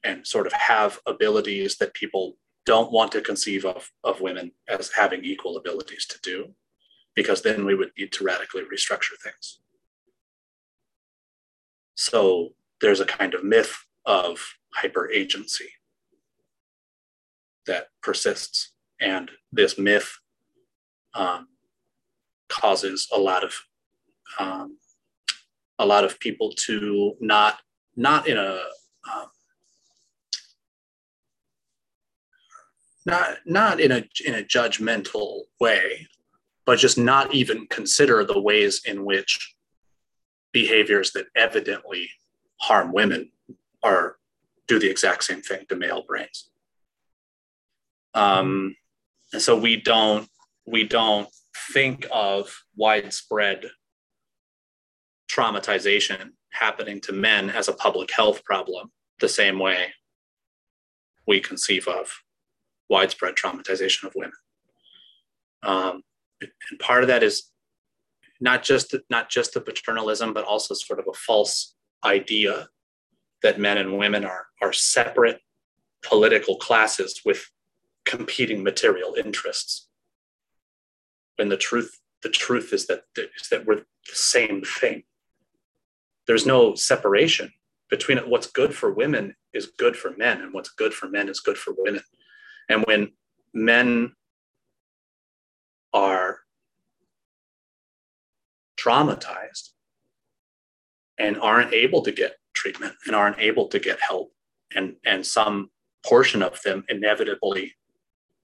[0.05, 4.91] and sort of have abilities that people don't want to conceive of of women as
[4.91, 6.53] having equal abilities to do
[7.15, 9.59] because then we would need to radically restructure things
[11.95, 12.49] so
[12.81, 14.39] there's a kind of myth of
[14.73, 15.69] hyper agency
[17.65, 18.71] that persists.
[18.99, 20.17] And this myth
[21.13, 21.47] um,
[22.49, 23.53] causes a lot of
[24.39, 24.77] um,
[25.79, 27.59] a lot of people to not
[27.95, 28.59] not in a
[29.11, 29.27] um,
[33.05, 36.07] not not in a in a judgmental way,
[36.65, 39.55] but just not even consider the ways in which
[40.51, 42.09] behaviors that evidently
[42.61, 43.29] harm women
[43.83, 44.17] are
[44.67, 46.49] do the exact same thing to male brains.
[48.13, 48.75] Um,
[49.33, 50.27] and so we don't
[50.65, 51.27] we don't
[51.73, 53.65] think of widespread
[55.29, 59.93] traumatization happening to men as a public health problem the same way
[61.25, 62.13] we conceive of
[62.89, 64.33] widespread traumatization of women.
[65.63, 66.03] Um,
[66.41, 67.49] and part of that is
[68.39, 72.67] not just not just the paternalism, but also sort of a false idea
[73.43, 75.39] that men and women are are separate
[76.03, 77.49] political classes with
[78.05, 79.87] competing material interests.
[81.35, 85.03] When the truth the truth is that is that we're the same thing
[86.27, 87.51] there's no separation
[87.89, 88.17] between.
[88.17, 91.57] What's good for women is good for men, and what's good for men is good
[91.57, 92.01] for women.
[92.69, 93.11] And when
[93.53, 94.13] men
[95.93, 96.39] are
[98.79, 99.69] traumatized
[101.17, 104.31] and aren't able to get treatment and aren't able to get help,
[104.75, 105.69] and, and some
[106.05, 107.73] portion of them inevitably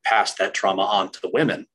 [0.04, 1.68] pass that trauma on to the women.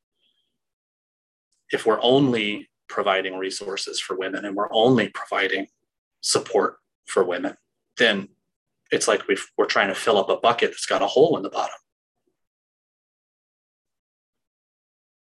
[1.71, 5.67] If we're only providing resources for women and we're only providing
[6.21, 7.57] support for women,
[7.99, 8.29] then
[8.91, 11.43] it's like we are trying to fill up a bucket that's got a hole in
[11.43, 11.75] the bottom.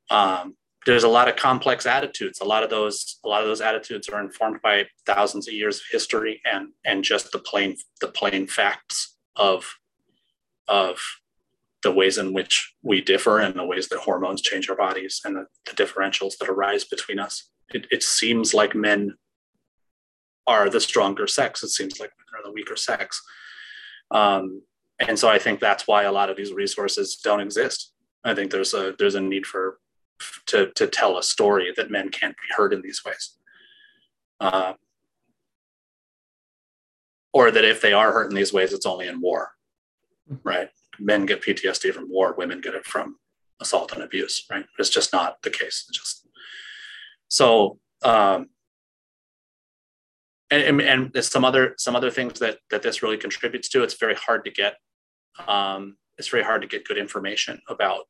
[0.09, 0.57] Um,
[0.87, 2.41] there's a lot of complex attitudes.
[2.41, 5.79] A lot of those, a lot of those attitudes are informed by thousands of years
[5.79, 9.79] of history and and just the plain the plain facts of
[10.69, 11.01] of
[11.83, 15.37] the ways in which we differ and the ways that hormones change our bodies and
[15.37, 17.51] the, the differentials that arise between us.
[17.69, 19.15] It, it seems like men
[20.47, 21.63] are the stronger sex.
[21.63, 23.23] It seems like women are the weaker sex.
[24.11, 24.63] Um,
[24.99, 27.93] and so I think that's why a lot of these resources don't exist.
[28.25, 29.79] I think there's a there's a need for
[30.47, 33.37] to to tell a story that men can't be heard in these ways,
[34.41, 34.75] uh,
[37.33, 39.51] or that if they are hurt in these ways, it's only in war,
[40.43, 40.71] right?
[40.99, 43.17] Men get PTSD from war, women get it from
[43.61, 44.65] assault and abuse, right?
[44.79, 45.87] It's just not the case.
[45.89, 46.29] It's just
[47.29, 47.79] so.
[48.03, 48.51] Um,
[50.51, 53.83] and, and, and some other some other things that that this really contributes to.
[53.83, 54.77] It's very hard to get
[55.47, 58.05] um, it's very hard to get good information about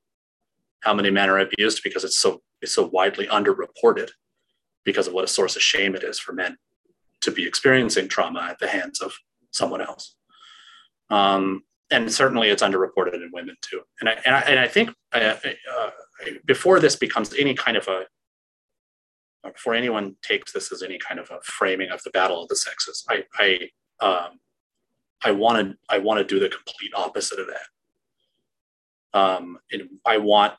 [0.80, 4.10] how many men are abused because it's so it's so widely underreported
[4.84, 6.56] because of what a source of shame it is for men
[7.20, 9.12] to be experiencing trauma at the hands of
[9.50, 10.14] someone else.
[11.10, 13.82] Um, and certainly it's underreported in women too.
[14.00, 15.34] And I, and I, and I think uh,
[15.78, 15.90] uh,
[16.44, 18.04] before this becomes any kind of a
[19.52, 22.56] before anyone takes this as any kind of a framing of the battle of the
[22.56, 23.70] sexes, I I
[24.04, 24.40] um,
[25.24, 29.18] I want to I want to do the complete opposite of that.
[29.18, 30.54] Um, and I want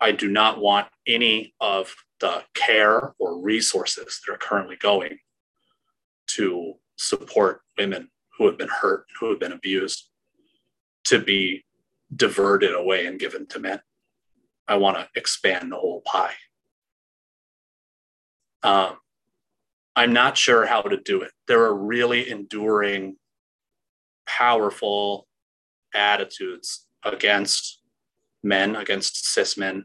[0.00, 5.18] I do not want any of the care or resources that are currently going
[6.28, 10.08] to support women who have been hurt, who have been abused,
[11.04, 11.64] to be
[12.14, 13.80] diverted away and given to men.
[14.66, 16.34] I want to expand the whole pie.
[18.62, 18.98] Um,
[19.96, 21.32] I'm not sure how to do it.
[21.46, 23.16] There are really enduring,
[24.26, 25.26] powerful
[25.94, 27.77] attitudes against
[28.48, 29.84] men, against cis men,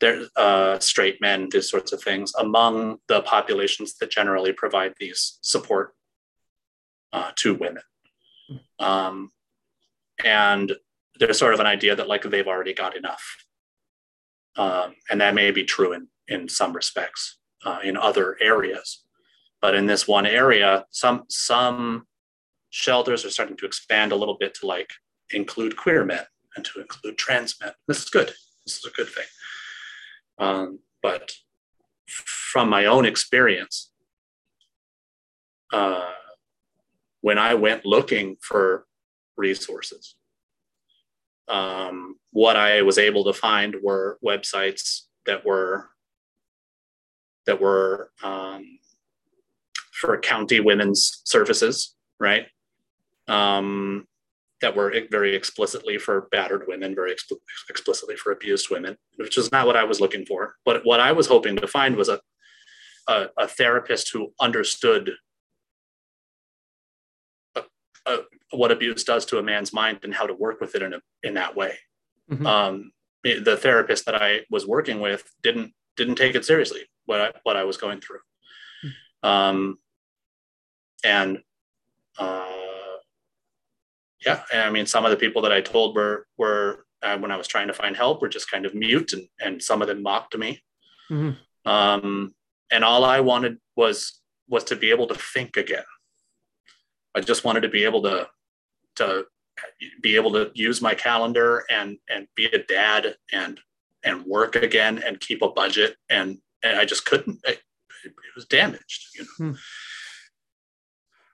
[0.00, 5.38] there, uh, straight men, these sorts of things among the populations that generally provide these
[5.40, 5.94] support
[7.12, 7.82] uh, to women.
[8.78, 9.30] Um,
[10.24, 10.72] and
[11.18, 13.24] there's sort of an idea that like they've already got enough.
[14.56, 19.02] Um, and that may be true in, in some respects uh, in other areas.
[19.62, 22.06] But in this one area, some some
[22.70, 24.90] shelters are starting to expand a little bit to like
[25.30, 26.24] include queer men
[26.56, 27.72] and to include trans men.
[27.86, 28.32] This is good.
[28.64, 29.24] This is a good thing.
[30.38, 31.32] Um, but
[32.06, 33.92] from my own experience,
[35.72, 36.10] uh,
[37.20, 38.86] when I went looking for
[39.36, 40.16] resources,
[41.48, 45.90] um, what I was able to find were websites that were
[47.46, 48.78] that were um,
[49.92, 52.46] for county women's services, right?
[53.28, 54.06] Um,
[54.62, 57.14] that were very explicitly for battered women, very
[57.68, 60.54] explicitly for abused women, which is not what I was looking for.
[60.64, 62.20] But what I was hoping to find was a,
[63.06, 65.12] a, a therapist who understood
[67.54, 67.62] a,
[68.06, 68.18] a,
[68.52, 71.00] what abuse does to a man's mind and how to work with it in, a,
[71.22, 71.74] in that way.
[72.30, 72.46] Mm-hmm.
[72.46, 72.92] Um,
[73.22, 77.56] the therapist that I was working with didn't didn't take it seriously what I, what
[77.56, 78.20] I was going through.
[78.84, 79.28] Mm-hmm.
[79.28, 79.78] Um,
[81.04, 81.38] and
[82.18, 82.46] uh,
[84.26, 87.36] yeah, I mean, some of the people that I told were were uh, when I
[87.36, 90.02] was trying to find help were just kind of mute, and and some of them
[90.02, 90.62] mocked me.
[91.10, 91.70] Mm-hmm.
[91.70, 92.34] Um,
[92.70, 95.84] and all I wanted was was to be able to think again.
[97.14, 98.28] I just wanted to be able to
[98.96, 99.26] to
[100.02, 103.60] be able to use my calendar and and be a dad and
[104.04, 107.38] and work again and keep a budget and and I just couldn't.
[107.44, 107.60] It,
[108.04, 109.50] it was damaged, you know.
[109.50, 109.56] Hmm.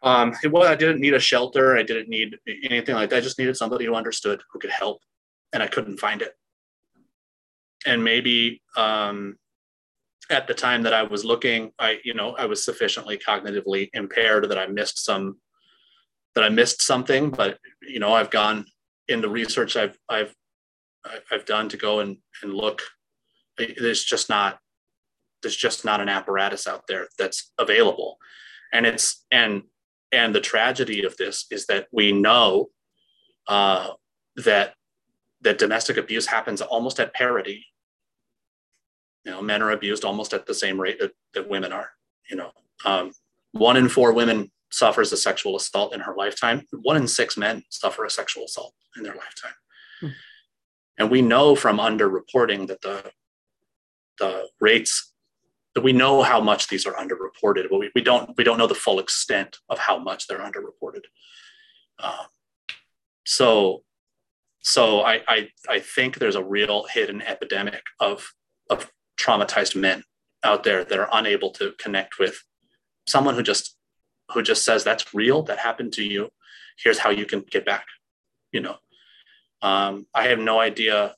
[0.02, 1.76] Um, it was, I didn't need a shelter.
[1.76, 3.16] I didn't need anything like that.
[3.16, 5.00] I just needed somebody who understood, who could help,
[5.52, 6.34] and I couldn't find it.
[7.86, 9.36] And maybe um,
[10.30, 14.48] at the time that I was looking, I, you know, I was sufficiently cognitively impaired
[14.48, 15.38] that I missed some,
[16.34, 17.30] that I missed something.
[17.30, 18.66] But you know, I've gone
[19.08, 20.34] in the research I've I've
[21.30, 22.82] I've done to go and and look.
[23.58, 24.58] There's just not
[25.42, 28.16] there's just not an apparatus out there that's available,
[28.72, 29.62] and it's and
[30.12, 32.70] and the tragedy of this is that we know
[33.48, 33.90] uh,
[34.36, 34.74] that
[35.40, 37.66] that domestic abuse happens almost at parity.
[39.24, 41.90] You know, men are abused almost at the same rate that, that women are.
[42.30, 42.52] You know,
[42.84, 43.12] um,
[43.52, 46.66] one in four women suffers a sexual assault in her lifetime.
[46.82, 49.54] One in six men suffer a sexual assault in their lifetime.
[50.00, 50.08] Hmm.
[50.98, 53.10] And we know from underreporting that the
[54.18, 55.11] the rates
[55.74, 58.66] that we know how much these are underreported, but we, we don't we don't know
[58.66, 61.04] the full extent of how much they're underreported.
[61.98, 62.26] Um,
[63.24, 63.82] so
[64.60, 68.32] so I, I I think there's a real hidden epidemic of
[68.70, 70.04] of traumatized men
[70.44, 72.42] out there that are unable to connect with
[73.06, 73.76] someone who just
[74.32, 76.28] who just says that's real that happened to you
[76.82, 77.84] here's how you can get back
[78.52, 78.76] you know
[79.62, 81.14] um, i have no idea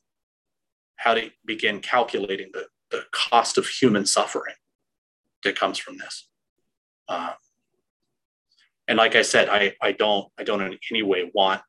[0.96, 4.54] how to begin calculating the, the cost of human suffering
[5.42, 6.28] that comes from this
[7.08, 7.32] uh,
[8.86, 11.60] and like i said I, I don't i don't in any way want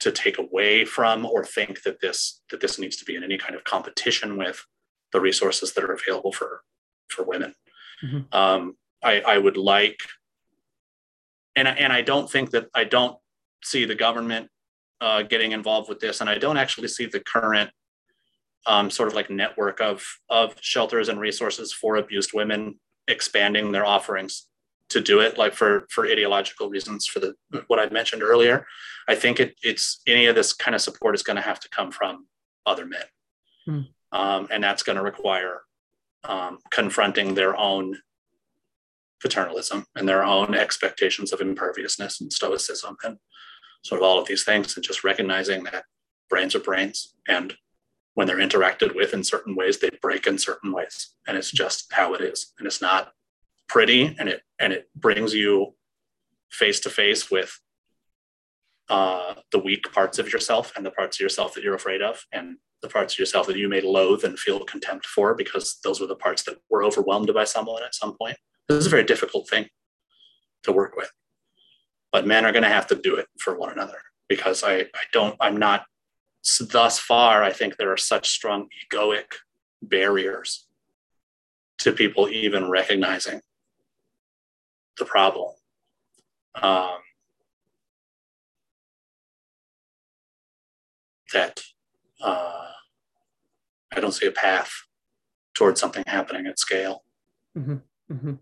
[0.00, 3.38] to take away from or think that this that this needs to be in any
[3.38, 4.64] kind of competition with
[5.12, 6.62] the resources that are available for
[7.08, 7.54] for women
[8.04, 8.36] mm-hmm.
[8.36, 10.00] um, I, I would like
[11.54, 13.16] and, and i don't think that i don't
[13.62, 14.48] see the government
[15.00, 17.70] uh, getting involved with this and i don't actually see the current
[18.66, 22.78] um, sort of like network of of shelters and resources for abused women
[23.08, 24.46] expanding their offerings
[24.88, 27.34] to do it like for for ideological reasons for the
[27.66, 28.66] what i mentioned earlier
[29.08, 31.68] i think it, it's any of this kind of support is going to have to
[31.70, 32.26] come from
[32.66, 33.04] other men
[33.66, 33.80] hmm.
[34.12, 35.62] um, and that's going to require
[36.24, 37.98] um, confronting their own
[39.20, 43.18] paternalism and their own expectations of imperviousness and stoicism and
[43.84, 45.84] sort of all of these things and just recognizing that
[46.28, 47.54] brains are brains and
[48.14, 51.14] when they're interacted with in certain ways they break in certain ways.
[51.26, 52.52] And it's just how it is.
[52.58, 53.12] And it's not
[53.68, 54.14] pretty.
[54.18, 55.74] And it and it brings you
[56.50, 57.58] face to face with
[58.88, 62.26] uh, the weak parts of yourself and the parts of yourself that you're afraid of
[62.32, 66.00] and the parts of yourself that you may loathe and feel contempt for because those
[66.00, 68.36] were the parts that were overwhelmed by someone at some point.
[68.68, 69.66] This is a very difficult thing
[70.64, 71.10] to work with.
[72.10, 73.98] But men are going to have to do it for one another
[74.32, 75.84] because i i don't i'm not
[76.70, 79.34] thus far i think there are such strong egoic
[79.80, 80.66] barriers
[81.78, 83.40] to people even recognizing
[84.98, 85.50] the problem.
[86.54, 86.98] Um,
[91.32, 91.60] that
[92.22, 92.68] uh,
[93.94, 94.70] I don't see a path
[95.54, 97.04] towards something happening at scale.
[97.56, 97.76] Mm-hmm.
[98.12, 98.34] Mm-hmm.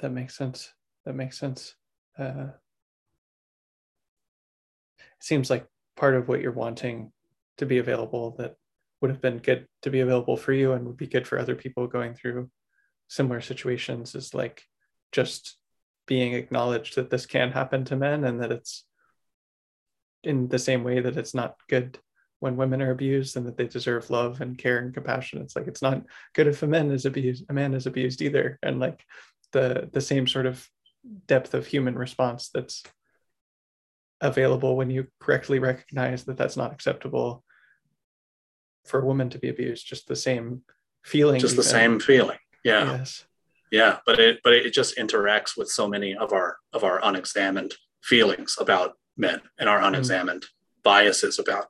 [0.00, 0.72] That makes sense.
[1.04, 1.76] That makes sense.
[2.18, 2.48] Uh,
[4.98, 5.66] it seems like
[6.02, 7.12] part of what you're wanting
[7.58, 8.56] to be available that
[9.00, 11.54] would have been good to be available for you and would be good for other
[11.54, 12.50] people going through
[13.06, 14.64] similar situations is like
[15.12, 15.56] just
[16.08, 18.84] being acknowledged that this can happen to men and that it's
[20.24, 22.00] in the same way that it's not good
[22.40, 25.40] when women are abused and that they deserve love and care and compassion.
[25.40, 26.02] It's like it's not
[26.34, 28.58] good if a man is abused a man is abused either.
[28.60, 29.04] And like
[29.52, 30.68] the the same sort of
[31.28, 32.82] depth of human response that's
[34.22, 37.44] available when you correctly recognize that that's not acceptable
[38.86, 40.62] for a woman to be abused just the same
[41.04, 43.26] feeling just the same feeling yeah yes
[43.70, 47.74] yeah but it but it just interacts with so many of our of our unexamined
[48.02, 49.88] feelings about men and our mm-hmm.
[49.88, 50.82] unexamined mm-hmm.
[50.82, 51.66] biases about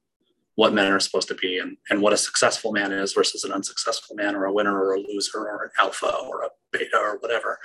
[0.54, 3.52] what men are supposed to be and, and what a successful man is versus an
[3.52, 7.16] unsuccessful man or a winner or a loser or an alpha or a beta or
[7.18, 7.58] whatever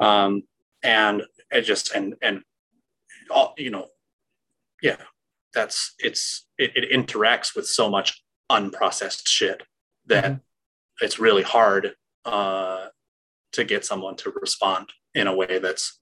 [0.00, 0.42] um,
[0.82, 2.42] and it just and and
[3.30, 3.86] all you know
[4.84, 4.96] yeah
[5.54, 9.62] that's it's it, it interacts with so much unprocessed shit
[10.06, 11.04] that mm-hmm.
[11.04, 11.94] it's really hard
[12.26, 12.86] uh,
[13.52, 15.98] to get someone to respond in a way that's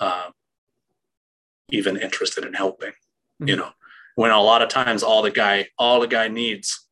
[0.00, 0.30] uh,
[1.70, 3.48] even interested in helping mm-hmm.
[3.48, 3.70] you know
[4.16, 6.88] when a lot of times all the guy all the guy needs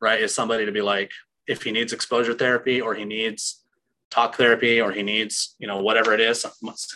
[0.00, 1.12] right is somebody to be like
[1.46, 3.62] if he needs exposure therapy or he needs
[4.10, 6.44] talk therapy or he needs you know whatever it is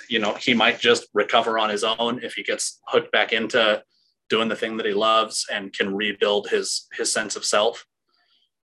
[0.08, 3.82] you know he might just recover on his own if he gets hooked back into
[4.28, 7.86] doing the thing that he loves and can rebuild his his sense of self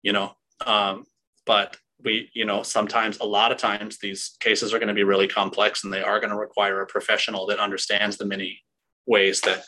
[0.07, 0.33] you know.
[0.65, 1.05] Um,
[1.45, 5.03] but we you know sometimes a lot of times these cases are going to be
[5.03, 8.63] really complex and they are going to require a professional that understands the many
[9.07, 9.65] ways that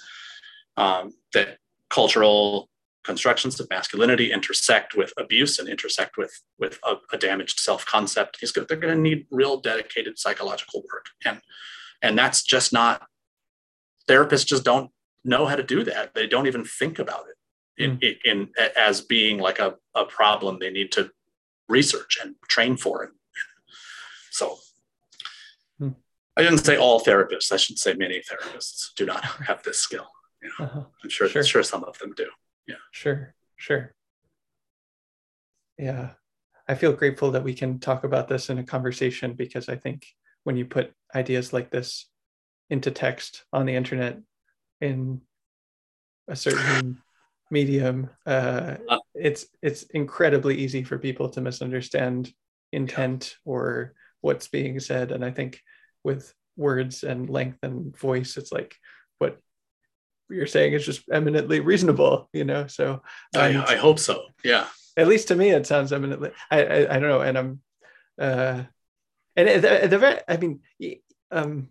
[0.76, 1.59] um, that
[1.90, 2.70] cultural
[3.09, 8.76] constructions of masculinity intersect with abuse and intersect with with a, a damaged self-concept they're
[8.85, 11.40] going to need real dedicated psychological work and
[12.02, 13.06] and that's just not
[14.09, 14.90] therapists just don't
[15.24, 17.36] know how to do that they don't even think about it
[17.82, 18.16] in, mm.
[18.24, 21.10] in, in as being like a, a problem they need to
[21.68, 23.10] research and train for it.
[24.30, 24.59] So
[25.78, 25.90] hmm.
[26.36, 27.52] I didn't say all therapists.
[27.52, 30.09] I should say many therapists do not have this skill.
[30.43, 30.82] You know, uh-huh.
[31.02, 32.26] I'm sure, sure, sure some of them do.
[32.69, 32.77] Yeah.
[32.93, 33.35] Sure.
[33.57, 33.95] Sure.
[35.77, 36.11] Yeah.
[36.69, 40.07] I feel grateful that we can talk about this in a conversation because I think
[40.45, 42.09] when you put ideas like this
[42.70, 44.19] into text on the internet
[44.81, 45.23] in
[46.28, 47.03] a certain
[47.51, 52.31] medium uh, uh, it's it's incredibly easy for people to misunderstand
[52.73, 53.51] intent yeah.
[53.51, 55.61] or what's being said and i think
[56.05, 58.77] with words and length and voice it's like
[59.19, 59.39] what
[60.30, 62.66] you're saying is just eminently reasonable, you know.
[62.66, 63.02] So
[63.34, 64.24] I, I hope so.
[64.44, 64.66] Yeah.
[64.96, 66.30] At least to me, it sounds eminently.
[66.50, 67.60] I I, I don't know, and I'm,
[68.18, 68.62] uh,
[69.36, 70.60] and the, the very, I mean,
[71.30, 71.68] um,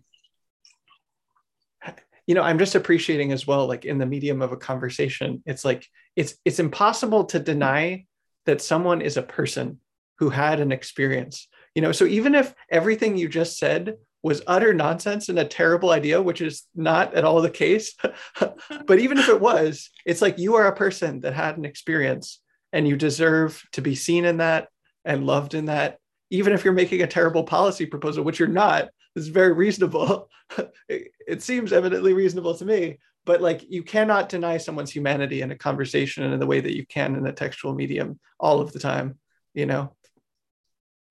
[2.26, 5.64] you know, I'm just appreciating as well, like in the medium of a conversation, it's
[5.64, 5.86] like
[6.16, 8.06] it's it's impossible to deny
[8.46, 9.80] that someone is a person
[10.18, 11.48] who had an experience.
[11.74, 15.90] You know, so even if everything you just said was utter nonsense and a terrible
[15.90, 17.94] idea, which is not at all the case.
[18.86, 22.40] but even if it was, it's like you are a person that had an experience
[22.72, 24.68] and you deserve to be seen in that
[25.04, 25.98] and loved in that.
[26.30, 30.28] Even if you're making a terrible policy proposal, which you're not, is very reasonable.
[30.88, 32.98] it, it seems evidently reasonable to me.
[33.24, 36.76] But like you cannot deny someone's humanity in a conversation and in the way that
[36.76, 39.18] you can in a textual medium all of the time,
[39.54, 39.94] you know?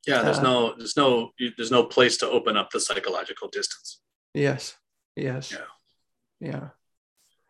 [0.07, 4.01] Yeah there's uh, no there's no there's no place to open up the psychological distance.
[4.33, 4.75] Yes
[5.17, 5.51] yes.
[5.51, 6.49] Yeah.
[6.49, 6.69] Yeah.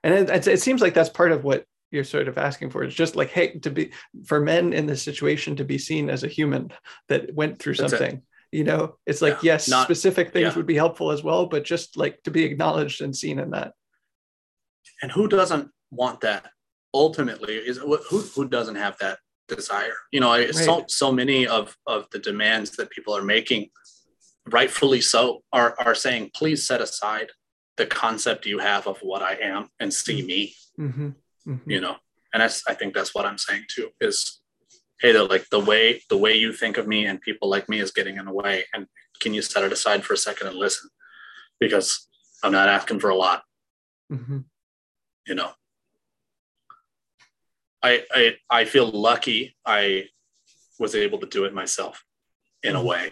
[0.04, 2.96] And it, it, seems like that's part of what you're sort of asking for it's
[2.96, 3.92] just like hey to be
[4.26, 6.70] for men in this situation to be seen as a human
[7.08, 8.22] that went through something
[8.52, 8.96] you know?
[9.06, 10.56] It's like yeah, yes not, specific things yeah.
[10.56, 13.74] would be helpful as well but just like to be acknowledged and seen in that.
[15.02, 16.48] And who doesn't want that?
[16.94, 19.96] Ultimately is who, who doesn't have that desire.
[20.12, 20.54] You know, right.
[20.54, 23.70] so so many of of the demands that people are making,
[24.50, 27.30] rightfully so, are are saying, please set aside
[27.78, 30.56] the concept you have of what I am and see me.
[30.80, 31.10] Mm-hmm.
[31.48, 31.72] Mm-hmm.
[31.72, 31.96] You know,
[32.34, 33.90] and that's I think that's what I'm saying too.
[34.02, 34.42] Is
[35.00, 37.80] hey, the like the way the way you think of me and people like me
[37.80, 38.88] is getting in the way, and
[39.22, 40.90] can you set it aside for a second and listen?
[41.60, 42.08] Because
[42.44, 43.44] I'm not asking for a lot.
[44.12, 44.40] Mm-hmm.
[45.28, 45.52] You know,
[47.88, 50.06] I, I I feel lucky I
[50.80, 52.04] was able to do it myself
[52.62, 52.88] in a mm-hmm.
[52.88, 53.12] way.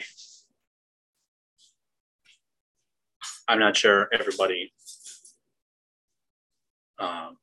[3.48, 4.74] I'm not sure everybody.
[6.98, 7.38] Um,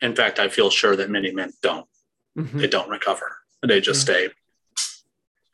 [0.00, 1.86] in fact, I feel sure that many men don't.
[2.36, 2.58] Mm-hmm.
[2.58, 3.36] They don't recover.
[3.66, 4.28] They just stay.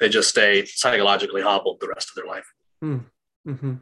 [0.01, 2.53] They just stay psychologically hobbled the rest of their life.
[2.83, 3.05] Mm.
[3.47, 3.75] Mm-hmm.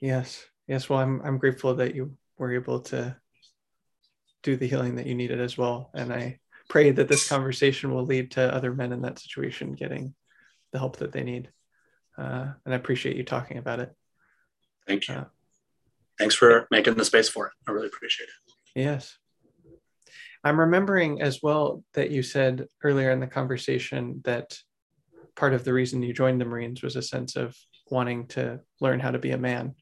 [0.00, 0.44] Yes.
[0.68, 0.88] Yes.
[0.88, 3.16] Well, I'm I'm grateful that you were able to
[4.42, 5.90] do the healing that you needed as well.
[5.94, 6.38] And I
[6.68, 10.14] pray that this conversation will lead to other men in that situation getting
[10.72, 11.50] the help that they need.
[12.18, 13.94] Uh, and I appreciate you talking about it.
[14.86, 15.14] Thank you.
[15.14, 15.24] Uh,
[16.18, 17.52] Thanks for making the space for it.
[17.68, 18.52] I really appreciate it.
[18.74, 19.18] Yes.
[20.42, 24.58] I'm remembering as well that you said earlier in the conversation that
[25.34, 27.54] part of the reason you joined the Marines was a sense of
[27.90, 29.74] wanting to learn how to be a man.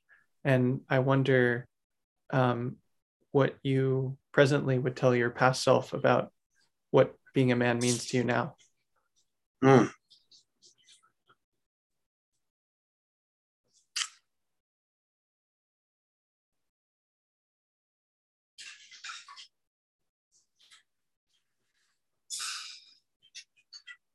[0.42, 1.66] And I wonder
[2.30, 2.76] um,
[3.34, 6.30] what you presently would tell your past self about
[6.92, 8.54] what being a man means to you now?
[9.62, 9.90] Mm.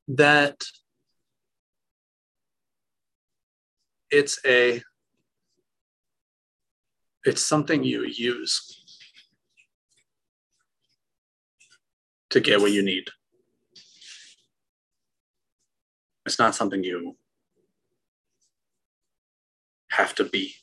[0.08, 0.64] That
[4.10, 4.82] it's a
[7.26, 8.79] it's something you use
[12.30, 13.10] to get what you need.
[16.26, 17.16] It's not something you
[19.90, 20.54] have to be.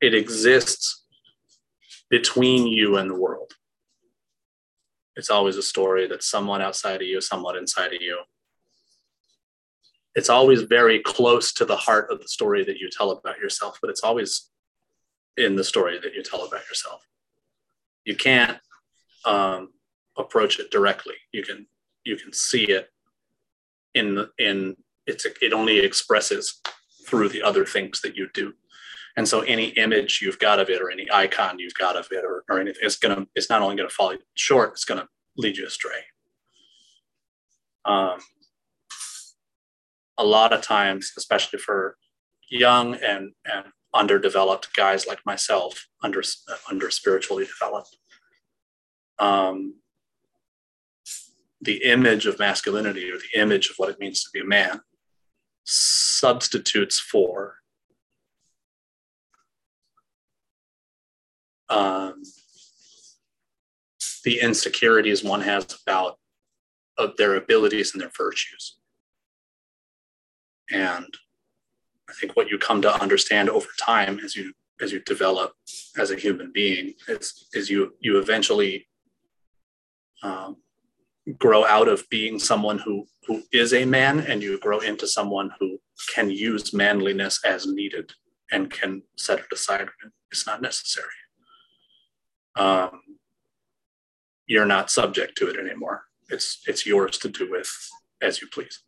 [0.00, 1.04] It exists
[2.10, 3.52] between you and the world.
[5.16, 8.18] It's always a story that's somewhat outside of you, somewhat inside of you.
[10.14, 13.78] It's always very close to the heart of the story that you tell about yourself,
[13.80, 14.50] but it's always
[15.36, 17.06] in the story that you tell about yourself.
[18.04, 18.58] You can't
[19.24, 19.70] um,
[20.16, 21.14] approach it directly.
[21.32, 21.66] You can
[22.04, 22.90] you can see it
[23.94, 24.76] in in
[25.06, 26.60] it's it only expresses
[27.06, 28.54] through the other things that you do.
[29.16, 32.24] And so any image you've got of it or any icon you've got of it
[32.24, 35.66] or, or anything, it's gonna it's not only gonna fall short, it's gonna lead you
[35.66, 36.00] astray.
[37.84, 38.18] Um,
[40.16, 41.96] a lot of times, especially for
[42.48, 46.22] young and, and underdeveloped guys like myself, under
[46.70, 47.96] under spiritually developed,
[49.18, 49.74] um,
[51.60, 54.80] the image of masculinity or the image of what it means to be a man
[55.64, 57.56] substitutes for
[61.70, 62.22] um,
[64.24, 66.18] the insecurities one has about
[66.96, 68.76] of their abilities and their virtues.
[70.70, 71.06] And
[72.08, 75.52] I think what you come to understand over time as you as you develop
[75.96, 78.86] as a human being is is you you eventually
[80.24, 80.56] um,
[81.38, 85.50] grow out of being someone who who is a man and you grow into someone
[85.58, 85.78] who
[86.14, 88.12] can use manliness as needed
[88.52, 91.06] and can set it aside when it's not necessary.
[92.56, 93.00] Um,
[94.46, 96.04] you're not subject to it anymore.
[96.30, 97.70] It's it's yours to do with
[98.20, 98.82] as you please.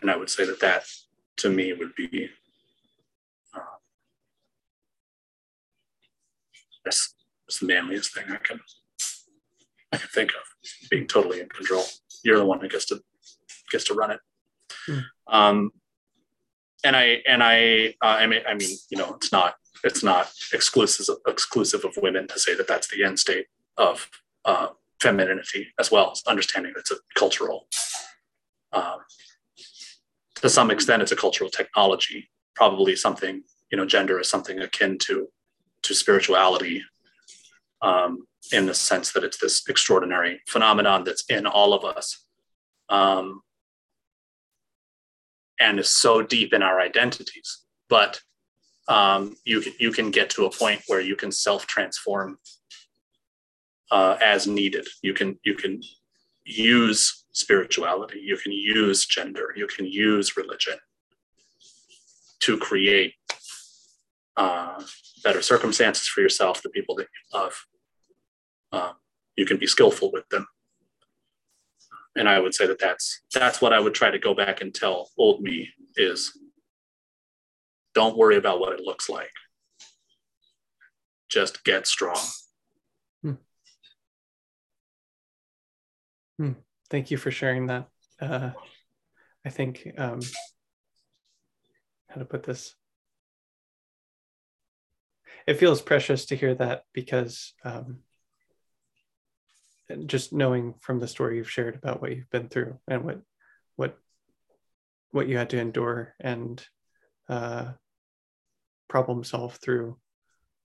[0.00, 0.84] And I would say that that
[1.38, 2.28] to me would be
[3.54, 3.60] uh,
[6.84, 7.14] that's,
[7.60, 8.60] the manliest thing I can
[9.92, 11.84] I can think of being totally in control.
[12.24, 13.00] You're the one that gets to
[13.70, 14.20] gets to run it.
[14.88, 15.04] Mm.
[15.26, 15.70] Um,
[16.84, 19.54] and I and I uh, I mean I mean you know it's not
[19.84, 23.46] it's not exclusive exclusive of women to say that that's the end state
[23.76, 24.08] of
[24.44, 24.68] uh,
[25.00, 27.68] femininity as well as understanding that it's a cultural
[28.72, 28.98] um,
[30.36, 34.98] to some extent it's a cultural technology probably something you know gender is something akin
[34.98, 35.28] to
[35.82, 36.82] to spirituality
[37.82, 42.24] um, in the sense that it's this extraordinary phenomenon that's in all of us
[42.88, 43.42] um,
[45.60, 47.64] and is so deep in our identities.
[47.88, 48.20] But
[48.88, 52.38] um, you, you can get to a point where you can self transform
[53.90, 54.86] uh, as needed.
[55.02, 55.82] You can you can
[56.48, 60.74] use spirituality you can use gender you can use religion
[62.40, 63.14] to create
[64.36, 64.82] uh,
[65.22, 67.66] better circumstances for yourself the people that you love
[68.72, 68.92] uh,
[69.36, 70.46] you can be skillful with them.
[72.16, 74.74] And i would say that that's that's what i would try to go back and
[74.74, 76.36] tell old me is
[77.94, 79.30] don't worry about what it looks like.
[81.28, 82.20] Just get strong.
[83.22, 83.32] Hmm.
[86.38, 86.52] Hmm.
[86.90, 87.88] thank you for sharing that.
[88.20, 88.50] Uh,
[89.44, 90.20] i think um,
[92.08, 92.74] how to put this?
[95.46, 97.98] It feels precious to hear that because um,
[100.06, 103.20] just knowing from the story you've shared about what you've been through and what
[103.76, 103.96] what
[105.10, 106.64] what you had to endure and
[107.28, 107.72] uh,
[108.88, 109.96] problem solve through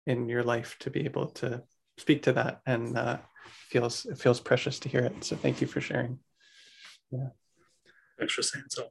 [0.06, 1.62] in your life to be able to
[1.98, 3.18] speak to that and uh,
[3.68, 5.24] feels it feels precious to hear it.
[5.24, 6.18] So thank you for sharing.
[7.10, 7.28] Yeah.
[8.18, 8.88] Thanks for saying so.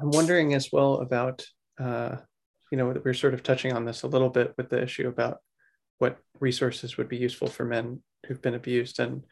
[0.00, 1.44] I'm wondering as well about
[1.78, 2.16] uh,
[2.70, 5.38] you know we're sort of touching on this a little bit with the issue about
[6.02, 8.98] what resources would be useful for men who've been abused.
[8.98, 9.22] And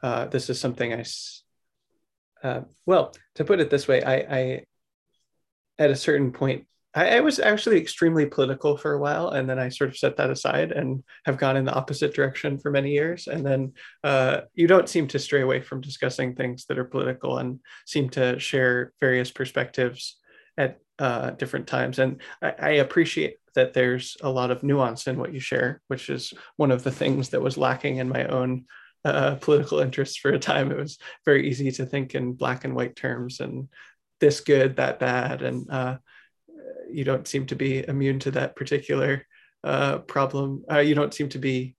[0.00, 1.04] uh, this is something I,
[2.46, 4.64] uh, well, to put it this way, I, I
[5.76, 9.58] at a certain point, I, I, was actually extremely political for a while, and then
[9.58, 12.92] I sort of set that aside and have gone in the opposite direction for many
[12.92, 13.26] years.
[13.26, 13.72] And then
[14.04, 18.08] uh, you don't seem to stray away from discussing things that are political and seem
[18.10, 20.16] to share various perspectives
[20.56, 21.98] at uh, different times.
[21.98, 26.10] And I, I, appreciate that there's a lot of nuance in what you share, which
[26.10, 28.66] is one of the things that was lacking in my own
[29.06, 30.70] uh, political interests for a time.
[30.70, 33.68] It was very easy to think in black and white terms and
[34.20, 35.40] this good, that bad.
[35.40, 35.96] And uh,
[36.90, 39.26] you don't seem to be immune to that particular
[39.64, 40.64] uh, problem.
[40.70, 41.76] Uh, you don't seem to be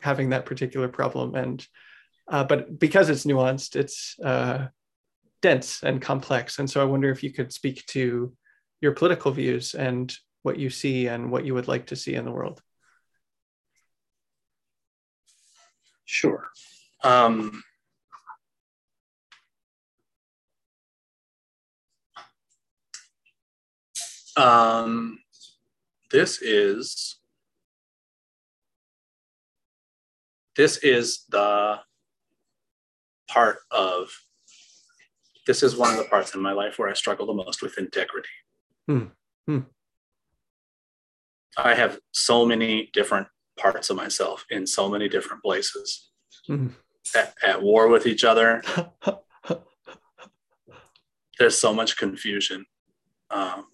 [0.00, 1.34] having that particular problem.
[1.34, 1.66] And
[2.28, 4.14] uh, but because it's nuanced, it's
[5.42, 6.60] dense and complex.
[6.60, 8.32] And so I wonder if you could speak to
[8.80, 12.24] your political views and what you see and what you would like to see in
[12.24, 12.62] the world.
[16.04, 16.48] Sure.
[17.04, 17.62] Um,
[24.36, 25.18] um,
[26.10, 27.16] this is
[30.56, 31.78] this is the
[33.28, 34.10] part of
[35.46, 37.78] this is one of the parts in my life where I struggle the most with
[37.78, 38.28] integrity.
[38.90, 39.04] Hmm.
[39.46, 39.60] Hmm.
[41.56, 46.10] I have so many different parts of myself in so many different places
[46.44, 46.70] hmm.
[47.14, 48.64] at, at war with each other.
[51.38, 52.66] There's so much confusion.
[53.30, 53.66] Um,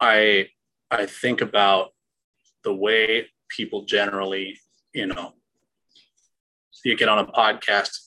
[0.00, 0.48] I
[0.90, 1.90] I think about
[2.64, 4.58] the way people generally,
[4.92, 5.34] you know,
[6.84, 8.05] you get on a podcast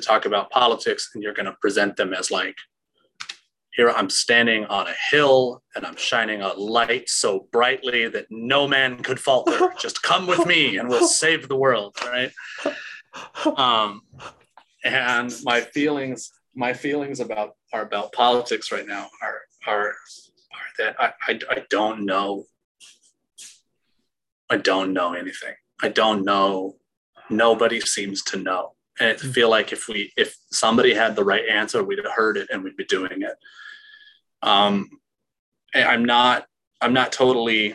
[0.00, 2.56] to talk about politics and you're going to present them as like
[3.74, 8.66] here i'm standing on a hill and i'm shining a light so brightly that no
[8.66, 9.72] man could falter.
[9.78, 12.32] Just come with me and we'll save the world right?
[13.56, 14.02] Um,
[14.84, 20.96] and my feelings my feelings about are about politics right now are are are that
[20.98, 22.44] I, I, I don't know.
[24.50, 25.54] I don't know anything.
[25.82, 26.76] I don't know.
[27.30, 31.82] Nobody seems to know I feel like if we if somebody had the right answer,
[31.84, 33.36] we'd have heard it and we'd be doing it.
[34.42, 34.88] Um,
[35.74, 36.46] I'm not
[36.80, 37.74] I'm not totally.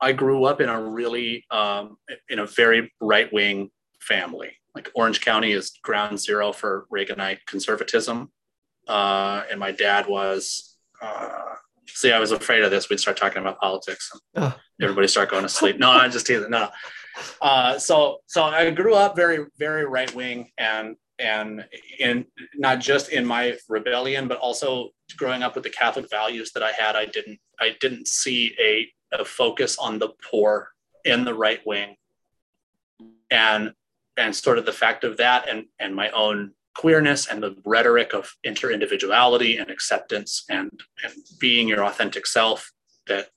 [0.00, 1.96] I grew up in a really um,
[2.28, 4.52] in a very right wing family.
[4.74, 8.30] like Orange County is ground zero for Reaganite conservatism.
[8.86, 11.54] Uh, and my dad was, uh,
[11.86, 12.88] see, I was afraid of this.
[12.88, 14.12] We'd start talking about politics.
[14.12, 14.56] And oh.
[14.80, 15.78] Everybody start going to sleep.
[15.78, 16.50] No, I'm just teasing.
[16.50, 16.68] No.
[17.40, 21.64] Uh, so, so I grew up very, very right wing and, and
[21.98, 26.62] in not just in my rebellion, but also growing up with the Catholic values that
[26.62, 28.88] I had, I didn't, I didn't see a,
[29.18, 30.68] a focus on the poor
[31.04, 31.96] in the right wing.
[33.30, 33.72] And
[34.16, 38.12] and sort of the fact of that and and my own queerness and the rhetoric
[38.12, 40.70] of interindividuality and acceptance and
[41.02, 42.72] and being your authentic self
[43.06, 43.28] that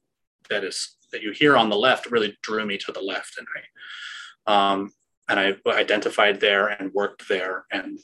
[0.50, 3.48] that is that you hear on the left really drew me to the left and
[3.56, 4.92] I um,
[5.30, 8.00] and I identified there and worked there and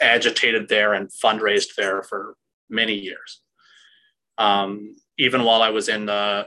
[0.00, 2.36] agitated there and fundraised there for
[2.68, 3.40] many years.
[4.38, 6.46] Um, even while I was in the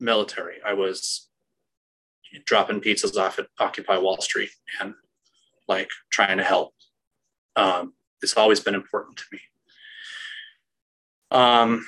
[0.00, 1.28] military, I was
[2.44, 4.50] dropping pizzas off at Occupy Wall Street
[4.80, 4.94] and
[5.68, 6.74] like trying to help.
[7.54, 9.40] Um, it's always been important to me.
[11.30, 11.86] Um,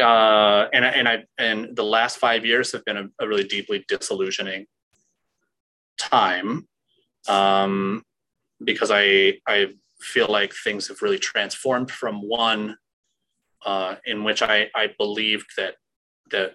[0.00, 3.84] uh, and and I and the last five years have been a, a really deeply
[3.88, 4.66] disillusioning
[5.98, 6.66] time
[7.28, 8.02] um,
[8.64, 9.68] because I I
[10.00, 12.76] feel like things have really transformed from one
[13.64, 15.74] uh, in which I I believed that
[16.30, 16.54] that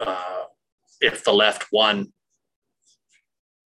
[0.00, 0.44] uh,
[1.00, 2.12] if the left won,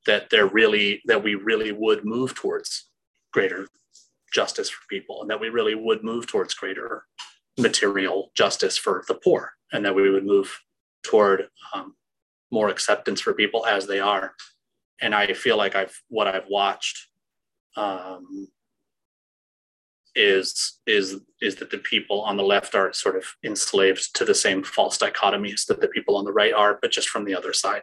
[0.06, 2.88] that they're really that we really would move towards
[3.32, 3.68] greater
[4.32, 7.04] justice for people, and that we really would move towards greater
[7.58, 10.60] material justice for the poor, and that we would move
[11.02, 11.94] toward um,
[12.50, 14.34] more acceptance for people as they are.
[15.00, 17.08] And I feel like I've what I've watched
[17.76, 18.48] um,
[20.14, 24.34] is is is that the people on the left are sort of enslaved to the
[24.34, 27.52] same false dichotomies that the people on the right are, but just from the other
[27.52, 27.82] side.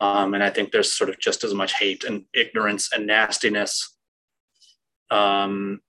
[0.00, 3.96] Um, and I think there's sort of just as much hate and ignorance and nastiness.
[5.10, 5.80] Um,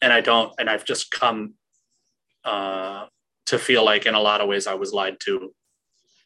[0.00, 1.54] and I don't, and I've just come
[2.44, 3.06] uh,
[3.46, 5.52] to feel like, in a lot of ways, I was lied to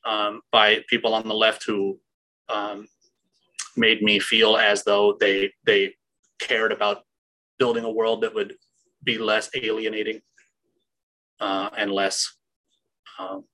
[0.05, 1.99] um, by people on the left who
[2.49, 2.87] um,
[3.77, 5.95] made me feel as though they they
[6.41, 7.03] cared about
[7.59, 8.55] building a world that would
[9.05, 10.21] be less alienating
[11.41, 12.37] uh, and less
[13.19, 13.45] um,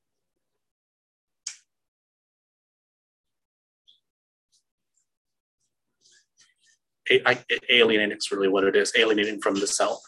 [7.11, 7.39] I,
[7.70, 10.03] alienating is really what it is alienating from the self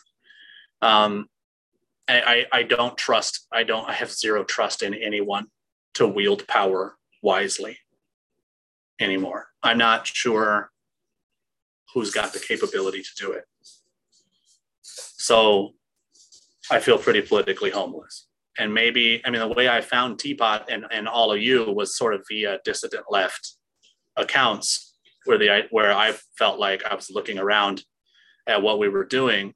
[0.82, 1.27] um,
[2.09, 5.47] I, I don't trust i don't i have zero trust in anyone
[5.94, 7.78] to wield power wisely
[9.01, 9.48] anymore.
[9.62, 10.70] I'm not sure
[11.94, 13.44] who's got the capability to do it.
[14.82, 15.74] So
[16.70, 18.27] I feel pretty politically homeless.
[18.59, 21.97] And maybe, I mean, the way I found TPOT and, and all of you was
[21.97, 23.57] sort of via dissident left
[24.16, 24.94] accounts
[25.24, 27.85] where the where I felt like I was looking around
[28.47, 29.55] at what we were doing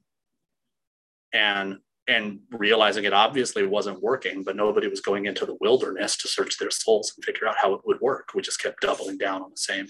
[1.35, 6.27] and and realizing it obviously wasn't working, but nobody was going into the wilderness to
[6.27, 8.29] search their souls and figure out how it would work.
[8.35, 9.87] We just kept doubling down on the same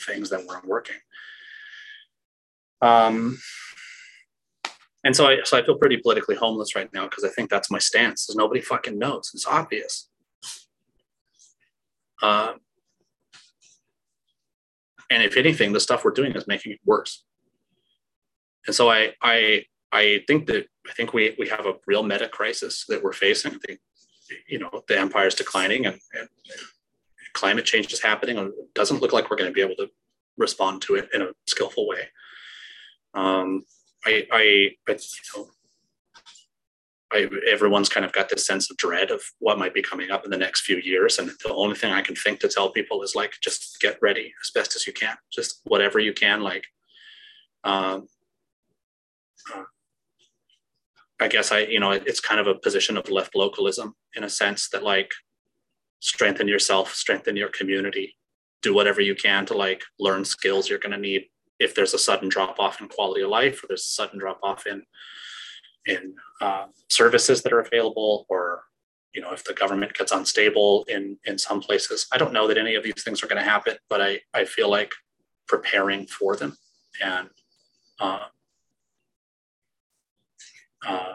[0.00, 0.96] things that weren't working.
[2.80, 3.38] Um,
[5.04, 7.70] and so I, so I feel pretty politically homeless right now because I think that's
[7.70, 8.30] my stance.
[8.30, 9.30] Is nobody fucking knows.
[9.34, 10.08] It's obvious.
[12.22, 12.54] Uh,
[15.10, 17.24] and if anything, the stuff we're doing is making it worse.
[18.66, 22.28] And so I I I think that I think we we have a real meta
[22.28, 23.54] crisis that we're facing.
[23.54, 23.80] I think
[24.46, 26.28] you know the empire is declining and, and
[27.38, 28.38] climate change is happening.
[28.38, 29.88] And it doesn't look like we're going to be able to
[30.36, 32.08] respond to it in a skillful way.
[33.14, 33.64] Um,
[34.04, 34.42] I, I,
[34.88, 34.96] you
[35.36, 35.48] know,
[37.12, 40.24] I, everyone's kind of got this sense of dread of what might be coming up
[40.24, 41.18] in the next few years.
[41.18, 44.32] And the only thing I can think to tell people is like, just get ready
[44.42, 46.42] as best as you can, just whatever you can.
[46.42, 46.64] Like,
[47.64, 48.08] um,
[49.54, 49.62] uh,
[51.20, 54.30] I guess I, you know, it's kind of a position of left localism in a
[54.30, 55.10] sense that like
[56.00, 58.16] strengthen yourself, strengthen your community,
[58.62, 61.26] do whatever you can to like learn skills you're going to need
[61.58, 64.38] if there's a sudden drop off in quality of life or there's a sudden drop
[64.42, 64.82] off in
[65.86, 68.62] in uh, services that are available or
[69.14, 72.06] you know if the government gets unstable in in some places.
[72.12, 74.44] I don't know that any of these things are going to happen but i i
[74.44, 74.92] feel like
[75.46, 76.56] preparing for them
[77.02, 77.28] and
[78.00, 78.26] uh,
[80.86, 81.14] uh,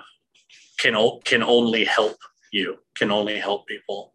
[0.80, 2.18] can can only help
[2.52, 4.14] you can only help people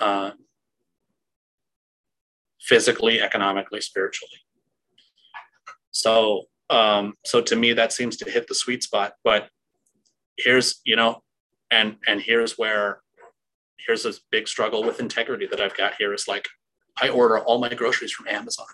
[0.00, 0.30] uh,
[2.60, 4.40] physically economically spiritually
[5.90, 9.14] so um, so to me that seems to hit the sweet spot.
[9.24, 9.48] But
[10.36, 11.22] here's you know,
[11.70, 13.00] and and here's where
[13.78, 16.48] here's this big struggle with integrity that I've got here is like
[17.00, 18.66] I order all my groceries from Amazon.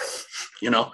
[0.62, 0.92] You know,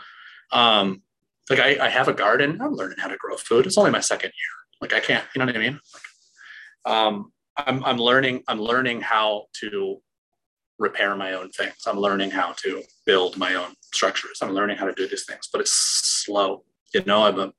[0.52, 1.02] um,
[1.51, 2.60] like I, I have a garden.
[2.60, 3.66] I'm learning how to grow food.
[3.66, 4.81] It's only my second year.
[4.81, 5.81] Like I can't, you know what I mean?
[5.94, 8.43] Like, um, I'm, I'm learning.
[8.48, 10.01] I'm learning how to
[10.78, 11.77] repair my own things.
[11.86, 14.39] I'm learning how to build my own structures.
[14.43, 16.64] I'm learning how to do these things, but it's slow.
[16.93, 17.52] You know, I'm a,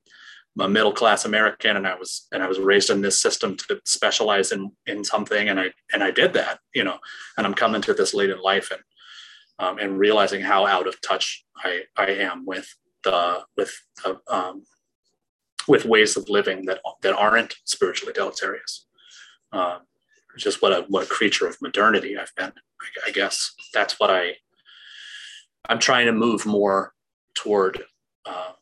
[0.60, 3.56] I'm a middle class American, and I was and I was raised in this system
[3.58, 6.60] to specialize in in something, and I and I did that.
[6.74, 6.98] You know,
[7.38, 8.82] and I'm coming to this late in life, and
[9.60, 12.68] um, and realizing how out of touch I I am with
[13.04, 13.74] the with
[14.06, 14.64] uh, um,
[15.68, 18.86] with ways of living that that aren't spiritually deleterious.
[19.52, 19.80] Um,
[20.38, 22.52] just what a what a creature of modernity I've been.
[22.82, 24.36] I, I guess that's what I.
[25.70, 26.94] I'm trying to move more
[27.34, 27.84] toward
[28.26, 28.54] uh,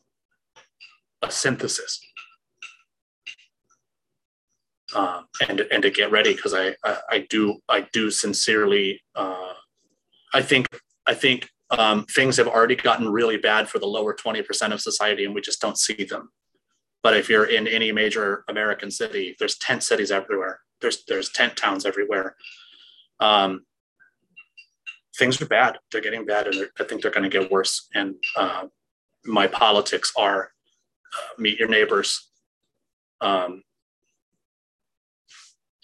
[1.22, 2.00] a synthesis,
[4.94, 9.02] uh, and and to get ready because I, I, I do I do sincerely.
[9.14, 9.52] Uh,
[10.34, 10.66] I think
[11.06, 15.24] I think um, things have already gotten really bad for the lower 20% of society,
[15.24, 16.30] and we just don't see them.
[17.02, 21.56] But if you're in any major American city, there's tent cities everywhere there's there's tent
[21.56, 22.36] towns everywhere.
[23.20, 23.64] Um,
[25.18, 25.78] things are bad.
[25.90, 27.88] They're getting bad, and I think they're going to get worse.
[27.94, 28.66] And uh,
[29.24, 30.50] my politics are
[31.16, 32.28] uh, meet your neighbors,
[33.20, 33.62] um,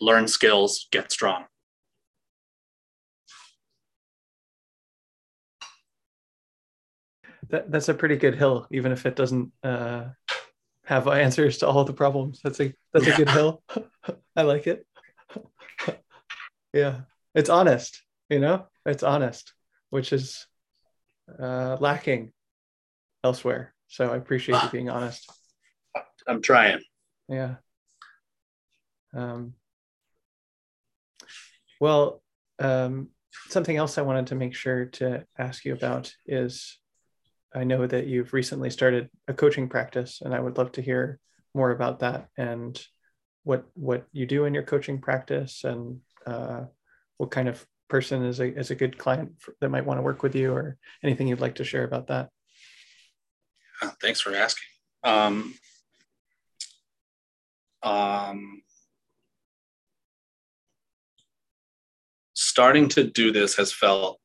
[0.01, 1.45] learn skills, get strong.
[7.53, 10.07] That, that's a pretty good hill, even if it doesn't uh,
[10.87, 12.41] have answers to all the problems.
[12.43, 13.15] That's a that's yeah.
[13.15, 13.63] a good hill.
[14.37, 14.87] I like it.
[16.73, 17.03] yeah,
[17.35, 18.03] it's honest.
[18.31, 19.53] You know, it's honest,
[19.91, 20.47] which is
[21.39, 22.33] uh, lacking
[23.23, 23.75] elsewhere.
[23.89, 25.31] So I appreciate you being honest.
[26.27, 26.81] I'm trying.
[27.29, 27.57] Yeah.
[29.15, 29.53] Um,
[31.81, 32.23] well,
[32.59, 33.09] um,
[33.49, 36.79] something else I wanted to make sure to ask you about is
[37.55, 41.19] I know that you've recently started a coaching practice, and I would love to hear
[41.55, 42.81] more about that and
[43.45, 46.63] what what you do in your coaching practice and uh,
[47.19, 50.03] what kind of person is a is a good client for, that might want to
[50.03, 52.31] work with you, or anything you'd like to share about that.
[54.01, 54.69] thanks for asking.
[55.05, 55.55] Um,
[57.83, 58.63] um,
[62.35, 64.21] starting to do this has felt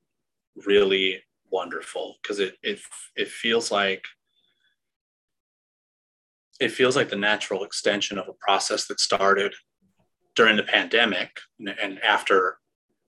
[0.65, 1.21] really
[1.51, 2.79] wonderful because it, it
[3.15, 4.05] it feels like
[6.59, 9.53] it feels like the natural extension of a process that started
[10.35, 12.57] during the pandemic and after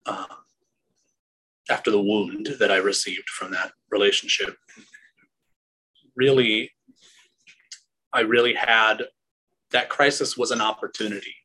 [0.05, 0.25] uh,
[1.69, 4.55] after the wound that I received from that relationship.
[6.15, 6.71] Really,
[8.13, 9.03] I really had
[9.71, 11.35] that crisis was an opportunity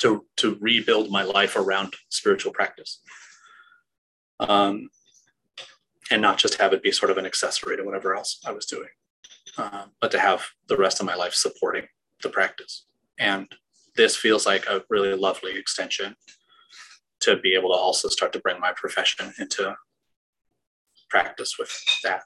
[0.00, 3.00] to to rebuild my life around spiritual practice.
[4.40, 4.88] Um,
[6.10, 8.66] and not just have it be sort of an accessory to whatever else I was
[8.66, 8.88] doing,
[9.56, 11.86] uh, but to have the rest of my life supporting
[12.22, 12.84] the practice.
[13.18, 13.46] And
[13.96, 16.16] this feels like a really lovely extension
[17.20, 19.74] to be able to also start to bring my profession into
[21.10, 21.72] practice with
[22.04, 22.22] that.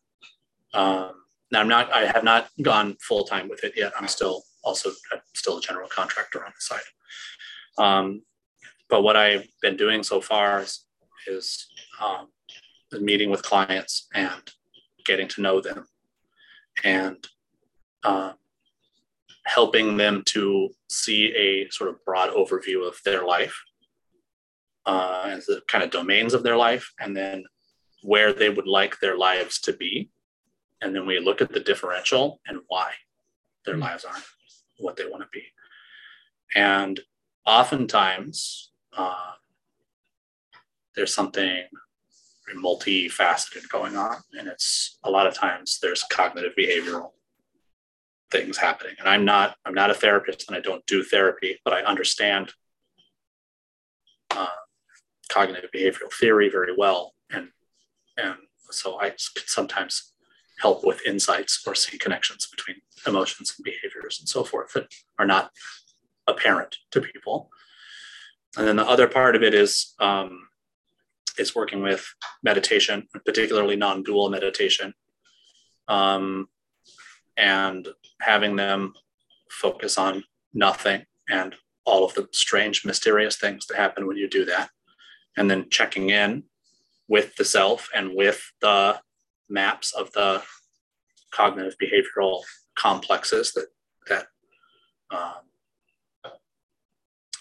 [0.75, 1.13] Um,
[1.51, 3.93] now I'm not, I have not gone full time with it yet.
[3.99, 6.81] I'm still also I'm still a general contractor on the side.
[7.79, 8.23] Um,
[8.89, 10.85] but what I've been doing so far is,
[11.27, 11.67] is
[12.03, 12.29] um,
[13.01, 14.43] meeting with clients and
[15.05, 15.87] getting to know them
[16.85, 17.27] and
[18.05, 18.33] uh,
[19.45, 23.55] helping them to see a sort of broad overview of their life
[24.87, 27.45] uh, and the kind of domains of their life and then
[28.03, 30.11] where they would like their lives to be
[30.81, 32.91] and then we look at the differential and why
[33.65, 33.85] their mm-hmm.
[33.85, 34.25] lives aren't
[34.79, 35.45] what they want to be
[36.55, 37.01] and
[37.47, 39.33] oftentimes uh,
[40.95, 41.65] there's something
[42.57, 44.17] multifaceted going on.
[44.39, 47.11] And it's a lot of times there's cognitive behavioral
[48.31, 48.95] things happening.
[48.99, 52.53] And I'm not, I'm not a therapist and I don't do therapy, but I understand
[54.31, 54.47] uh,
[55.29, 57.15] cognitive behavioral theory very well.
[57.31, 57.49] And,
[58.17, 58.37] and
[58.71, 60.13] so I can sometimes
[60.61, 62.77] help with insights or see connections between
[63.07, 65.51] emotions and behaviors and so forth that are not
[66.27, 67.51] apparent to people.
[68.57, 70.49] And then the other part of it is um,
[71.39, 72.05] is working with
[72.43, 74.95] meditation, particularly non-dual meditation,
[75.89, 76.49] um,
[77.37, 77.89] and
[78.21, 78.95] having them
[79.51, 81.55] focus on nothing and
[81.85, 84.71] all of the strange, mysterious things that happen when you do that,
[85.37, 86.45] and then checking in
[87.09, 88.99] with the self and with the
[89.49, 90.43] maps of the
[91.33, 92.43] cognitive behavioral
[92.77, 93.67] complexes that
[94.09, 94.27] that
[95.11, 96.33] um,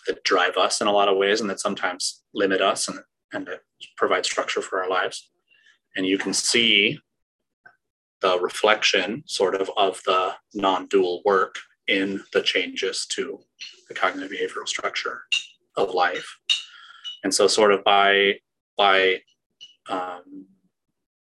[0.07, 2.99] that drive us in a lot of ways and that sometimes limit us and,
[3.33, 3.49] and
[3.97, 5.29] provide structure for our lives.
[5.95, 6.99] And you can see
[8.21, 11.55] the reflection sort of of the non-dual work
[11.87, 13.39] in the changes to
[13.87, 15.23] the cognitive behavioral structure
[15.75, 16.37] of life.
[17.23, 18.39] And so sort of by
[18.77, 19.21] by
[19.89, 20.45] um,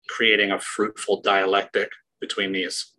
[0.07, 2.93] creating a fruitful dialectic between these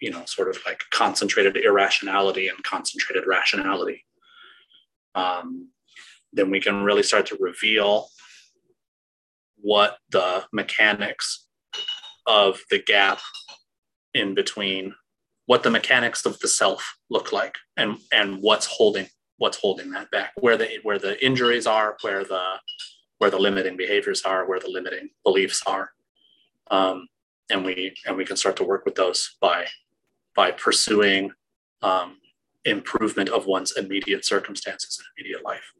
[0.00, 4.04] you know sort of like concentrated irrationality and concentrated rationality
[5.14, 5.68] um,
[6.34, 8.08] then we can really start to reveal
[9.56, 11.46] what the mechanics
[12.26, 13.20] of the gap
[14.12, 14.94] in between
[15.46, 19.06] what the mechanics of the self look like and and what's holding
[19.38, 22.42] what's holding that back where the where the injuries are where the
[23.18, 25.90] where the limiting behaviors are where the limiting beliefs are
[26.70, 27.08] um,
[27.50, 29.66] and we and we can start to work with those by
[30.34, 31.30] by pursuing
[31.82, 32.16] um,
[32.64, 35.72] improvement of one's immediate circumstances and immediate life.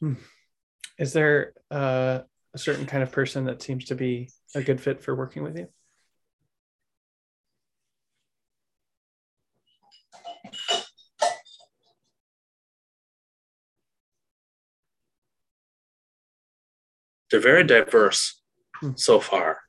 [0.00, 0.14] Hmm.
[0.98, 2.20] Is there uh,
[2.52, 5.56] a certain kind of person that seems to be a good fit for working with
[5.56, 5.68] you?
[17.30, 18.40] They're very diverse
[18.80, 18.92] hmm.
[18.96, 19.63] so far.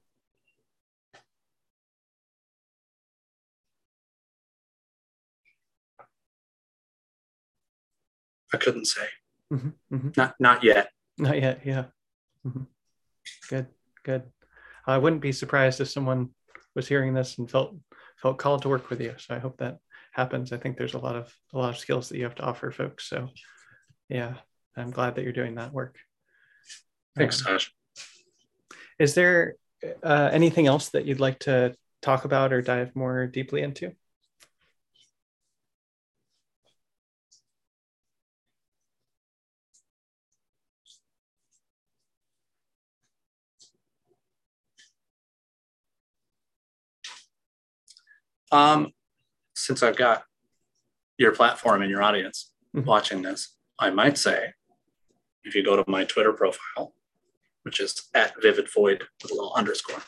[8.56, 9.08] I couldn't say.
[9.54, 10.10] Mm-hmm, mm-hmm.
[10.18, 10.90] Not not yet.
[11.18, 11.62] Not yet.
[11.64, 11.86] Yeah.
[12.46, 12.64] Mm-hmm.
[13.50, 13.68] Good.
[14.04, 14.24] Good.
[14.88, 16.30] I wouldn't be surprised if someone
[16.76, 17.76] was hearing this and felt
[18.22, 19.16] felt called to work with you.
[19.18, 19.78] So I hope that
[20.12, 20.52] happens.
[20.52, 22.72] I think there's a lot of a lot of skills that you have to offer
[22.72, 23.10] folks.
[23.10, 23.30] So
[24.10, 24.36] yeah,
[24.76, 25.98] I'm glad that you're doing that work.
[27.16, 27.60] Thanks, um,
[29.00, 29.56] Is there
[30.04, 33.94] uh, anything else that you'd like to talk about or dive more deeply into?
[48.56, 48.94] Um,
[49.54, 50.24] since I've got
[51.18, 52.88] your platform and your audience mm-hmm.
[52.88, 54.54] watching this, I might say
[55.44, 56.94] if you go to my Twitter profile,
[57.64, 60.02] which is at Vivid Void with a little underscore,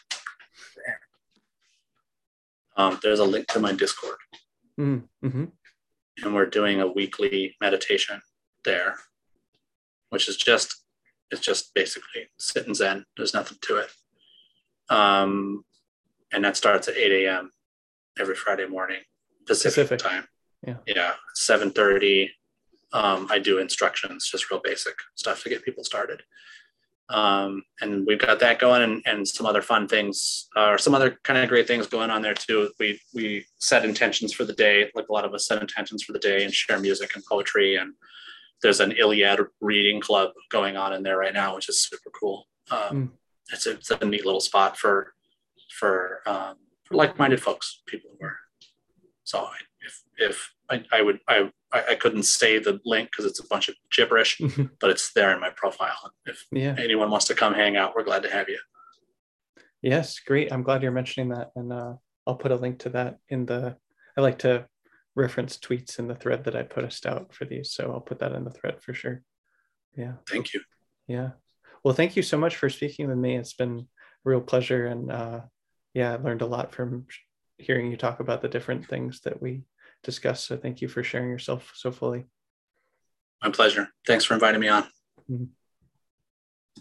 [2.78, 4.18] um, there's a link to my Discord.
[4.80, 5.46] Mm-hmm.
[6.24, 8.22] And we're doing a weekly meditation
[8.64, 8.96] there,
[10.10, 10.84] which is just
[11.32, 13.04] it's just basically sit and zen.
[13.18, 13.90] There's nothing to it.
[14.90, 15.66] Um,
[16.32, 17.52] and that starts at 8 a.m
[18.20, 19.00] every Friday morning
[19.48, 20.00] Pacific, Pacific.
[20.00, 20.28] time.
[20.66, 20.78] Yeah.
[20.86, 21.14] Yeah.
[21.36, 22.30] 7:30.
[22.94, 26.24] Um, I do instructions, just real basic stuff to get people started.
[27.10, 30.94] Um, and we've got that going and, and some other fun things uh, or some
[30.94, 32.70] other kind of great things going on there too.
[32.80, 36.12] We we set intentions for the day, like a lot of us set intentions for
[36.12, 37.76] the day and share music and poetry.
[37.76, 37.94] And
[38.62, 42.48] there's an Iliad reading club going on in there right now, which is super cool.
[42.72, 43.10] Um, mm.
[43.54, 45.14] it's, a, it's a neat little spot for
[45.80, 46.56] for um,
[46.88, 48.38] for like-minded folks, people who are.
[49.24, 49.48] So
[49.82, 53.68] if if I, I would I I couldn't say the link because it's a bunch
[53.68, 54.66] of gibberish, mm-hmm.
[54.80, 56.14] but it's there in my profile.
[56.26, 56.76] If yeah.
[56.78, 58.60] anyone wants to come hang out, we're glad to have you.
[59.82, 60.52] Yes, great.
[60.52, 61.94] I'm glad you're mentioning that, and uh,
[62.26, 63.76] I'll put a link to that in the.
[64.18, 64.66] I like to
[65.16, 68.32] reference tweets in the thread that I post out for these, so I'll put that
[68.32, 69.22] in the thread for sure.
[69.96, 70.14] Yeah.
[70.30, 70.62] Thank you.
[71.08, 71.32] Yeah.
[71.84, 73.36] Well, thank you so much for speaking with me.
[73.36, 75.42] It's been a real pleasure, and uh,
[75.98, 77.08] yeah, I learned a lot from
[77.58, 79.64] hearing you talk about the different things that we
[80.04, 80.46] discussed.
[80.46, 82.28] So thank you for sharing yourself so fully.
[83.42, 83.90] My pleasure.
[84.06, 84.84] Thanks for inviting me on.
[85.28, 85.46] Mm-hmm.